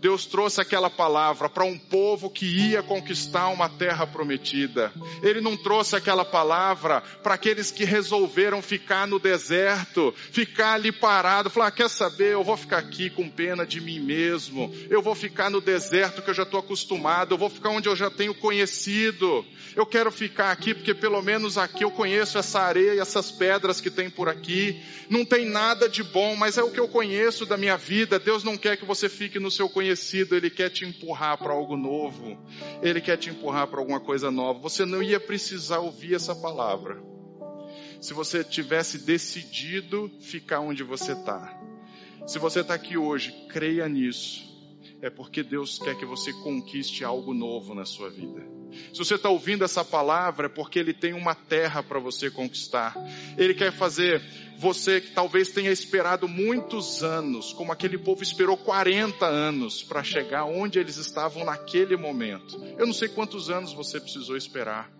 Deus 0.00 0.26
trouxe 0.26 0.60
aquela 0.60 0.90
palavra 0.90 1.48
para 1.48 1.64
um 1.64 1.78
povo 1.78 2.28
que 2.28 2.44
ia 2.44 2.82
conquistar 2.82 3.48
uma 3.48 3.68
terra 3.68 4.06
prometida. 4.06 4.92
Ele 5.22 5.40
não 5.40 5.56
trouxe 5.56 5.96
aquela 5.96 6.24
palavra 6.24 7.00
para 7.22 7.34
aqueles 7.34 7.70
que 7.70 7.84
resolveram 7.84 8.60
ficar 8.60 9.06
no 9.06 9.18
deserto, 9.18 10.12
ficar 10.30 10.74
ali 10.74 10.92
parado, 10.92 11.48
falar: 11.48 11.68
ah, 11.68 11.70
quer 11.70 11.88
saber, 11.88 12.32
eu 12.32 12.44
vou 12.44 12.56
ficar 12.56 12.78
aqui 12.78 13.08
com 13.08 13.28
pena 13.28 13.64
de 13.64 13.80
mim 13.80 14.00
mesmo, 14.00 14.74
eu 14.90 15.00
vou 15.00 15.14
ficar 15.14 15.50
no 15.50 15.60
deserto 15.60 16.22
que 16.22 16.30
eu 16.30 16.34
já 16.34 16.42
estou 16.42 16.60
acostumado, 16.60 17.34
eu 17.34 17.38
vou 17.38 17.48
ficar 17.48 17.70
onde 17.70 17.88
eu 17.88 17.96
já 17.96 18.10
tenho 18.10 18.34
conhecido, 18.34 19.44
eu 19.74 19.86
quero 19.86 20.10
ficar 20.10 20.50
aqui 20.50 20.74
porque 20.74 20.94
pelo 20.94 21.22
menos 21.22 21.56
aqui 21.56 21.84
eu 21.84 21.90
conheço 21.90 22.36
essa 22.36 22.60
areia 22.60 23.00
essas 23.00 23.30
pedras 23.30 23.80
que 23.80 23.90
tem 23.90 24.10
por 24.10 24.28
aqui. 24.28 24.82
Não 25.08 25.24
tem 25.24 25.46
nada 25.46 25.88
de 25.88 26.02
bom, 26.02 26.34
mas 26.34 26.58
é 26.58 26.62
o 26.62 26.70
que 26.70 26.80
eu 26.80 26.88
conheço 26.88 27.46
da 27.46 27.56
minha 27.56 27.76
vida. 27.76 28.18
Deus 28.18 28.42
não 28.42 28.56
quer 28.56 28.76
que 28.76 28.84
você 28.84 29.08
fique 29.08 29.38
no 29.38 29.50
seu 29.54 29.68
conhecido, 29.68 30.36
Ele 30.36 30.50
quer 30.50 30.70
te 30.70 30.84
empurrar 30.84 31.38
para 31.38 31.52
algo 31.52 31.76
novo, 31.76 32.38
Ele 32.82 33.00
quer 33.00 33.16
te 33.16 33.30
empurrar 33.30 33.66
para 33.66 33.80
alguma 33.80 34.00
coisa 34.00 34.30
nova. 34.30 34.58
Você 34.60 34.84
não 34.84 35.02
ia 35.02 35.20
precisar 35.20 35.78
ouvir 35.78 36.14
essa 36.14 36.34
palavra 36.34 37.02
se 38.00 38.12
você 38.12 38.44
tivesse 38.44 38.98
decidido 38.98 40.10
ficar 40.20 40.60
onde 40.60 40.82
você 40.82 41.12
está. 41.12 41.58
Se 42.26 42.38
você 42.38 42.60
está 42.60 42.74
aqui 42.74 42.96
hoje, 42.96 43.32
creia 43.48 43.88
nisso. 43.88 44.53
É 45.04 45.10
porque 45.10 45.42
Deus 45.42 45.78
quer 45.78 45.94
que 45.98 46.06
você 46.06 46.32
conquiste 46.32 47.04
algo 47.04 47.34
novo 47.34 47.74
na 47.74 47.84
sua 47.84 48.08
vida. 48.08 48.42
Se 48.90 48.98
você 48.98 49.16
está 49.16 49.28
ouvindo 49.28 49.62
essa 49.62 49.84
palavra, 49.84 50.46
é 50.46 50.48
porque 50.48 50.78
Ele 50.78 50.94
tem 50.94 51.12
uma 51.12 51.34
terra 51.34 51.82
para 51.82 51.98
você 51.98 52.30
conquistar. 52.30 52.96
Ele 53.36 53.52
quer 53.52 53.70
fazer 53.70 54.22
você 54.56 55.02
que 55.02 55.12
talvez 55.12 55.50
tenha 55.50 55.70
esperado 55.70 56.26
muitos 56.26 57.04
anos, 57.04 57.52
como 57.52 57.70
aquele 57.70 57.98
povo 57.98 58.22
esperou 58.22 58.56
40 58.56 59.26
anos 59.26 59.82
para 59.82 60.02
chegar 60.02 60.46
onde 60.46 60.78
eles 60.78 60.96
estavam 60.96 61.44
naquele 61.44 61.98
momento. 61.98 62.58
Eu 62.78 62.86
não 62.86 62.94
sei 62.94 63.08
quantos 63.08 63.50
anos 63.50 63.74
você 63.74 64.00
precisou 64.00 64.38
esperar. 64.38 64.90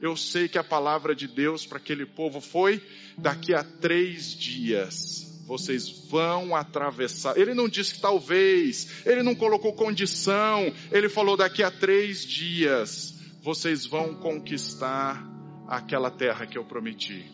Eu 0.00 0.16
sei 0.16 0.48
que 0.48 0.58
a 0.58 0.64
palavra 0.64 1.14
de 1.14 1.28
Deus 1.28 1.64
para 1.64 1.78
aquele 1.78 2.04
povo 2.04 2.40
foi 2.40 2.82
daqui 3.16 3.54
a 3.54 3.62
três 3.62 4.34
dias 4.34 5.31
vocês 5.46 5.88
vão 6.08 6.54
atravessar. 6.54 7.36
Ele 7.36 7.54
não 7.54 7.68
disse 7.68 7.94
que 7.94 8.00
talvez, 8.00 9.04
ele 9.04 9.22
não 9.22 9.34
colocou 9.34 9.72
condição, 9.72 10.72
ele 10.90 11.08
falou 11.08 11.36
daqui 11.36 11.62
a 11.62 11.70
três 11.70 12.24
dias 12.24 13.12
vocês 13.42 13.84
vão 13.84 14.14
conquistar 14.14 15.28
aquela 15.66 16.10
terra 16.10 16.46
que 16.46 16.56
eu 16.56 16.64
prometi. 16.64 17.24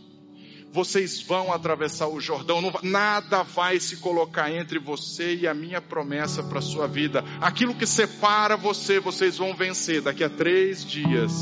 Vocês 0.73 1.21
vão 1.21 1.53
atravessar 1.53 2.09
o 2.09 2.21
Jordão, 2.21 2.61
não, 2.61 2.73
nada 2.83 3.42
vai 3.42 3.81
se 3.81 3.99
colocar 3.99 4.51
entre 4.51 4.79
você 4.79 5.35
e 5.35 5.47
a 5.47 5.55
minha 5.55 5.81
promessa 5.81 6.42
para 6.42 6.59
a 6.59 6.62
sua 6.62 6.87
vida. 6.87 7.25
Aquilo 7.40 7.75
que 7.75 7.87
separa 7.87 8.57
você, 8.57 9.01
vocês 9.01 9.38
vão 9.38 9.55
vencer. 9.55 10.03
Daqui 10.03 10.23
a 10.23 10.29
três 10.29 10.85
dias, 10.85 11.33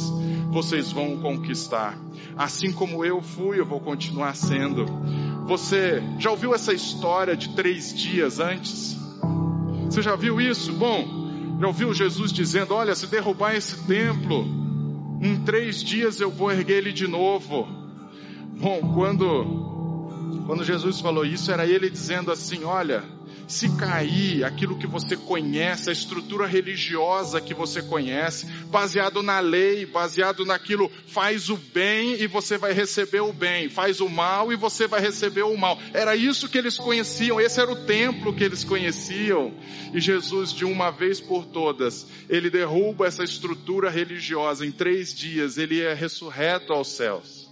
vocês 0.50 0.92
vão 0.92 1.20
conquistar. 1.20 1.98
Assim 2.36 2.72
como 2.72 3.04
eu 3.04 3.20
fui, 3.20 3.58
eu 3.58 3.66
vou 3.66 3.80
continuar 3.80 4.34
sendo. 4.34 4.86
Você 5.46 6.02
já 6.18 6.30
ouviu 6.30 6.52
essa 6.52 6.72
história 6.72 7.36
de 7.36 7.50
três 7.50 7.94
dias 7.94 8.40
antes? 8.40 8.96
Você 9.84 10.02
já 10.02 10.16
viu 10.16 10.40
isso? 10.40 10.72
Bom, 10.72 11.56
já 11.60 11.66
ouviu 11.68 11.94
Jesus 11.94 12.32
dizendo: 12.32 12.74
Olha, 12.74 12.94
se 12.96 13.06
derrubar 13.06 13.54
esse 13.54 13.86
templo, 13.86 14.44
em 15.22 15.36
três 15.44 15.82
dias 15.82 16.20
eu 16.20 16.30
vou 16.30 16.50
erguer 16.50 16.78
ele 16.78 16.92
de 16.92 17.06
novo. 17.06 17.66
Bom, 18.58 18.92
quando, 18.92 20.42
quando 20.46 20.64
Jesus 20.64 21.00
falou 21.00 21.24
isso, 21.24 21.52
era 21.52 21.64
ele 21.64 21.88
dizendo 21.88 22.32
assim: 22.32 22.64
Olha, 22.64 23.04
se 23.46 23.68
cair 23.76 24.44
aquilo 24.44 24.76
que 24.76 24.86
você 24.86 25.16
conhece, 25.16 25.88
a 25.88 25.92
estrutura 25.92 26.46
religiosa 26.46 27.40
que 27.40 27.54
você 27.54 27.80
conhece, 27.82 28.46
baseado 28.70 29.22
na 29.22 29.38
lei, 29.40 29.86
baseado 29.86 30.44
naquilo, 30.44 30.90
faz 31.06 31.48
o 31.48 31.56
bem 31.56 32.20
e 32.20 32.26
você 32.26 32.58
vai 32.58 32.72
receber 32.72 33.20
o 33.20 33.32
bem, 33.32 33.68
faz 33.68 34.00
o 34.00 34.08
mal 34.08 34.52
e 34.52 34.56
você 34.56 34.86
vai 34.86 35.00
receber 35.00 35.42
o 35.42 35.56
mal. 35.56 35.78
Era 35.94 36.16
isso 36.16 36.48
que 36.48 36.58
eles 36.58 36.76
conheciam, 36.76 37.40
esse 37.40 37.60
era 37.60 37.70
o 37.70 37.86
templo 37.86 38.34
que 38.34 38.44
eles 38.44 38.64
conheciam. 38.64 39.54
E 39.94 40.00
Jesus, 40.00 40.52
de 40.52 40.64
uma 40.64 40.90
vez 40.90 41.20
por 41.20 41.44
todas, 41.46 42.06
ele 42.28 42.50
derruba 42.50 43.06
essa 43.06 43.22
estrutura 43.22 43.90
religiosa 43.90 44.66
em 44.66 44.72
três 44.72 45.14
dias, 45.14 45.56
ele 45.56 45.80
é 45.80 45.94
ressurreto 45.94 46.72
aos 46.72 46.88
céus. 46.88 47.45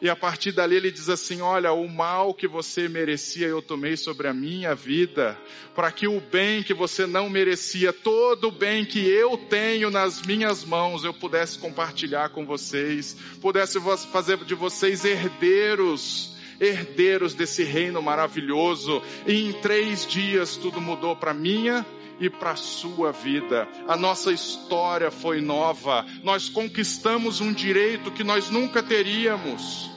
E 0.00 0.08
a 0.08 0.14
partir 0.14 0.52
dali 0.52 0.76
ele 0.76 0.90
diz 0.90 1.08
assim: 1.08 1.40
Olha, 1.40 1.72
o 1.72 1.88
mal 1.88 2.32
que 2.32 2.46
você 2.46 2.88
merecia 2.88 3.46
eu 3.46 3.60
tomei 3.60 3.96
sobre 3.96 4.28
a 4.28 4.34
minha 4.34 4.74
vida, 4.74 5.36
para 5.74 5.90
que 5.90 6.06
o 6.06 6.20
bem 6.20 6.62
que 6.62 6.72
você 6.72 7.06
não 7.06 7.28
merecia, 7.28 7.92
todo 7.92 8.48
o 8.48 8.52
bem 8.52 8.84
que 8.84 9.00
eu 9.08 9.36
tenho 9.36 9.90
nas 9.90 10.22
minhas 10.22 10.64
mãos, 10.64 11.04
eu 11.04 11.12
pudesse 11.12 11.58
compartilhar 11.58 12.28
com 12.30 12.46
vocês, 12.46 13.16
pudesse 13.40 13.78
fazer 14.12 14.36
de 14.38 14.54
vocês 14.54 15.04
herdeiros 15.04 16.36
herdeiros 16.60 17.34
desse 17.34 17.62
reino 17.62 18.02
maravilhoso. 18.02 19.00
E 19.26 19.48
em 19.48 19.52
três 19.52 20.04
dias 20.06 20.56
tudo 20.56 20.80
mudou 20.80 21.14
para 21.14 21.32
minha 21.32 21.86
e 22.20 22.28
para 22.28 22.52
a 22.52 22.56
sua 22.56 23.12
vida. 23.12 23.68
A 23.86 23.96
nossa 23.96 24.32
história 24.32 25.10
foi 25.10 25.40
nova. 25.40 26.04
Nós 26.22 26.48
conquistamos 26.48 27.40
um 27.40 27.52
direito 27.52 28.10
que 28.10 28.24
nós 28.24 28.50
nunca 28.50 28.82
teríamos. 28.82 29.90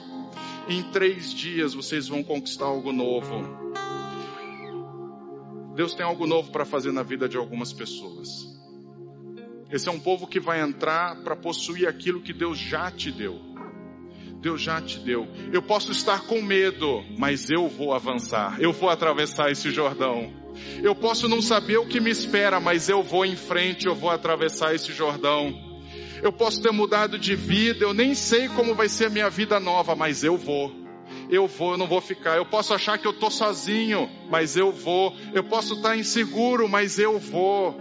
Em 0.68 0.82
três 0.82 1.32
dias 1.32 1.74
vocês 1.74 2.08
vão 2.08 2.22
conquistar 2.22 2.66
algo 2.66 2.92
novo. 2.92 3.62
Deus 5.74 5.94
tem 5.94 6.04
algo 6.04 6.26
novo 6.26 6.50
para 6.50 6.64
fazer 6.64 6.92
na 6.92 7.02
vida 7.02 7.28
de 7.28 7.36
algumas 7.36 7.72
pessoas. 7.72 8.28
Esse 9.70 9.88
é 9.88 9.92
um 9.92 9.98
povo 9.98 10.26
que 10.26 10.38
vai 10.38 10.60
entrar 10.60 11.22
para 11.22 11.34
possuir 11.34 11.88
aquilo 11.88 12.20
que 12.20 12.34
Deus 12.34 12.58
já 12.58 12.90
te 12.90 13.10
deu. 13.10 13.51
Deus 14.42 14.60
já 14.60 14.80
te 14.80 14.98
deu. 14.98 15.28
Eu 15.52 15.62
posso 15.62 15.92
estar 15.92 16.22
com 16.26 16.42
medo, 16.42 17.04
mas 17.16 17.48
eu 17.48 17.68
vou 17.68 17.94
avançar. 17.94 18.60
Eu 18.60 18.72
vou 18.72 18.90
atravessar 18.90 19.52
esse 19.52 19.70
Jordão. 19.70 20.32
Eu 20.82 20.96
posso 20.96 21.28
não 21.28 21.40
saber 21.40 21.78
o 21.78 21.86
que 21.86 22.00
me 22.00 22.10
espera, 22.10 22.58
mas 22.58 22.88
eu 22.88 23.04
vou 23.04 23.24
em 23.24 23.36
frente, 23.36 23.86
eu 23.86 23.94
vou 23.94 24.10
atravessar 24.10 24.74
esse 24.74 24.92
Jordão. 24.92 25.54
Eu 26.20 26.32
posso 26.32 26.60
ter 26.60 26.72
mudado 26.72 27.20
de 27.20 27.36
vida, 27.36 27.84
eu 27.84 27.94
nem 27.94 28.14
sei 28.14 28.48
como 28.48 28.74
vai 28.74 28.88
ser 28.88 29.06
a 29.06 29.10
minha 29.10 29.30
vida 29.30 29.60
nova, 29.60 29.94
mas 29.94 30.24
eu 30.24 30.36
vou. 30.36 30.72
Eu 31.30 31.46
vou, 31.46 31.72
eu 31.72 31.78
não 31.78 31.86
vou 31.86 32.00
ficar. 32.00 32.36
Eu 32.36 32.44
posso 32.44 32.74
achar 32.74 32.98
que 32.98 33.06
eu 33.06 33.12
estou 33.12 33.30
sozinho, 33.30 34.10
mas 34.28 34.56
eu 34.56 34.72
vou. 34.72 35.14
Eu 35.32 35.44
posso 35.44 35.74
estar 35.74 35.96
inseguro, 35.96 36.68
mas 36.68 36.98
eu 36.98 37.16
vou. 37.16 37.80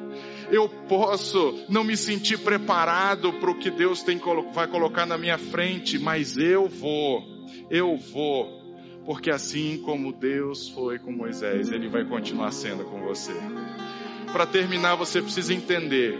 Eu 0.52 0.68
posso 0.68 1.66
não 1.70 1.84
me 1.84 1.96
sentir 1.96 2.38
preparado 2.40 3.34
para 3.34 3.50
o 3.50 3.58
que 3.58 3.72
Deus 3.72 4.04
tem, 4.04 4.20
vai 4.54 4.68
colocar 4.68 5.06
na 5.06 5.18
minha 5.18 5.38
frente, 5.38 5.98
mas 5.98 6.38
eu 6.38 6.68
vou. 6.68 7.24
Eu 7.70 7.98
vou 7.98 8.62
porque 9.06 9.32
assim 9.32 9.82
como 9.84 10.14
Deus 10.14 10.70
foi 10.70 11.00
com 11.00 11.12
Moisés, 11.12 11.72
Ele 11.72 11.90
vai 11.90 12.06
continuar 12.06 12.52
sendo 12.52 12.84
com 12.86 13.02
você. 13.02 13.34
Para 14.32 14.46
terminar, 14.46 14.96
você 14.96 15.22
precisa 15.22 15.54
entender 15.54 16.18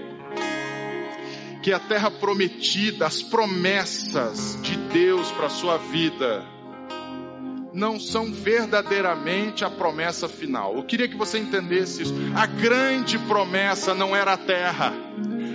que 1.62 1.72
a 1.72 1.80
terra 1.80 2.10
prometida, 2.10 3.06
as 3.06 3.22
promessas 3.22 4.60
de 4.64 4.76
Deus 4.92 5.32
para 5.32 5.46
a 5.46 5.50
sua 5.50 5.78
vida, 5.78 6.44
não 7.74 8.00
são 8.00 8.32
verdadeiramente 8.32 9.64
a 9.64 9.70
promessa 9.70 10.28
final. 10.28 10.76
Eu 10.76 10.84
queria 10.84 11.08
que 11.08 11.16
você 11.16 11.40
entendesse 11.40 12.04
isso. 12.04 12.14
A 12.36 12.46
grande 12.46 13.18
promessa 13.20 13.94
não 13.94 14.16
era 14.16 14.34
a 14.34 14.38
terra. 14.38 14.94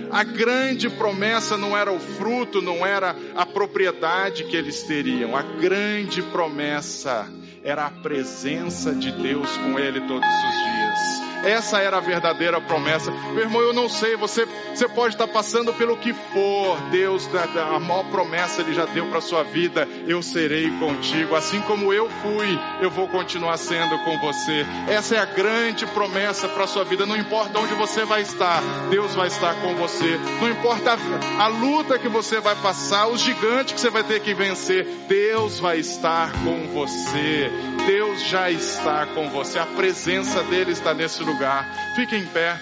A 0.09 0.23
grande 0.23 0.89
promessa 0.89 1.57
não 1.57 1.77
era 1.77 1.91
o 1.91 1.99
fruto, 1.99 2.61
não 2.61 2.85
era 2.85 3.15
a 3.35 3.45
propriedade 3.45 4.45
que 4.45 4.55
eles 4.55 4.83
teriam. 4.83 5.35
A 5.35 5.41
grande 5.41 6.21
promessa 6.21 7.27
era 7.63 7.85
a 7.85 7.91
presença 7.91 8.93
de 8.93 9.11
Deus 9.11 9.49
com 9.57 9.77
ele 9.77 9.99
todos 10.01 10.27
os 10.27 10.63
dias 10.63 11.26
Essa 11.43 11.79
era 11.79 11.97
a 11.97 12.01
verdadeira 12.01 12.59
promessa. 12.59 13.11
Meu 13.11 13.43
irmão, 13.43 13.61
eu 13.61 13.73
não 13.73 13.89
sei, 13.89 14.15
você, 14.15 14.47
você 14.73 14.87
pode 14.87 15.15
estar 15.15 15.27
passando 15.27 15.73
pelo 15.73 15.97
que 15.97 16.13
for. 16.13 16.77
Deus, 16.91 17.29
a 17.73 17.79
maior 17.79 18.03
promessa 18.05 18.61
Ele 18.61 18.73
já 18.73 18.85
deu 18.85 19.07
para 19.07 19.21
sua 19.21 19.43
vida. 19.43 19.87
Eu 20.07 20.21
serei 20.21 20.69
contigo. 20.79 21.35
Assim 21.35 21.61
como 21.61 21.93
eu 21.93 22.09
fui, 22.09 22.59
eu 22.81 22.89
vou 22.89 23.07
continuar 23.07 23.57
sendo 23.57 23.97
com 23.99 24.17
você. 24.19 24.65
Essa 24.87 25.15
é 25.15 25.19
a 25.19 25.25
grande 25.25 25.85
promessa 25.87 26.47
para 26.47 26.67
sua 26.67 26.83
vida. 26.83 27.05
Não 27.05 27.17
importa 27.17 27.59
onde 27.59 27.73
você 27.73 28.05
vai 28.05 28.21
estar, 28.21 28.61
Deus 28.89 29.13
vai 29.15 29.27
estar 29.27 29.55
com 29.61 29.75
você. 29.75 30.17
Não 30.41 30.49
importa 30.49 30.93
a, 30.93 31.43
a 31.43 31.47
luta 31.47 31.99
que 31.99 32.07
você 32.07 32.39
vai 32.39 32.55
passar, 32.55 33.07
os 33.07 33.21
gigantes 33.21 33.73
que 33.73 33.79
você 33.79 33.89
vai 33.89 34.03
ter 34.03 34.19
que 34.21 34.33
vencer, 34.33 34.85
Deus 35.07 35.59
vai 35.59 35.79
estar 35.79 36.31
com 36.43 36.67
você. 36.73 37.51
Deus 37.85 38.23
já 38.23 38.51
está 38.51 39.05
com 39.05 39.29
você. 39.29 39.59
A 39.59 39.65
presença 39.65 40.43
dele 40.43 40.71
está 40.71 40.93
nesse 40.93 41.23
lugar. 41.27 41.93
Fique 41.95 42.15
em 42.15 42.25
pé. 42.25 42.57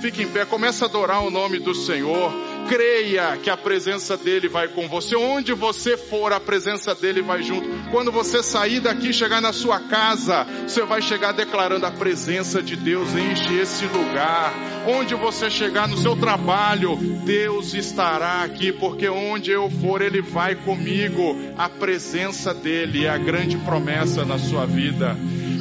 Fique 0.00 0.22
em 0.22 0.28
pé. 0.28 0.44
Comece 0.44 0.82
a 0.82 0.86
adorar 0.86 1.22
o 1.22 1.30
nome 1.30 1.58
do 1.58 1.74
Senhor. 1.74 2.32
Creia 2.68 3.36
que 3.36 3.48
a 3.48 3.56
presença 3.56 4.16
dele 4.16 4.48
vai 4.48 4.68
com 4.68 4.88
você. 4.88 5.14
Onde 5.14 5.52
você 5.52 5.96
for, 5.96 6.32
a 6.32 6.40
presença 6.40 6.94
dele 6.94 7.22
vai 7.22 7.42
junto. 7.42 7.68
Quando 7.90 8.10
você 8.10 8.42
sair 8.42 8.80
daqui, 8.80 9.12
chegar 9.12 9.40
na 9.40 9.52
sua 9.52 9.80
casa, 9.80 10.44
você 10.66 10.82
vai 10.82 11.00
chegar 11.00 11.32
declarando 11.32 11.86
a 11.86 11.92
presença 11.92 12.60
de 12.60 12.74
Deus 12.74 13.14
enche 13.14 13.54
esse 13.54 13.84
lugar. 13.86 14.52
Onde 14.86 15.14
você 15.14 15.48
chegar 15.48 15.88
no 15.88 15.96
seu 15.96 16.16
trabalho, 16.16 16.96
Deus 17.24 17.72
estará 17.72 18.42
aqui, 18.42 18.72
porque 18.72 19.08
onde 19.08 19.50
eu 19.50 19.70
for, 19.70 20.02
ele 20.02 20.20
vai 20.20 20.56
comigo. 20.56 21.36
A 21.56 21.68
presença 21.68 22.52
dele 22.52 23.06
é 23.06 23.10
a 23.10 23.18
grande 23.18 23.56
promessa 23.58 24.24
na 24.24 24.38
sua 24.38 24.66
vida. 24.66 25.16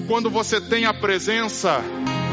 Quando 0.08 0.30
você 0.30 0.60
tem 0.62 0.86
a 0.86 0.94
presença, 0.94 1.84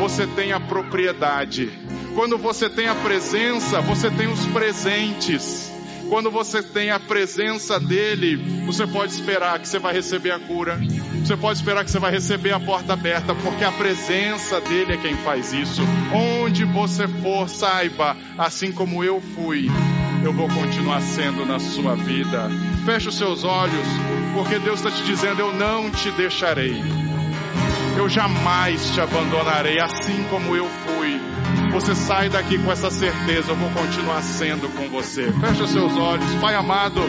você 0.03 0.27
tem 0.27 0.53
a 0.53 0.59
propriedade. 0.59 1.71
Quando 2.17 2.37
você 2.37 2.69
tem 2.69 2.88
a 2.88 2.95
presença, 2.97 3.81
você 3.81 4.11
tem 4.11 4.27
os 4.27 4.45
presentes. 4.47 5.71
Quando 6.09 6.29
você 6.29 6.61
tem 6.61 6.91
a 6.91 6.99
presença 6.99 7.79
dele, 7.79 8.65
você 8.67 8.85
pode 8.85 9.12
esperar 9.12 9.61
que 9.61 9.69
você 9.69 9.79
vai 9.79 9.95
receber 9.95 10.33
a 10.33 10.41
cura. 10.41 10.77
Você 11.25 11.37
pode 11.37 11.61
esperar 11.61 11.85
que 11.85 11.91
você 11.93 12.01
vai 12.01 12.11
receber 12.11 12.51
a 12.51 12.59
porta 12.59 12.95
aberta, 12.95 13.33
porque 13.33 13.62
a 13.62 13.71
presença 13.71 14.61
dele 14.61 14.95
é 14.95 14.97
quem 14.97 15.15
faz 15.19 15.53
isso. 15.53 15.83
Onde 16.12 16.65
você 16.65 17.07
for, 17.07 17.49
saiba, 17.49 18.17
assim 18.37 18.73
como 18.73 19.05
eu 19.05 19.21
fui, 19.37 19.71
eu 20.25 20.33
vou 20.33 20.49
continuar 20.49 21.01
sendo 21.01 21.47
na 21.47 21.61
sua 21.61 21.95
vida. 21.95 22.51
Feche 22.85 23.09
os 23.09 23.17
seus 23.17 23.45
olhos, 23.45 23.87
porque 24.35 24.59
Deus 24.59 24.81
está 24.81 24.91
te 24.91 25.05
dizendo: 25.05 25.38
Eu 25.38 25.53
não 25.53 25.88
te 25.93 26.11
deixarei. 26.11 27.12
Eu 27.96 28.09
jamais 28.09 28.90
te 28.90 29.00
abandonarei, 29.00 29.81
assim 29.81 30.24
como 30.31 30.57
eu 30.57 30.68
fui. 30.68 31.20
Você 31.72 31.94
sai 31.94 32.28
daqui 32.28 32.59
com 32.59 32.70
essa 32.70 32.90
certeza, 32.90 33.52
eu 33.52 33.57
vou 33.57 33.70
continuar 33.70 34.22
sendo 34.22 34.68
com 34.68 34.88
você. 34.88 35.33
Feche 35.33 35.62
os 35.62 35.70
seus 35.70 35.96
olhos, 35.96 36.35
Pai 36.40 36.55
amado. 36.55 37.00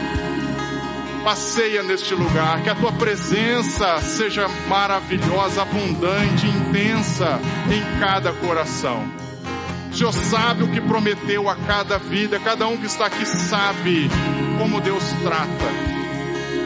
Passeia 1.23 1.83
neste 1.83 2.13
lugar, 2.13 2.61
que 2.63 2.69
a 2.69 2.75
tua 2.75 2.91
presença 2.91 3.99
seja 4.01 4.47
maravilhosa, 4.67 5.61
abundante, 5.61 6.47
intensa 6.47 7.39
em 7.71 7.99
cada 7.99 8.33
coração. 8.33 9.05
O 9.89 9.95
Senhor 9.95 10.11
sabe 10.11 10.63
o 10.63 10.71
que 10.71 10.81
prometeu 10.81 11.47
a 11.47 11.55
cada 11.55 11.97
vida, 11.97 12.39
cada 12.39 12.67
um 12.67 12.77
que 12.77 12.87
está 12.87 13.05
aqui 13.05 13.25
sabe 13.25 14.09
como 14.59 14.81
Deus 14.81 15.03
trata 15.23 15.93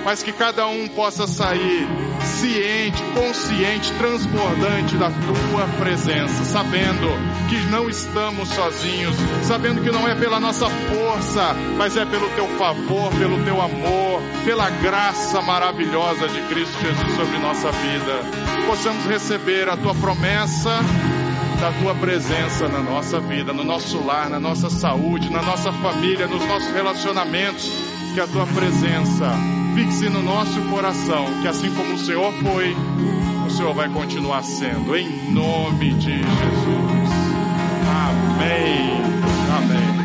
mas 0.08 0.24
que 0.24 0.32
cada 0.32 0.66
um 0.68 0.88
possa 0.88 1.28
sair 1.28 1.86
ciente, 2.28 3.02
consciente, 3.14 3.92
transbordante 3.94 4.96
da 4.98 5.10
tua 5.10 5.68
presença, 5.80 6.44
sabendo 6.44 7.08
que 7.50 7.58
não 7.72 7.90
estamos 7.90 8.50
sozinhos, 8.50 9.16
sabendo 9.44 9.82
que 9.82 9.92
não 9.92 10.08
é 10.08 10.16
pela 10.16 10.40
nossa 10.40 10.70
força, 10.70 11.54
mas 11.78 11.96
é 11.98 12.06
pelo 12.06 12.30
teu 12.32 12.48
favor, 12.58 13.12
pelo 13.14 13.44
teu 13.44 13.62
amor, 13.62 14.22
pela 14.46 14.70
graça 14.70 15.42
maravilhosa 15.42 16.28
de 16.28 16.42
Cristo 16.44 16.78
Jesus 16.82 17.16
sobre 17.16 17.38
nossa 17.40 17.72
vida. 17.72 18.66
Possamos 18.68 19.06
receber 19.06 19.70
a 19.70 19.78
tua 19.78 19.96
promessa 19.96 20.80
da 21.60 21.72
tua 21.72 21.96
presença 21.96 22.68
na 22.68 22.80
nossa 22.80 23.20
vida, 23.20 23.52
no 23.52 23.64
nosso 23.64 24.04
lar, 24.06 24.30
na 24.30 24.40
nossa 24.40 24.70
saúde, 24.70 25.32
na 25.32 25.42
nossa 25.42 25.72
família, 25.72 26.28
nos 26.28 26.46
nossos 26.46 26.72
relacionamentos, 26.72 27.72
que 28.14 28.20
a 28.20 28.28
tua 28.28 28.46
presença 28.46 29.57
fixe 29.78 30.10
no 30.10 30.24
nosso 30.24 30.60
coração 30.72 31.40
que 31.40 31.48
assim 31.48 31.72
como 31.76 31.94
o 31.94 31.98
Senhor 32.00 32.34
foi, 32.42 32.76
o 33.46 33.50
Senhor 33.52 33.76
vai 33.76 33.88
continuar 33.88 34.44
sendo, 34.44 34.98
em 34.98 35.32
nome 35.32 35.94
de 35.94 36.18
Jesus. 36.18 37.12
Amém. 37.86 38.98
Amém. 39.56 39.97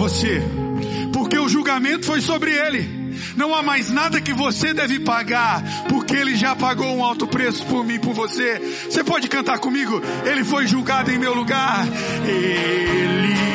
Você, 0.00 0.40
porque 1.12 1.38
o 1.38 1.46
julgamento 1.46 2.06
foi 2.06 2.22
sobre 2.22 2.52
Ele. 2.52 3.12
Não 3.36 3.54
há 3.54 3.62
mais 3.62 3.90
nada 3.90 4.18
que 4.18 4.32
você 4.32 4.72
deve 4.72 4.98
pagar, 5.00 5.62
porque 5.90 6.16
Ele 6.16 6.34
já 6.34 6.56
pagou 6.56 6.86
um 6.86 7.04
alto 7.04 7.26
preço 7.26 7.66
por 7.66 7.84
mim, 7.84 7.98
por 7.98 8.14
você. 8.14 8.58
Você 8.88 9.04
pode 9.04 9.28
cantar 9.28 9.58
comigo? 9.58 10.00
Ele 10.24 10.42
foi 10.42 10.66
julgado 10.66 11.10
em 11.10 11.18
meu 11.18 11.34
lugar. 11.34 11.86
Ele 12.26 13.49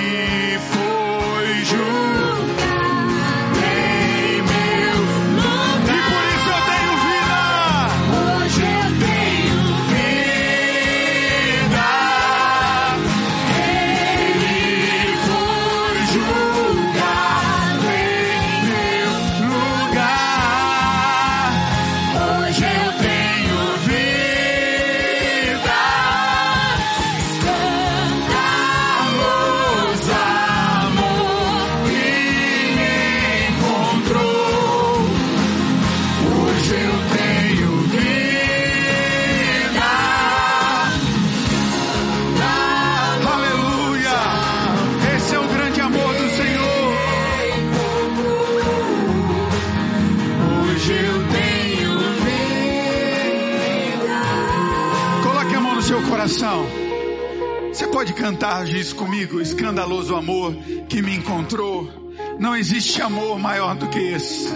isso 58.76 58.96
comigo? 58.96 59.40
Escandaloso 59.42 60.16
amor 60.16 60.54
que 60.90 61.02
me 61.02 61.16
encontrou. 61.16 62.14
Não 62.40 62.56
existe 62.56 63.02
amor 63.02 63.40
maior 63.40 63.76
do 63.76 63.88
que 63.88 64.00
esse. 64.00 64.50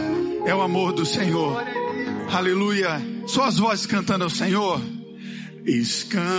É 0.46 0.54
o 0.54 0.62
amor 0.62 0.94
do 0.94 1.06
Senhor. 1.06 1.64
Aleluia. 2.32 3.02
Só 3.28 3.46
as 3.46 3.58
vozes 3.58 3.86
cantando 3.86 4.26
ao 4.26 4.30
Senhor. 4.30 4.82
Escandaloso 5.66 6.36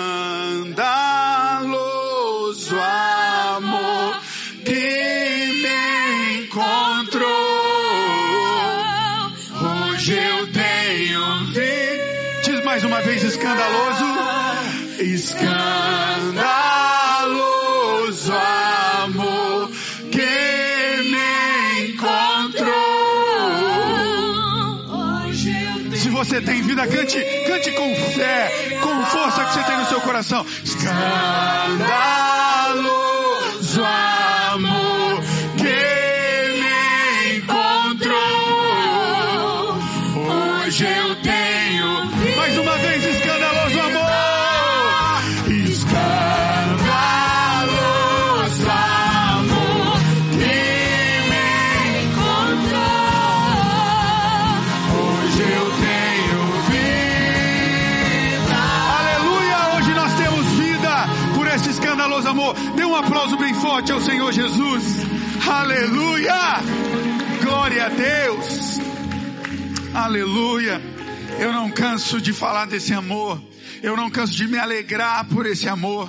amor 3.57 4.21
que 4.65 5.63
me 5.63 6.45
encontrou. 6.45 7.29
Hoje 9.93 10.13
eu 10.13 10.53
tenho. 10.53 11.23
Diz 12.45 12.65
mais 12.65 12.85
uma 12.85 13.01
vez 13.01 13.23
escandaloso. 13.23 14.05
Escandaloso 14.99 16.60
tem 26.41 26.63
vida, 26.63 26.87
cante, 26.87 27.19
cante 27.47 27.73
com 27.73 27.95
fé, 27.95 28.79
com 28.81 29.05
força 29.07 29.45
que 29.45 29.53
você 29.55 29.63
tem 29.65 29.77
no 29.79 29.87
seu 29.87 30.01
coração. 30.01 30.47
Escandaloso 30.65 31.01
amor 34.55 35.23
que 35.57 35.79
me 36.61 37.39
encontrou. 37.39 38.19
Hoje 40.65 40.85
eu 40.85 41.17
tenho. 41.17 41.30
Aplauso 63.11 63.37
bem 63.39 63.53
forte 63.55 63.91
ao 63.91 64.01
Senhor 64.01 64.33
Jesus. 64.33 64.85
Aleluia! 65.45 66.33
Glória 67.43 67.87
a 67.87 67.89
Deus. 67.89 68.79
Aleluia. 69.93 70.81
Eu 71.41 71.53
não 71.53 71.73
canso 71.73 72.21
de 72.21 72.33
falar 72.33 72.67
desse 72.67 72.95
amor. 72.95 73.43
Eu 73.83 73.97
não 73.97 74.11
canso 74.11 74.35
de 74.35 74.47
me 74.47 74.59
alegrar 74.59 75.27
por 75.27 75.45
esse 75.45 75.69
amor 75.69 76.09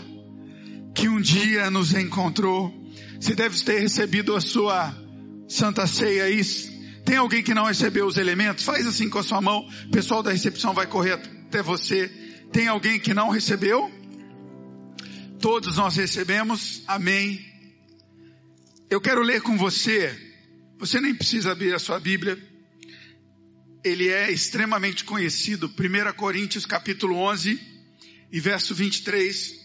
que 0.93 1.10
um 1.10 1.20
dia 1.20 1.72
nos 1.72 1.91
encontrou. 1.91 2.72
Você 3.20 3.34
deve 3.34 3.60
ter 3.64 3.80
recebido 3.80 4.36
a 4.36 4.41
sua 4.41 4.95
santa 5.47 5.88
ceia 5.88 6.26
aí. 6.26 6.39
Tem 7.04 7.18
alguém 7.18 7.41
que 7.41 7.56
não 7.56 7.66
recebeu 7.66 8.06
os 8.06 8.18
elementos? 8.18 8.64
Faz 8.64 8.86
assim 8.86 9.10
com 9.10 9.18
a 9.18 9.24
sua 9.24 9.41
mão. 9.41 9.68
O 9.88 9.91
pessoal 9.91 10.22
da 10.22 10.30
recepção 10.30 10.72
vai 10.72 10.86
correr 10.86 11.14
até 11.14 11.64
você. 11.64 12.12
Tem 12.52 12.68
alguém 12.68 12.99
que 12.99 13.12
não 13.12 13.30
recebeu? 13.30 13.91
Todos 15.42 15.78
nós 15.78 15.96
recebemos. 15.96 16.84
Amém. 16.88 17.44
Eu 18.88 19.02
quero 19.02 19.24
ler 19.24 19.42
com 19.42 19.58
você. 19.58 20.16
Você 20.78 21.02
nem 21.02 21.16
precisa 21.16 21.52
abrir 21.52 21.74
a 21.74 21.80
sua 21.80 22.00
Bíblia. 22.00 22.38
Ele 23.84 24.08
é 24.08 24.32
extremamente 24.32 25.04
conhecido. 25.04 25.66
1 25.66 26.14
Coríntios 26.14 26.68
capítulo 26.68 27.16
11 27.16 27.60
e 28.32 28.39
verso 28.39 28.76
23. 28.76 29.60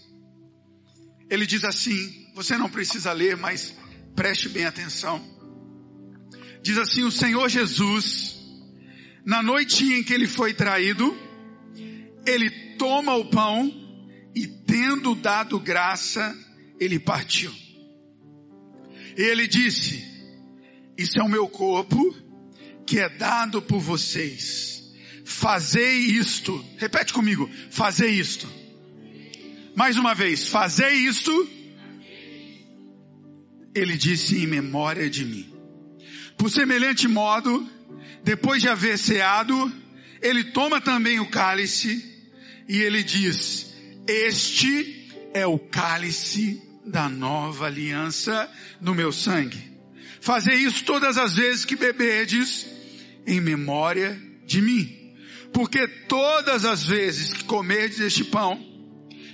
Ele 1.28 1.44
diz 1.44 1.62
assim, 1.62 2.26
você 2.34 2.56
não 2.56 2.70
precisa 2.70 3.12
ler, 3.12 3.36
mas 3.36 3.74
preste 4.14 4.48
bem 4.48 4.64
atenção. 4.64 5.22
Diz 6.62 6.78
assim: 6.78 7.02
O 7.02 7.12
Senhor 7.12 7.50
Jesus, 7.50 8.34
na 9.26 9.42
noite 9.42 9.84
em 9.84 10.02
que 10.02 10.14
ele 10.14 10.26
foi 10.26 10.54
traído, 10.54 11.14
ele 12.24 12.48
toma 12.78 13.14
o 13.14 13.26
pão 13.26 13.85
e, 14.36 14.46
tendo 14.46 15.14
dado 15.14 15.58
graça, 15.58 16.36
ele 16.78 16.98
partiu. 16.98 17.50
E 19.16 19.22
ele 19.22 19.48
disse: 19.48 20.04
Isso 20.98 21.18
é 21.18 21.22
o 21.22 21.28
meu 21.28 21.48
corpo, 21.48 22.14
que 22.86 23.00
é 23.00 23.08
dado 23.08 23.62
por 23.62 23.80
vocês. 23.80 24.92
Fazei 25.24 26.00
isto. 26.00 26.62
Repete 26.76 27.14
comigo: 27.14 27.48
Fazei 27.70 28.10
isto. 28.10 28.46
Mais 29.74 29.96
uma 29.96 30.14
vez: 30.14 30.46
Fazei 30.48 30.92
isto. 30.92 31.32
Ele 33.74 33.96
disse 33.96 34.38
em 34.38 34.46
memória 34.46 35.08
de 35.08 35.24
mim. 35.24 35.50
Por 36.36 36.50
semelhante 36.50 37.08
modo, 37.08 37.66
depois 38.22 38.60
de 38.60 38.68
haver 38.68 38.98
ceado, 38.98 39.72
ele 40.20 40.44
toma 40.44 40.78
também 40.78 41.20
o 41.20 41.30
cálice 41.30 42.04
e 42.68 42.82
ele 42.82 43.02
diz: 43.02 43.65
Este 44.06 45.10
é 45.34 45.46
o 45.46 45.58
cálice 45.58 46.62
da 46.84 47.08
nova 47.08 47.66
aliança 47.66 48.50
no 48.80 48.94
meu 48.94 49.12
sangue. 49.12 49.76
Fazei 50.20 50.56
isso 50.56 50.84
todas 50.84 51.18
as 51.18 51.34
vezes 51.34 51.64
que 51.64 51.76
beberdes 51.76 52.66
em 53.26 53.40
memória 53.40 54.20
de 54.46 54.62
mim. 54.62 55.14
Porque 55.52 55.86
todas 55.86 56.64
as 56.64 56.84
vezes 56.84 57.32
que 57.32 57.44
comerdes 57.44 58.00
este 58.00 58.24
pão 58.24 58.58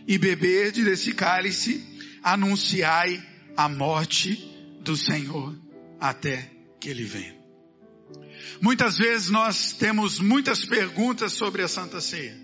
e 0.07 0.19
beberdes 0.19 0.85
desse 0.85 1.13
cálice, 1.13 1.85
anunciai 2.23 3.23
a 3.57 3.69
morte 3.69 4.37
do 4.81 4.97
Senhor 4.97 5.57
até 6.01 6.51
que 6.81 6.89
ele 6.89 7.05
venha. 7.05 7.37
Muitas 8.61 8.99
vezes 8.99 9.29
nós 9.29 9.73
temos 9.73 10.19
muitas 10.19 10.65
perguntas 10.65 11.33
sobre 11.33 11.63
a 11.63 11.69
Santa 11.69 12.01
Ceia. 12.01 12.42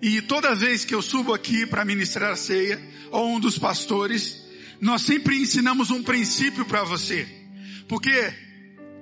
E 0.00 0.22
toda 0.22 0.54
vez 0.54 0.84
que 0.84 0.94
eu 0.94 1.02
subo 1.02 1.34
aqui 1.34 1.66
para 1.66 1.84
ministrar 1.84 2.32
a 2.32 2.36
ceia, 2.36 2.80
ou 3.10 3.34
um 3.34 3.40
dos 3.40 3.58
pastores, 3.58 4.42
nós 4.80 5.02
sempre 5.02 5.36
ensinamos 5.36 5.90
um 5.90 6.02
princípio 6.02 6.64
para 6.64 6.84
você. 6.84 7.26
Porque 7.88 8.32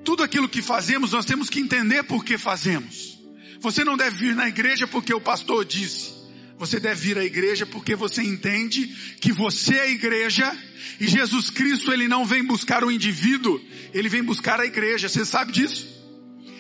tudo 0.05 0.23
aquilo 0.23 0.49
que 0.49 0.63
fazemos, 0.63 1.13
nós 1.13 1.25
temos 1.25 1.51
que 1.51 1.61
entender 1.61 2.03
por 2.05 2.25
que 2.25 2.39
fazemos. 2.39 3.19
Você 3.61 3.85
não 3.85 3.97
deve 3.97 4.17
vir 4.17 4.35
na 4.35 4.49
igreja 4.49 4.87
porque 4.87 5.13
o 5.13 5.21
pastor 5.21 5.65
disse. 5.65 6.15
Você 6.59 6.81
deve 6.81 7.09
vir 7.09 7.19
à 7.19 7.25
igreja 7.25 7.67
porque 7.67 7.95
você 7.95 8.23
entende 8.23 8.87
que 9.21 9.33
você 9.33 9.75
é 9.75 9.81
a 9.83 9.91
igreja 9.91 10.57
e 10.99 11.07
Jesus 11.07 11.51
Cristo 11.51 11.93
ele 11.93 12.09
não 12.09 12.25
vem 12.25 12.43
buscar 12.43 12.83
o 12.83 12.91
indivíduo, 12.91 13.61
ele 13.93 14.09
vem 14.09 14.23
buscar 14.23 14.59
a 14.61 14.65
igreja. 14.65 15.09
Você 15.09 15.25
sabe 15.27 15.53
disso? 15.53 15.96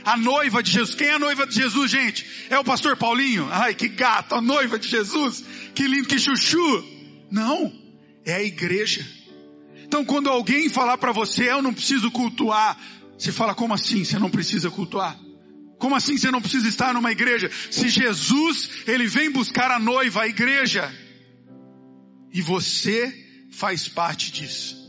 A 0.06 0.16
noiva 0.16 0.62
de 0.62 0.70
Jesus. 0.70 0.94
Quem 0.94 1.08
é 1.08 1.14
a 1.14 1.18
noiva 1.18 1.44
de 1.44 1.56
Jesus, 1.56 1.90
gente? 1.90 2.24
É 2.48 2.56
o 2.56 2.62
pastor 2.62 2.96
Paulinho? 2.96 3.48
Ai, 3.50 3.74
que 3.74 3.88
gato, 3.88 4.36
a 4.36 4.40
noiva 4.40 4.78
de 4.78 4.88
Jesus. 4.88 5.44
Que 5.74 5.88
lindo, 5.88 6.06
que 6.06 6.16
chuchu. 6.16 6.84
Não, 7.28 7.72
é 8.24 8.34
a 8.34 8.42
igreja. 8.42 9.04
Então 9.84 10.04
quando 10.04 10.30
alguém 10.30 10.68
falar 10.68 10.96
para 10.96 11.10
você, 11.10 11.50
eu 11.50 11.60
não 11.60 11.74
preciso 11.74 12.08
cultuar, 12.12 12.78
você 13.18 13.32
fala, 13.32 13.52
como 13.52 13.74
assim 13.74 14.04
você 14.04 14.16
não 14.16 14.30
precisa 14.30 14.70
cultuar? 14.70 15.18
Como 15.76 15.96
assim 15.96 16.16
você 16.16 16.30
não 16.30 16.40
precisa 16.40 16.68
estar 16.68 16.94
numa 16.94 17.10
igreja? 17.10 17.50
Se 17.72 17.88
Jesus, 17.88 18.70
ele 18.86 19.08
vem 19.08 19.28
buscar 19.28 19.72
a 19.72 19.78
noiva, 19.80 20.22
a 20.22 20.28
igreja, 20.28 20.88
e 22.32 22.40
você 22.40 23.12
faz 23.50 23.88
parte 23.88 24.30
disso. 24.30 24.85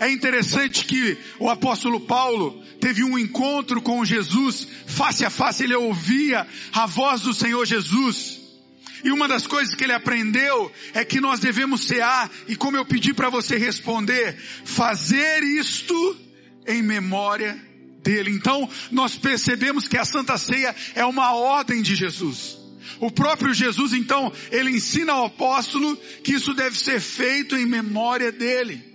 É 0.00 0.10
interessante 0.10 0.84
que 0.84 1.18
o 1.40 1.50
apóstolo 1.50 2.00
Paulo 2.00 2.62
teve 2.80 3.02
um 3.02 3.18
encontro 3.18 3.82
com 3.82 4.04
Jesus, 4.04 4.66
face 4.86 5.24
a 5.24 5.30
face, 5.30 5.64
ele 5.64 5.74
ouvia 5.74 6.46
a 6.72 6.86
voz 6.86 7.22
do 7.22 7.34
Senhor 7.34 7.66
Jesus. 7.66 8.38
E 9.04 9.10
uma 9.10 9.28
das 9.28 9.46
coisas 9.46 9.74
que 9.74 9.84
ele 9.84 9.92
aprendeu 9.92 10.70
é 10.94 11.04
que 11.04 11.20
nós 11.20 11.40
devemos 11.40 11.84
cear, 11.84 12.30
e 12.46 12.56
como 12.56 12.76
eu 12.76 12.84
pedi 12.84 13.12
para 13.12 13.28
você 13.28 13.56
responder, 13.56 14.36
fazer 14.64 15.42
isto 15.42 16.16
em 16.66 16.82
memória 16.82 17.60
dele. 18.02 18.30
Então, 18.30 18.68
nós 18.90 19.16
percebemos 19.16 19.88
que 19.88 19.96
a 19.96 20.04
Santa 20.04 20.38
Ceia 20.38 20.74
é 20.94 21.04
uma 21.04 21.34
ordem 21.34 21.82
de 21.82 21.94
Jesus. 21.94 22.56
O 23.00 23.10
próprio 23.10 23.52
Jesus, 23.52 23.92
então, 23.92 24.32
ele 24.50 24.70
ensina 24.70 25.12
ao 25.12 25.26
apóstolo 25.26 25.96
que 26.22 26.32
isso 26.32 26.54
deve 26.54 26.78
ser 26.78 27.00
feito 27.00 27.56
em 27.56 27.66
memória 27.66 28.32
dele. 28.32 28.87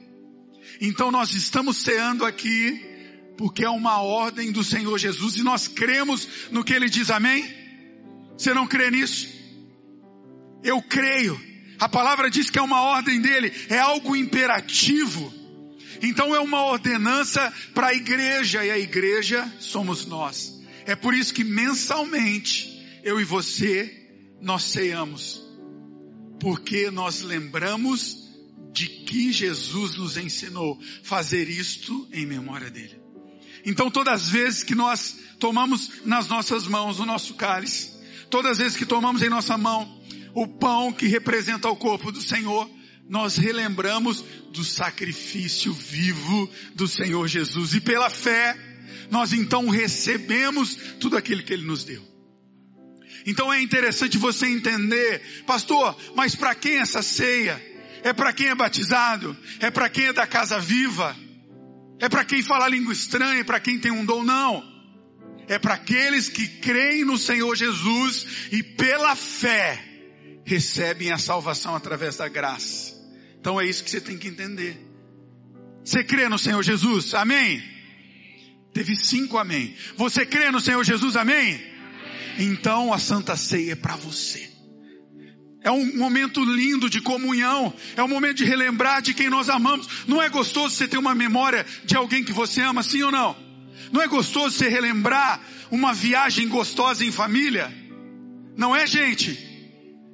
Então, 0.81 1.11
nós 1.11 1.33
estamos 1.33 1.77
ceando 1.77 2.25
aqui 2.25 2.93
porque 3.37 3.65
é 3.65 3.69
uma 3.69 4.01
ordem 4.01 4.51
do 4.51 4.63
Senhor 4.63 4.97
Jesus 4.97 5.37
e 5.37 5.43
nós 5.43 5.67
cremos 5.67 6.27
no 6.51 6.63
que 6.63 6.73
ele 6.73 6.89
diz, 6.89 7.09
amém? 7.09 7.45
Você 8.37 8.53
não 8.53 8.67
crê 8.67 8.91
nisso? 8.91 9.27
Eu 10.63 10.81
creio. 10.81 11.39
A 11.79 11.89
palavra 11.89 12.29
diz 12.29 12.49
que 12.49 12.59
é 12.59 12.61
uma 12.61 12.81
ordem 12.81 13.19
dele, 13.19 13.51
é 13.69 13.79
algo 13.79 14.15
imperativo. 14.15 15.33
Então 16.01 16.35
é 16.35 16.39
uma 16.39 16.65
ordenança 16.65 17.51
para 17.73 17.87
a 17.87 17.93
igreja 17.93 18.63
e 18.63 18.71
a 18.71 18.77
igreja 18.77 19.51
somos 19.59 20.05
nós. 20.05 20.61
É 20.85 20.95
por 20.95 21.13
isso 21.13 21.33
que 21.33 21.43
mensalmente 21.43 22.69
eu 23.03 23.19
e 23.19 23.23
você 23.23 24.01
nós 24.41 24.63
ceamos, 24.63 25.41
porque 26.39 26.91
nós 26.91 27.21
lembramos 27.21 28.22
de 28.73 28.87
que 28.87 29.31
Jesus 29.31 29.95
nos 29.95 30.17
ensinou 30.17 30.79
fazer 31.03 31.47
isto 31.47 32.07
em 32.11 32.25
memória 32.25 32.69
dele. 32.69 32.99
Então, 33.65 33.89
todas 33.89 34.23
as 34.23 34.29
vezes 34.29 34.63
que 34.63 34.75
nós 34.75 35.15
tomamos 35.39 36.03
nas 36.03 36.27
nossas 36.27 36.67
mãos 36.67 36.99
o 36.99 37.05
nosso 37.05 37.35
cálice, 37.35 37.91
todas 38.29 38.53
as 38.53 38.57
vezes 38.57 38.77
que 38.77 38.85
tomamos 38.85 39.21
em 39.21 39.29
nossa 39.29 39.57
mão 39.57 40.01
o 40.33 40.47
pão 40.47 40.91
que 40.91 41.05
representa 41.07 41.69
o 41.69 41.75
corpo 41.75 42.11
do 42.11 42.19
Senhor, 42.19 42.69
nós 43.07 43.37
relembramos 43.37 44.23
do 44.51 44.63
sacrifício 44.63 45.71
vivo 45.71 46.49
do 46.73 46.87
Senhor 46.87 47.27
Jesus 47.27 47.73
e 47.75 47.81
pela 47.81 48.09
fé, 48.09 48.57
nós 49.11 49.31
então 49.33 49.69
recebemos 49.69 50.75
tudo 50.99 51.15
aquilo 51.15 51.43
que 51.43 51.53
Ele 51.53 51.65
nos 51.65 51.83
deu. 51.83 52.01
Então 53.25 53.53
é 53.53 53.61
interessante 53.61 54.17
você 54.17 54.47
entender, 54.47 55.43
pastor, 55.45 55.95
mas 56.15 56.35
para 56.35 56.55
quem 56.55 56.77
essa 56.77 57.01
ceia? 57.01 57.72
É 58.03 58.11
para 58.11 58.33
quem 58.33 58.47
é 58.47 58.55
batizado? 58.55 59.35
É 59.59 59.71
para 59.71 59.89
quem 59.89 60.07
é 60.07 60.13
da 60.13 60.27
casa 60.27 60.59
viva? 60.59 61.15
É 61.99 62.09
para 62.09 62.25
quem 62.25 62.43
fala 62.43 62.67
língua 62.67 62.91
estranha? 62.91 63.45
Para 63.45 63.59
quem 63.59 63.79
tem 63.79 63.91
um 63.91 64.05
dom? 64.05 64.23
Não. 64.23 64.61
É 65.47 65.57
para 65.57 65.75
aqueles 65.75 66.29
que 66.29 66.47
creem 66.47 67.05
no 67.05 67.17
Senhor 67.17 67.55
Jesus 67.55 68.25
e 68.51 68.61
pela 68.61 69.15
fé 69.15 69.81
recebem 70.45 71.11
a 71.11 71.17
salvação 71.17 71.75
através 71.75 72.17
da 72.17 72.27
graça. 72.27 72.93
Então 73.39 73.59
é 73.59 73.65
isso 73.65 73.83
que 73.83 73.89
você 73.89 74.01
tem 74.01 74.17
que 74.17 74.27
entender. 74.27 74.77
Você 75.83 76.03
crê 76.03 76.27
no 76.29 76.39
Senhor 76.39 76.61
Jesus? 76.63 77.13
Amém? 77.13 77.63
Teve 78.73 78.95
cinco 78.95 79.37
amém. 79.37 79.75
Você 79.95 80.25
crê 80.25 80.49
no 80.49 80.59
Senhor 80.59 80.83
Jesus? 80.83 81.15
Amém? 81.15 81.61
Então 82.39 82.93
a 82.93 82.99
Santa 82.99 83.35
Ceia 83.35 83.73
é 83.73 83.75
para 83.75 83.95
você. 83.95 84.49
É 85.63 85.71
um 85.71 85.97
momento 85.97 86.43
lindo 86.43 86.89
de 86.89 86.99
comunhão. 86.99 87.73
É 87.95 88.03
um 88.03 88.07
momento 88.07 88.37
de 88.37 88.45
relembrar 88.45 89.01
de 89.01 89.13
quem 89.13 89.29
nós 89.29 89.49
amamos. 89.49 89.87
Não 90.05 90.21
é 90.21 90.27
gostoso 90.29 90.75
você 90.75 90.87
ter 90.87 90.97
uma 90.97 91.15
memória 91.15 91.65
de 91.85 91.95
alguém 91.95 92.23
que 92.23 92.33
você 92.33 92.61
ama, 92.61 92.83
sim 92.83 93.01
ou 93.01 93.11
não? 93.11 93.35
Não 93.91 94.01
é 94.01 94.07
gostoso 94.07 94.57
você 94.57 94.67
relembrar 94.67 95.39
uma 95.71 95.93
viagem 95.93 96.47
gostosa 96.49 97.05
em 97.05 97.11
família? 97.11 97.73
Não 98.57 98.75
é, 98.75 98.85
gente? 98.85 99.51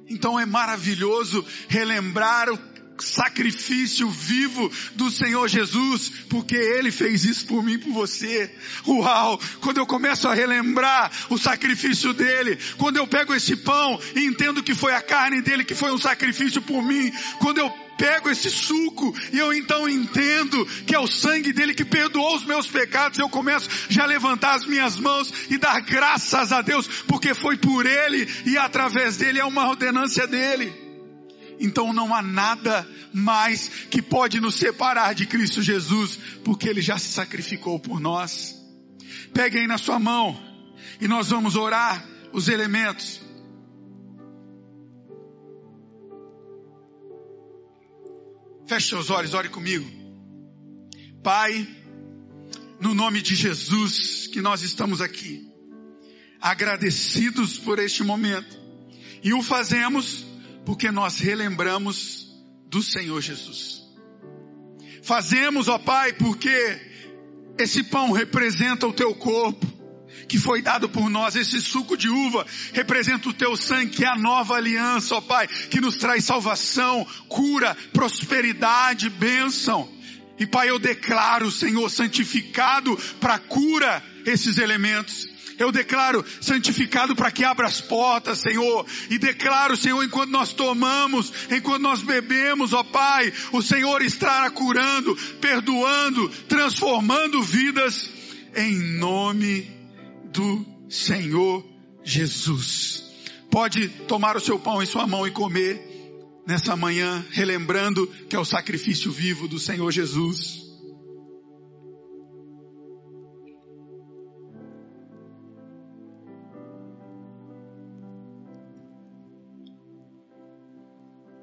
Então 0.08 0.38
é 0.38 0.46
maravilhoso 0.46 1.44
relembrar 1.68 2.48
o 2.50 2.58
sacrifício 3.02 4.08
vivo 4.08 4.70
do 4.94 5.10
Senhor 5.10 5.48
Jesus, 5.48 6.10
porque 6.28 6.56
Ele 6.56 6.90
fez 6.90 7.24
isso 7.24 7.46
por 7.46 7.62
mim 7.62 7.78
por 7.78 7.92
você. 7.92 8.50
Uau! 8.86 9.40
Quando 9.60 9.78
eu 9.78 9.86
começo 9.86 10.28
a 10.28 10.34
relembrar 10.34 11.10
o 11.28 11.38
sacrifício 11.38 12.12
dele, 12.12 12.58
quando 12.78 12.96
eu 12.96 13.06
pego 13.06 13.34
esse 13.34 13.56
pão 13.56 13.98
e 14.14 14.24
entendo 14.24 14.62
que 14.62 14.74
foi 14.74 14.94
a 14.94 15.02
carne 15.02 15.40
dele 15.42 15.64
que 15.64 15.74
foi 15.74 15.92
um 15.92 15.98
sacrifício 15.98 16.62
por 16.62 16.82
mim, 16.82 17.12
quando 17.38 17.58
eu 17.58 17.70
pego 18.00 18.30
esse 18.30 18.48
suco 18.48 19.14
e 19.30 19.38
eu 19.38 19.52
então 19.52 19.86
entendo 19.86 20.64
que 20.86 20.94
é 20.94 20.98
o 20.98 21.06
sangue 21.06 21.52
dele 21.52 21.74
que 21.74 21.84
perdoou 21.84 22.34
os 22.34 22.44
meus 22.46 22.66
pecados, 22.66 23.18
eu 23.18 23.28
começo 23.28 23.68
já 23.90 24.04
a 24.04 24.06
levantar 24.06 24.54
as 24.54 24.64
minhas 24.64 24.96
mãos 24.96 25.30
e 25.50 25.58
dar 25.58 25.80
graças 25.82 26.50
a 26.50 26.62
Deus, 26.62 26.86
porque 27.06 27.34
foi 27.34 27.58
por 27.58 27.84
ele 27.84 28.26
e 28.46 28.56
através 28.56 29.18
dele 29.18 29.38
é 29.38 29.44
uma 29.44 29.68
ordenância 29.68 30.26
dele. 30.26 30.89
Então 31.60 31.92
não 31.92 32.14
há 32.14 32.22
nada 32.22 32.88
mais 33.12 33.68
que 33.90 34.00
pode 34.00 34.40
nos 34.40 34.54
separar 34.54 35.14
de 35.14 35.26
Cristo 35.26 35.60
Jesus, 35.60 36.18
porque 36.42 36.66
Ele 36.66 36.80
já 36.80 36.96
se 36.98 37.08
sacrificou 37.12 37.78
por 37.78 38.00
nós. 38.00 38.56
Pegue 39.34 39.58
aí 39.58 39.66
na 39.66 39.76
sua 39.76 39.98
mão 39.98 40.40
e 40.98 41.06
nós 41.06 41.28
vamos 41.28 41.56
orar 41.56 42.02
os 42.32 42.48
elementos. 42.48 43.20
Feche 48.66 48.88
seus 48.88 49.10
olhos, 49.10 49.34
ore 49.34 49.50
comigo. 49.50 49.84
Pai, 51.22 51.68
no 52.80 52.94
nome 52.94 53.20
de 53.20 53.34
Jesus 53.34 54.28
que 54.28 54.40
nós 54.40 54.62
estamos 54.62 55.02
aqui, 55.02 55.46
agradecidos 56.40 57.58
por 57.58 57.78
este 57.78 58.02
momento, 58.02 58.58
e 59.22 59.34
o 59.34 59.42
fazemos 59.42 60.29
porque 60.64 60.90
nós 60.90 61.18
relembramos 61.18 62.28
do 62.68 62.82
Senhor 62.82 63.20
Jesus. 63.20 63.82
Fazemos, 65.02 65.68
ó 65.68 65.78
Pai, 65.78 66.12
porque 66.12 66.80
esse 67.58 67.82
pão 67.82 68.12
representa 68.12 68.86
o 68.86 68.92
teu 68.92 69.14
corpo, 69.14 69.66
que 70.28 70.38
foi 70.38 70.62
dado 70.62 70.88
por 70.88 71.10
nós, 71.10 71.34
esse 71.34 71.60
suco 71.60 71.96
de 71.96 72.08
uva 72.08 72.46
representa 72.72 73.28
o 73.28 73.32
teu 73.32 73.56
sangue, 73.56 73.96
que 73.96 74.04
é 74.04 74.08
a 74.08 74.16
nova 74.16 74.54
aliança, 74.54 75.16
ó 75.16 75.20
Pai, 75.20 75.48
que 75.48 75.80
nos 75.80 75.96
traz 75.96 76.24
salvação, 76.24 77.06
cura, 77.28 77.76
prosperidade, 77.92 79.10
bênção. 79.10 79.90
E 80.38 80.46
Pai, 80.46 80.70
eu 80.70 80.78
declaro, 80.78 81.50
Senhor, 81.50 81.90
santificado 81.90 82.96
para 83.20 83.38
cura 83.38 84.02
esses 84.24 84.56
elementos. 84.56 85.28
Eu 85.60 85.70
declaro 85.70 86.24
santificado 86.40 87.14
para 87.14 87.30
que 87.30 87.44
abra 87.44 87.66
as 87.66 87.82
portas, 87.82 88.38
Senhor. 88.38 88.86
E 89.10 89.18
declaro, 89.18 89.76
Senhor, 89.76 90.02
enquanto 90.02 90.30
nós 90.30 90.54
tomamos, 90.54 91.30
enquanto 91.50 91.82
nós 91.82 92.00
bebemos, 92.00 92.72
ó 92.72 92.82
Pai, 92.82 93.30
o 93.52 93.60
Senhor 93.60 94.00
estará 94.00 94.50
curando, 94.50 95.14
perdoando, 95.38 96.30
transformando 96.48 97.42
vidas 97.42 98.10
em 98.56 98.98
nome 98.98 99.70
do 100.32 100.64
Senhor 100.88 101.62
Jesus. 102.02 103.04
Pode 103.50 103.86
tomar 104.08 104.38
o 104.38 104.40
seu 104.40 104.58
pão 104.58 104.82
em 104.82 104.86
sua 104.86 105.06
mão 105.06 105.26
e 105.26 105.30
comer 105.30 106.42
nessa 106.46 106.74
manhã, 106.74 107.22
relembrando 107.32 108.06
que 108.30 108.34
é 108.34 108.38
o 108.38 108.46
sacrifício 108.46 109.12
vivo 109.12 109.46
do 109.46 109.58
Senhor 109.58 109.90
Jesus. 109.90 110.69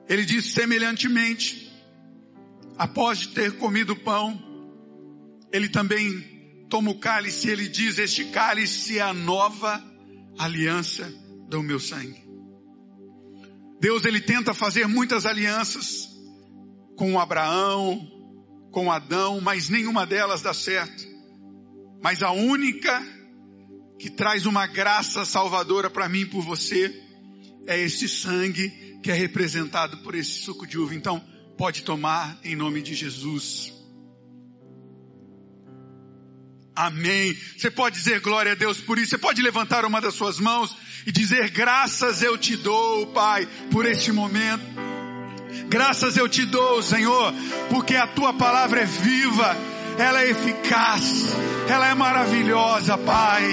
Ele 0.09 0.25
diz 0.25 0.53
semelhantemente, 0.53 1.71
após 2.77 3.19
de 3.19 3.29
ter 3.29 3.57
comido 3.57 3.95
pão, 3.95 4.41
ele 5.51 5.69
também 5.69 6.65
toma 6.69 6.91
o 6.91 6.99
cálice 6.99 7.47
e 7.47 7.51
ele 7.51 7.67
diz: 7.67 7.97
Este 7.97 8.25
cálice 8.25 8.99
é 8.99 9.01
a 9.01 9.13
nova 9.13 9.83
aliança 10.37 11.11
do 11.49 11.61
meu 11.61 11.79
sangue. 11.79 12.25
Deus 13.79 14.05
ele 14.05 14.21
tenta 14.21 14.53
fazer 14.53 14.87
muitas 14.87 15.25
alianças 15.25 16.07
com 16.95 17.19
Abraão, 17.19 18.07
com 18.71 18.91
Adão, 18.91 19.39
mas 19.39 19.69
nenhuma 19.69 20.05
delas 20.05 20.41
dá 20.41 20.53
certo. 20.53 21.05
Mas 22.01 22.23
a 22.23 22.31
única 22.31 23.03
que 23.99 24.09
traz 24.09 24.45
uma 24.45 24.67
graça 24.67 25.25
salvadora 25.25 25.89
para 25.89 26.09
mim 26.09 26.21
e 26.21 26.25
por 26.25 26.41
você 26.41 27.06
é 27.67 27.77
esse 27.79 28.07
sangue 28.07 28.69
que 29.03 29.11
é 29.11 29.13
representado 29.13 29.97
por 29.97 30.15
esse 30.15 30.39
suco 30.39 30.65
de 30.65 30.79
uva. 30.79 30.95
Então, 30.95 31.21
pode 31.57 31.83
tomar 31.83 32.39
em 32.43 32.55
nome 32.55 32.81
de 32.81 32.95
Jesus. 32.95 33.73
Amém. 36.75 37.35
Você 37.57 37.69
pode 37.69 37.97
dizer 37.97 38.21
glória 38.21 38.53
a 38.53 38.55
Deus 38.55 38.79
por 38.79 38.97
isso. 38.97 39.09
Você 39.09 39.17
pode 39.17 39.41
levantar 39.41 39.83
uma 39.83 39.99
das 39.99 40.13
suas 40.13 40.39
mãos 40.39 40.75
e 41.05 41.11
dizer 41.11 41.49
graças 41.49 42.21
eu 42.21 42.37
te 42.37 42.55
dou, 42.55 43.07
Pai, 43.07 43.47
por 43.71 43.85
este 43.85 44.11
momento. 44.11 44.63
Graças 45.69 46.15
eu 46.15 46.29
te 46.29 46.45
dou, 46.45 46.81
Senhor, 46.81 47.33
porque 47.69 47.95
a 47.95 48.07
tua 48.07 48.33
palavra 48.33 48.81
é 48.81 48.85
viva, 48.85 49.57
ela 49.97 50.21
é 50.21 50.29
eficaz, 50.29 51.25
ela 51.67 51.87
é 51.87 51.95
maravilhosa, 51.95 52.97
Pai. 52.97 53.43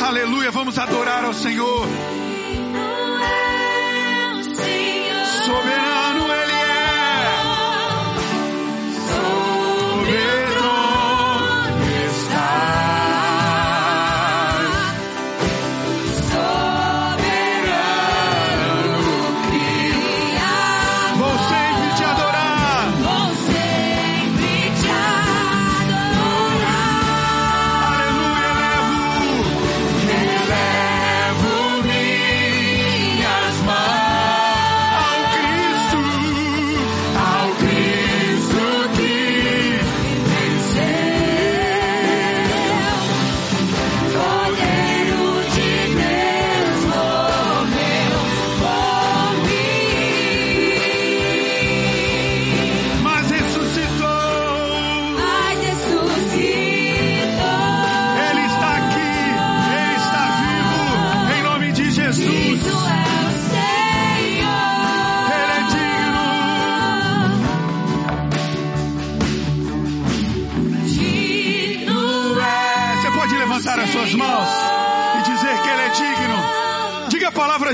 Aleluia, 0.00 0.50
vamos 0.50 0.78
adorar 0.78 1.24
ao 1.24 1.34
Senhor. 1.34 2.15
Soberano 5.56 5.85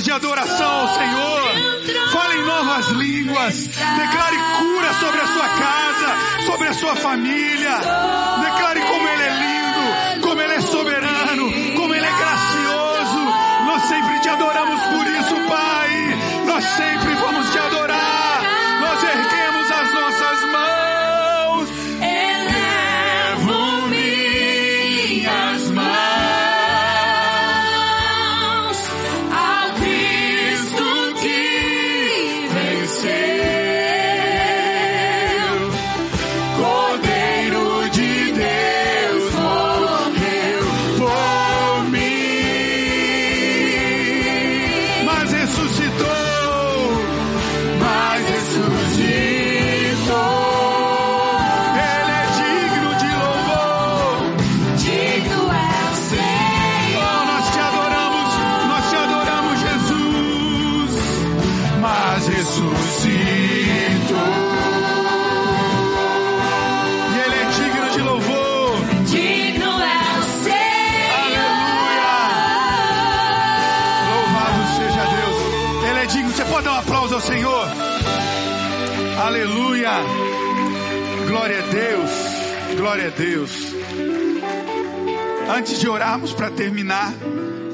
de 0.03 0.11
adoração 0.11 0.81
ao 0.81 0.89
Senhor. 0.89 2.11
Fale 2.11 2.41
em 2.41 2.45
novas 2.45 2.89
línguas. 2.89 3.69
Declare 3.69 4.37
cura 4.59 4.95
sobre 4.95 5.21
a 5.21 5.27
sua 5.27 5.49
casa, 5.49 6.47
sobre 6.47 6.69
a 6.69 6.75
sua 6.75 6.97
família. 6.97 7.79
Declare 8.41 8.81
como 8.81 9.09
Ele 9.09 9.23
é 9.23 9.31
lindo, 9.31 10.21
como 10.21 10.41
Ele 10.41 10.55
é 10.55 10.61
soberano, 10.61 11.53
como 11.77 11.95
Ele 11.95 12.07
é 12.07 12.13
gracioso. 12.13 13.35
Nós 13.65 13.83
sempre 13.85 14.19
te 14.21 14.29
adoramos 14.29 14.81
por 14.83 15.07
isso, 15.07 15.35
Pai. 15.49 16.45
Nós 16.47 16.65
sempre 16.65 17.15
vamos 17.15 17.51
te 17.51 17.59
adorar. 17.59 17.92
Aleluia. 79.23 79.89
Glória 81.29 81.59
a 81.61 81.67
Deus. 81.69 82.11
Glória 82.77 83.07
a 83.07 83.11
Deus. 83.11 83.53
Antes 85.57 85.79
de 85.79 85.89
orarmos 85.89 86.33
para 86.33 86.51
terminar, 86.51 87.13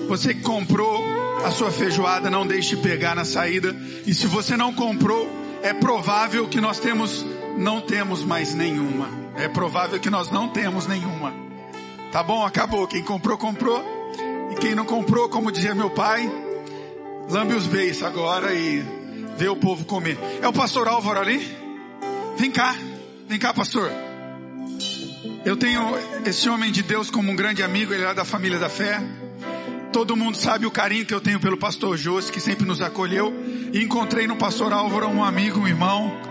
você 0.07 0.35
que 0.35 0.43
comprou 0.43 1.03
a 1.43 1.51
sua 1.51 1.71
feijoada, 1.71 2.29
não 2.29 2.47
deixe 2.47 2.77
de 2.77 2.83
pegar 2.83 3.15
na 3.15 3.25
saída. 3.25 3.75
E 4.07 4.13
se 4.13 4.27
você 4.27 4.59
não 4.59 4.75
comprou, 4.75 5.27
é 5.63 5.73
provável 5.73 6.47
que 6.49 6.61
nós 6.61 6.81
temos, 6.81 7.25
não 7.57 7.81
temos 7.81 8.23
mais 8.23 8.53
nenhuma. 8.53 9.09
É 9.35 9.49
provável 9.49 9.99
que 9.99 10.11
nós 10.11 10.31
não 10.31 10.51
temos 10.51 10.87
nenhuma. 10.87 11.33
Tá 12.13 12.23
bom? 12.23 12.45
Acabou. 12.45 12.87
Quem 12.87 13.03
comprou, 13.03 13.39
comprou. 13.39 13.83
E 14.53 14.55
quem 14.57 14.75
não 14.75 14.85
comprou, 14.85 15.31
como 15.31 15.51
dizia 15.51 15.75
meu 15.75 15.89
pai, 15.89 16.31
lambe 17.31 17.55
os 17.55 17.67
beiços 17.67 18.03
agora 18.03 18.53
e 18.53 18.98
vê 19.39 19.49
o 19.49 19.57
povo 19.57 19.85
comer. 19.85 20.19
É 20.43 20.49
o 20.49 20.53
pastor 20.53 20.89
Álvaro 20.89 21.21
ali? 21.21 21.57
Vem 22.37 22.51
cá. 22.51 22.75
Vem 23.29 23.39
cá, 23.39 23.55
pastor. 23.55 23.91
Eu 25.45 25.57
tenho 25.57 25.81
esse 26.27 26.49
homem 26.49 26.73
de 26.73 26.83
Deus 26.83 27.09
como 27.09 27.31
um 27.31 27.37
grande 27.37 27.63
amigo, 27.63 27.95
ele 27.95 28.03
é 28.03 28.13
da 28.13 28.25
família 28.25 28.59
da 28.59 28.69
fé. 28.69 29.01
Todo 29.93 30.17
mundo 30.17 30.37
sabe 30.37 30.67
o 30.67 30.71
carinho 30.71 31.07
que 31.07 31.15
eu 31.15 31.21
tenho 31.21 31.39
pelo 31.39 31.57
pastor 31.57 31.97
Josi, 31.97 32.33
que 32.33 32.41
sempre 32.41 32.67
nos 32.67 32.83
acolheu. 32.83 33.33
E 33.73 33.83
encontrei 33.83 34.27
no 34.27 34.37
pastor 34.37 34.73
Álvaro 34.73 35.09
um 35.09 35.23
amigo, 35.23 35.61
um 35.61 35.69
irmão. 35.69 36.28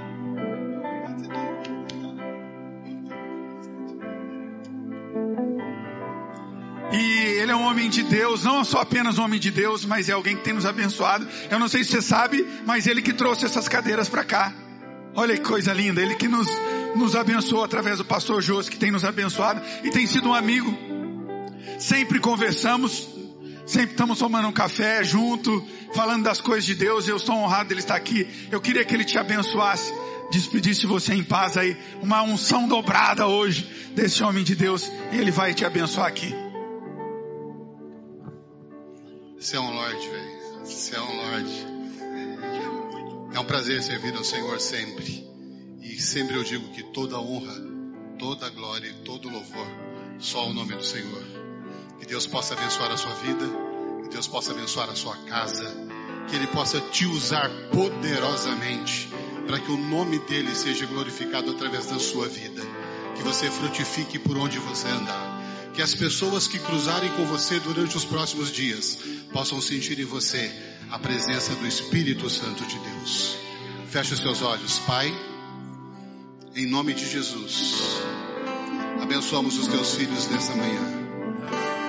Homem 7.68 7.90
de 7.90 8.04
Deus, 8.04 8.44
não 8.44 8.64
só 8.64 8.80
apenas 8.80 9.18
um 9.18 9.24
homem 9.24 9.40
de 9.40 9.52
Deus, 9.52 9.86
mas 9.86 10.10
é 10.10 10.14
alguém 10.14 10.36
que 10.36 10.44
tem 10.44 10.54
nos 10.54 10.66
abençoado. 10.66 11.28
Eu 11.50 11.60
não 11.60 11.68
sei 11.68 11.84
se 11.84 11.92
você 11.92 12.02
sabe, 12.02 12.46
mas 12.66 12.88
ele 12.88 13.02
que 13.02 13.14
trouxe 13.14 13.46
essas 13.46 13.68
cadeiras 13.68 14.08
para 14.10 14.24
cá. 14.24 14.54
Olha 15.14 15.36
que 15.36 15.44
coisa 15.44 15.74
linda, 15.74 16.02
ele 16.02 16.16
que 16.16 16.28
nos, 16.28 16.48
nos 16.96 17.16
abençoou 17.16 17.64
através 17.64 17.98
do 17.98 18.06
pastor 18.06 18.42
Josi, 18.42 18.70
que 18.70 18.78
tem 18.78 18.92
nos 18.92 19.04
abençoado 19.04 19.62
e 19.84 19.90
tem 19.90 20.06
sido 20.08 20.30
um 20.30 20.34
amigo. 20.34 20.78
Sempre 21.80 22.20
conversamos, 22.20 23.08
sempre 23.66 23.92
estamos 23.92 24.20
tomando 24.20 24.48
um 24.48 24.52
café 24.52 25.04
junto, 25.04 25.66
falando 25.94 26.24
das 26.24 26.40
coisas 26.40 26.66
de 26.66 26.76
Deus. 26.76 27.08
Eu 27.08 27.20
sou 27.20 27.36
honrado 27.36 27.70
dele 27.70 27.82
estar 27.82 27.96
aqui. 27.96 28.28
Eu 28.52 28.62
queria 28.62 28.86
que 28.86 28.94
ele 28.94 29.04
te 29.04 29.18
abençoasse, 29.18 29.94
despedisse 30.32 30.86
você 30.86 31.14
em 31.14 31.24
paz 31.24 31.58
aí, 31.58 31.76
uma 32.02 32.22
unção 32.24 32.68
dobrada 32.68 33.28
hoje 33.28 33.68
desse 33.96 34.24
homem 34.24 34.44
de 34.44 34.56
Deus, 34.56 34.90
e 35.12 35.18
ele 35.18 35.32
vai 35.32 35.54
te 35.54 35.66
abençoar 35.66 36.08
aqui. 36.08 36.47
Você 39.40 39.56
é 39.56 39.60
um 39.60 39.72
Lorde, 39.72 40.10
velho. 40.10 40.66
Você 40.66 40.96
é 40.96 41.00
um 41.00 41.16
Lorde. 41.16 41.68
É 43.34 43.40
um 43.40 43.46
prazer 43.46 43.84
servir 43.84 44.16
ao 44.16 44.24
Senhor 44.24 44.60
sempre. 44.60 45.28
E 45.82 46.02
sempre 46.02 46.36
eu 46.36 46.44
digo 46.44 46.70
que 46.70 46.82
toda 46.82 47.20
honra, 47.20 47.54
toda 48.18 48.50
glória 48.50 48.88
e 48.88 48.94
todo 49.06 49.30
louvor, 49.30 49.68
só 50.18 50.40
ao 50.40 50.54
nome 50.54 50.74
do 50.76 50.84
Senhor. 50.84 51.24
Que 52.00 52.08
Deus 52.08 52.26
possa 52.26 52.56
abençoar 52.56 52.92
a 52.92 52.98
sua 52.98 53.14
vida, 53.14 53.46
que 54.04 54.10
Deus 54.10 54.28
possa 54.28 54.52
abençoar 54.52 54.90
a 54.90 54.96
sua 54.96 55.16
casa, 55.18 55.72
que 56.28 56.36
Ele 56.36 56.48
possa 56.48 56.82
te 56.82 57.06
usar 57.06 57.48
poderosamente 57.72 59.08
para 59.46 59.60
que 59.60 59.72
o 59.72 59.78
nome 59.78 60.18
dele 60.20 60.54
seja 60.56 60.88
glorificado 60.88 61.52
através 61.52 61.86
da 61.86 62.00
sua 62.00 62.28
vida. 62.28 62.64
Que 63.16 63.22
você 63.22 63.52
frutifique 63.52 64.18
por 64.18 64.36
onde 64.36 64.58
você 64.58 64.88
andar. 64.88 65.37
Que 65.78 65.84
as 65.84 65.94
pessoas 65.94 66.48
que 66.48 66.58
cruzarem 66.58 67.12
com 67.12 67.24
você 67.28 67.60
durante 67.60 67.96
os 67.96 68.04
próximos 68.04 68.52
dias 68.52 68.98
possam 69.32 69.62
sentir 69.62 70.00
em 70.00 70.06
você 70.06 70.52
a 70.90 70.98
presença 70.98 71.54
do 71.54 71.68
Espírito 71.68 72.28
Santo 72.32 72.66
de 72.66 72.80
Deus. 72.80 73.36
Feche 73.88 74.16
os 74.16 74.20
seus 74.20 74.42
olhos, 74.42 74.80
Pai. 74.80 75.14
Em 76.56 76.66
nome 76.66 76.96
de 76.96 77.08
Jesus, 77.08 77.76
abençoamos 79.00 79.56
os 79.60 79.68
teus 79.68 79.94
filhos 79.94 80.26
nessa 80.30 80.56
manhã. 80.56 80.82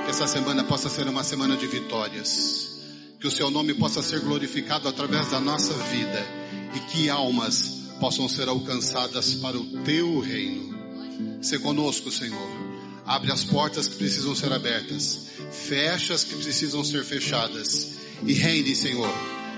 Que 0.05 0.11
essa 0.11 0.26
semana 0.26 0.64
possa 0.64 0.91
ser 0.91 1.09
uma 1.09 1.24
semana 1.24 1.57
de 1.57 1.66
vitórias. 1.66 2.82
Que 3.18 3.26
o 3.26 3.30
seu 3.30 3.51
nome 3.51 3.72
possa 3.72 4.03
ser 4.03 4.20
glorificado 4.20 4.86
através 4.86 5.30
da 5.30 5.41
nossa 5.41 5.72
vida 5.72 6.26
e 6.74 6.80
que 6.93 7.09
almas 7.09 7.89
possam 7.99 8.28
ser 8.28 8.51
alcançadas 8.51 9.34
para 9.36 9.57
o 9.57 9.82
teu 9.82 10.20
reino. 10.20 11.41
Se 11.41 11.59
conosco, 11.59 12.11
Senhor. 12.11 12.67
Abre 13.09 13.32
as 13.32 13.42
portas 13.42 13.88
que 13.88 13.96
precisam 13.96 14.36
ser 14.36 14.52
abertas, 14.52 15.28
fecha 15.50 16.12
as 16.12 16.24
que 16.24 16.34
precisam 16.36 16.84
ser 16.84 17.02
fechadas 17.04 17.92
e 18.22 18.34
reine, 18.34 18.76
Senhor. 18.76 19.09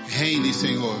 Reine, 0.07 0.53
Senhor. 0.53 0.95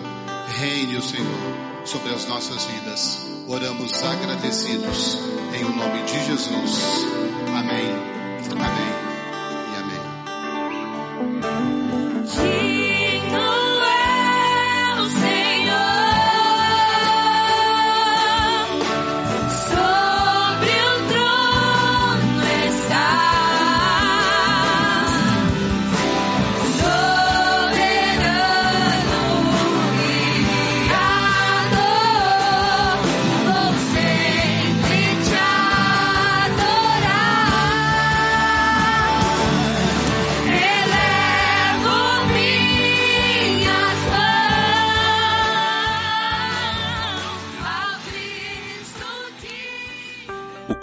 Reine 0.59 0.97
o 0.97 1.01
Senhor 1.01 1.85
sobre 1.85 2.13
as 2.13 2.25
nossas 2.25 2.65
vidas. 2.65 3.19
Oramos 3.47 4.03
agradecidos 4.03 5.17
em 5.57 5.63
o 5.63 5.73
nome 5.73 6.03
de 6.03 6.25
Jesus. 6.25 6.81
Amém. 7.55 7.89
Amém. 8.51 8.91
E 9.71 9.75
amém. 9.77 11.60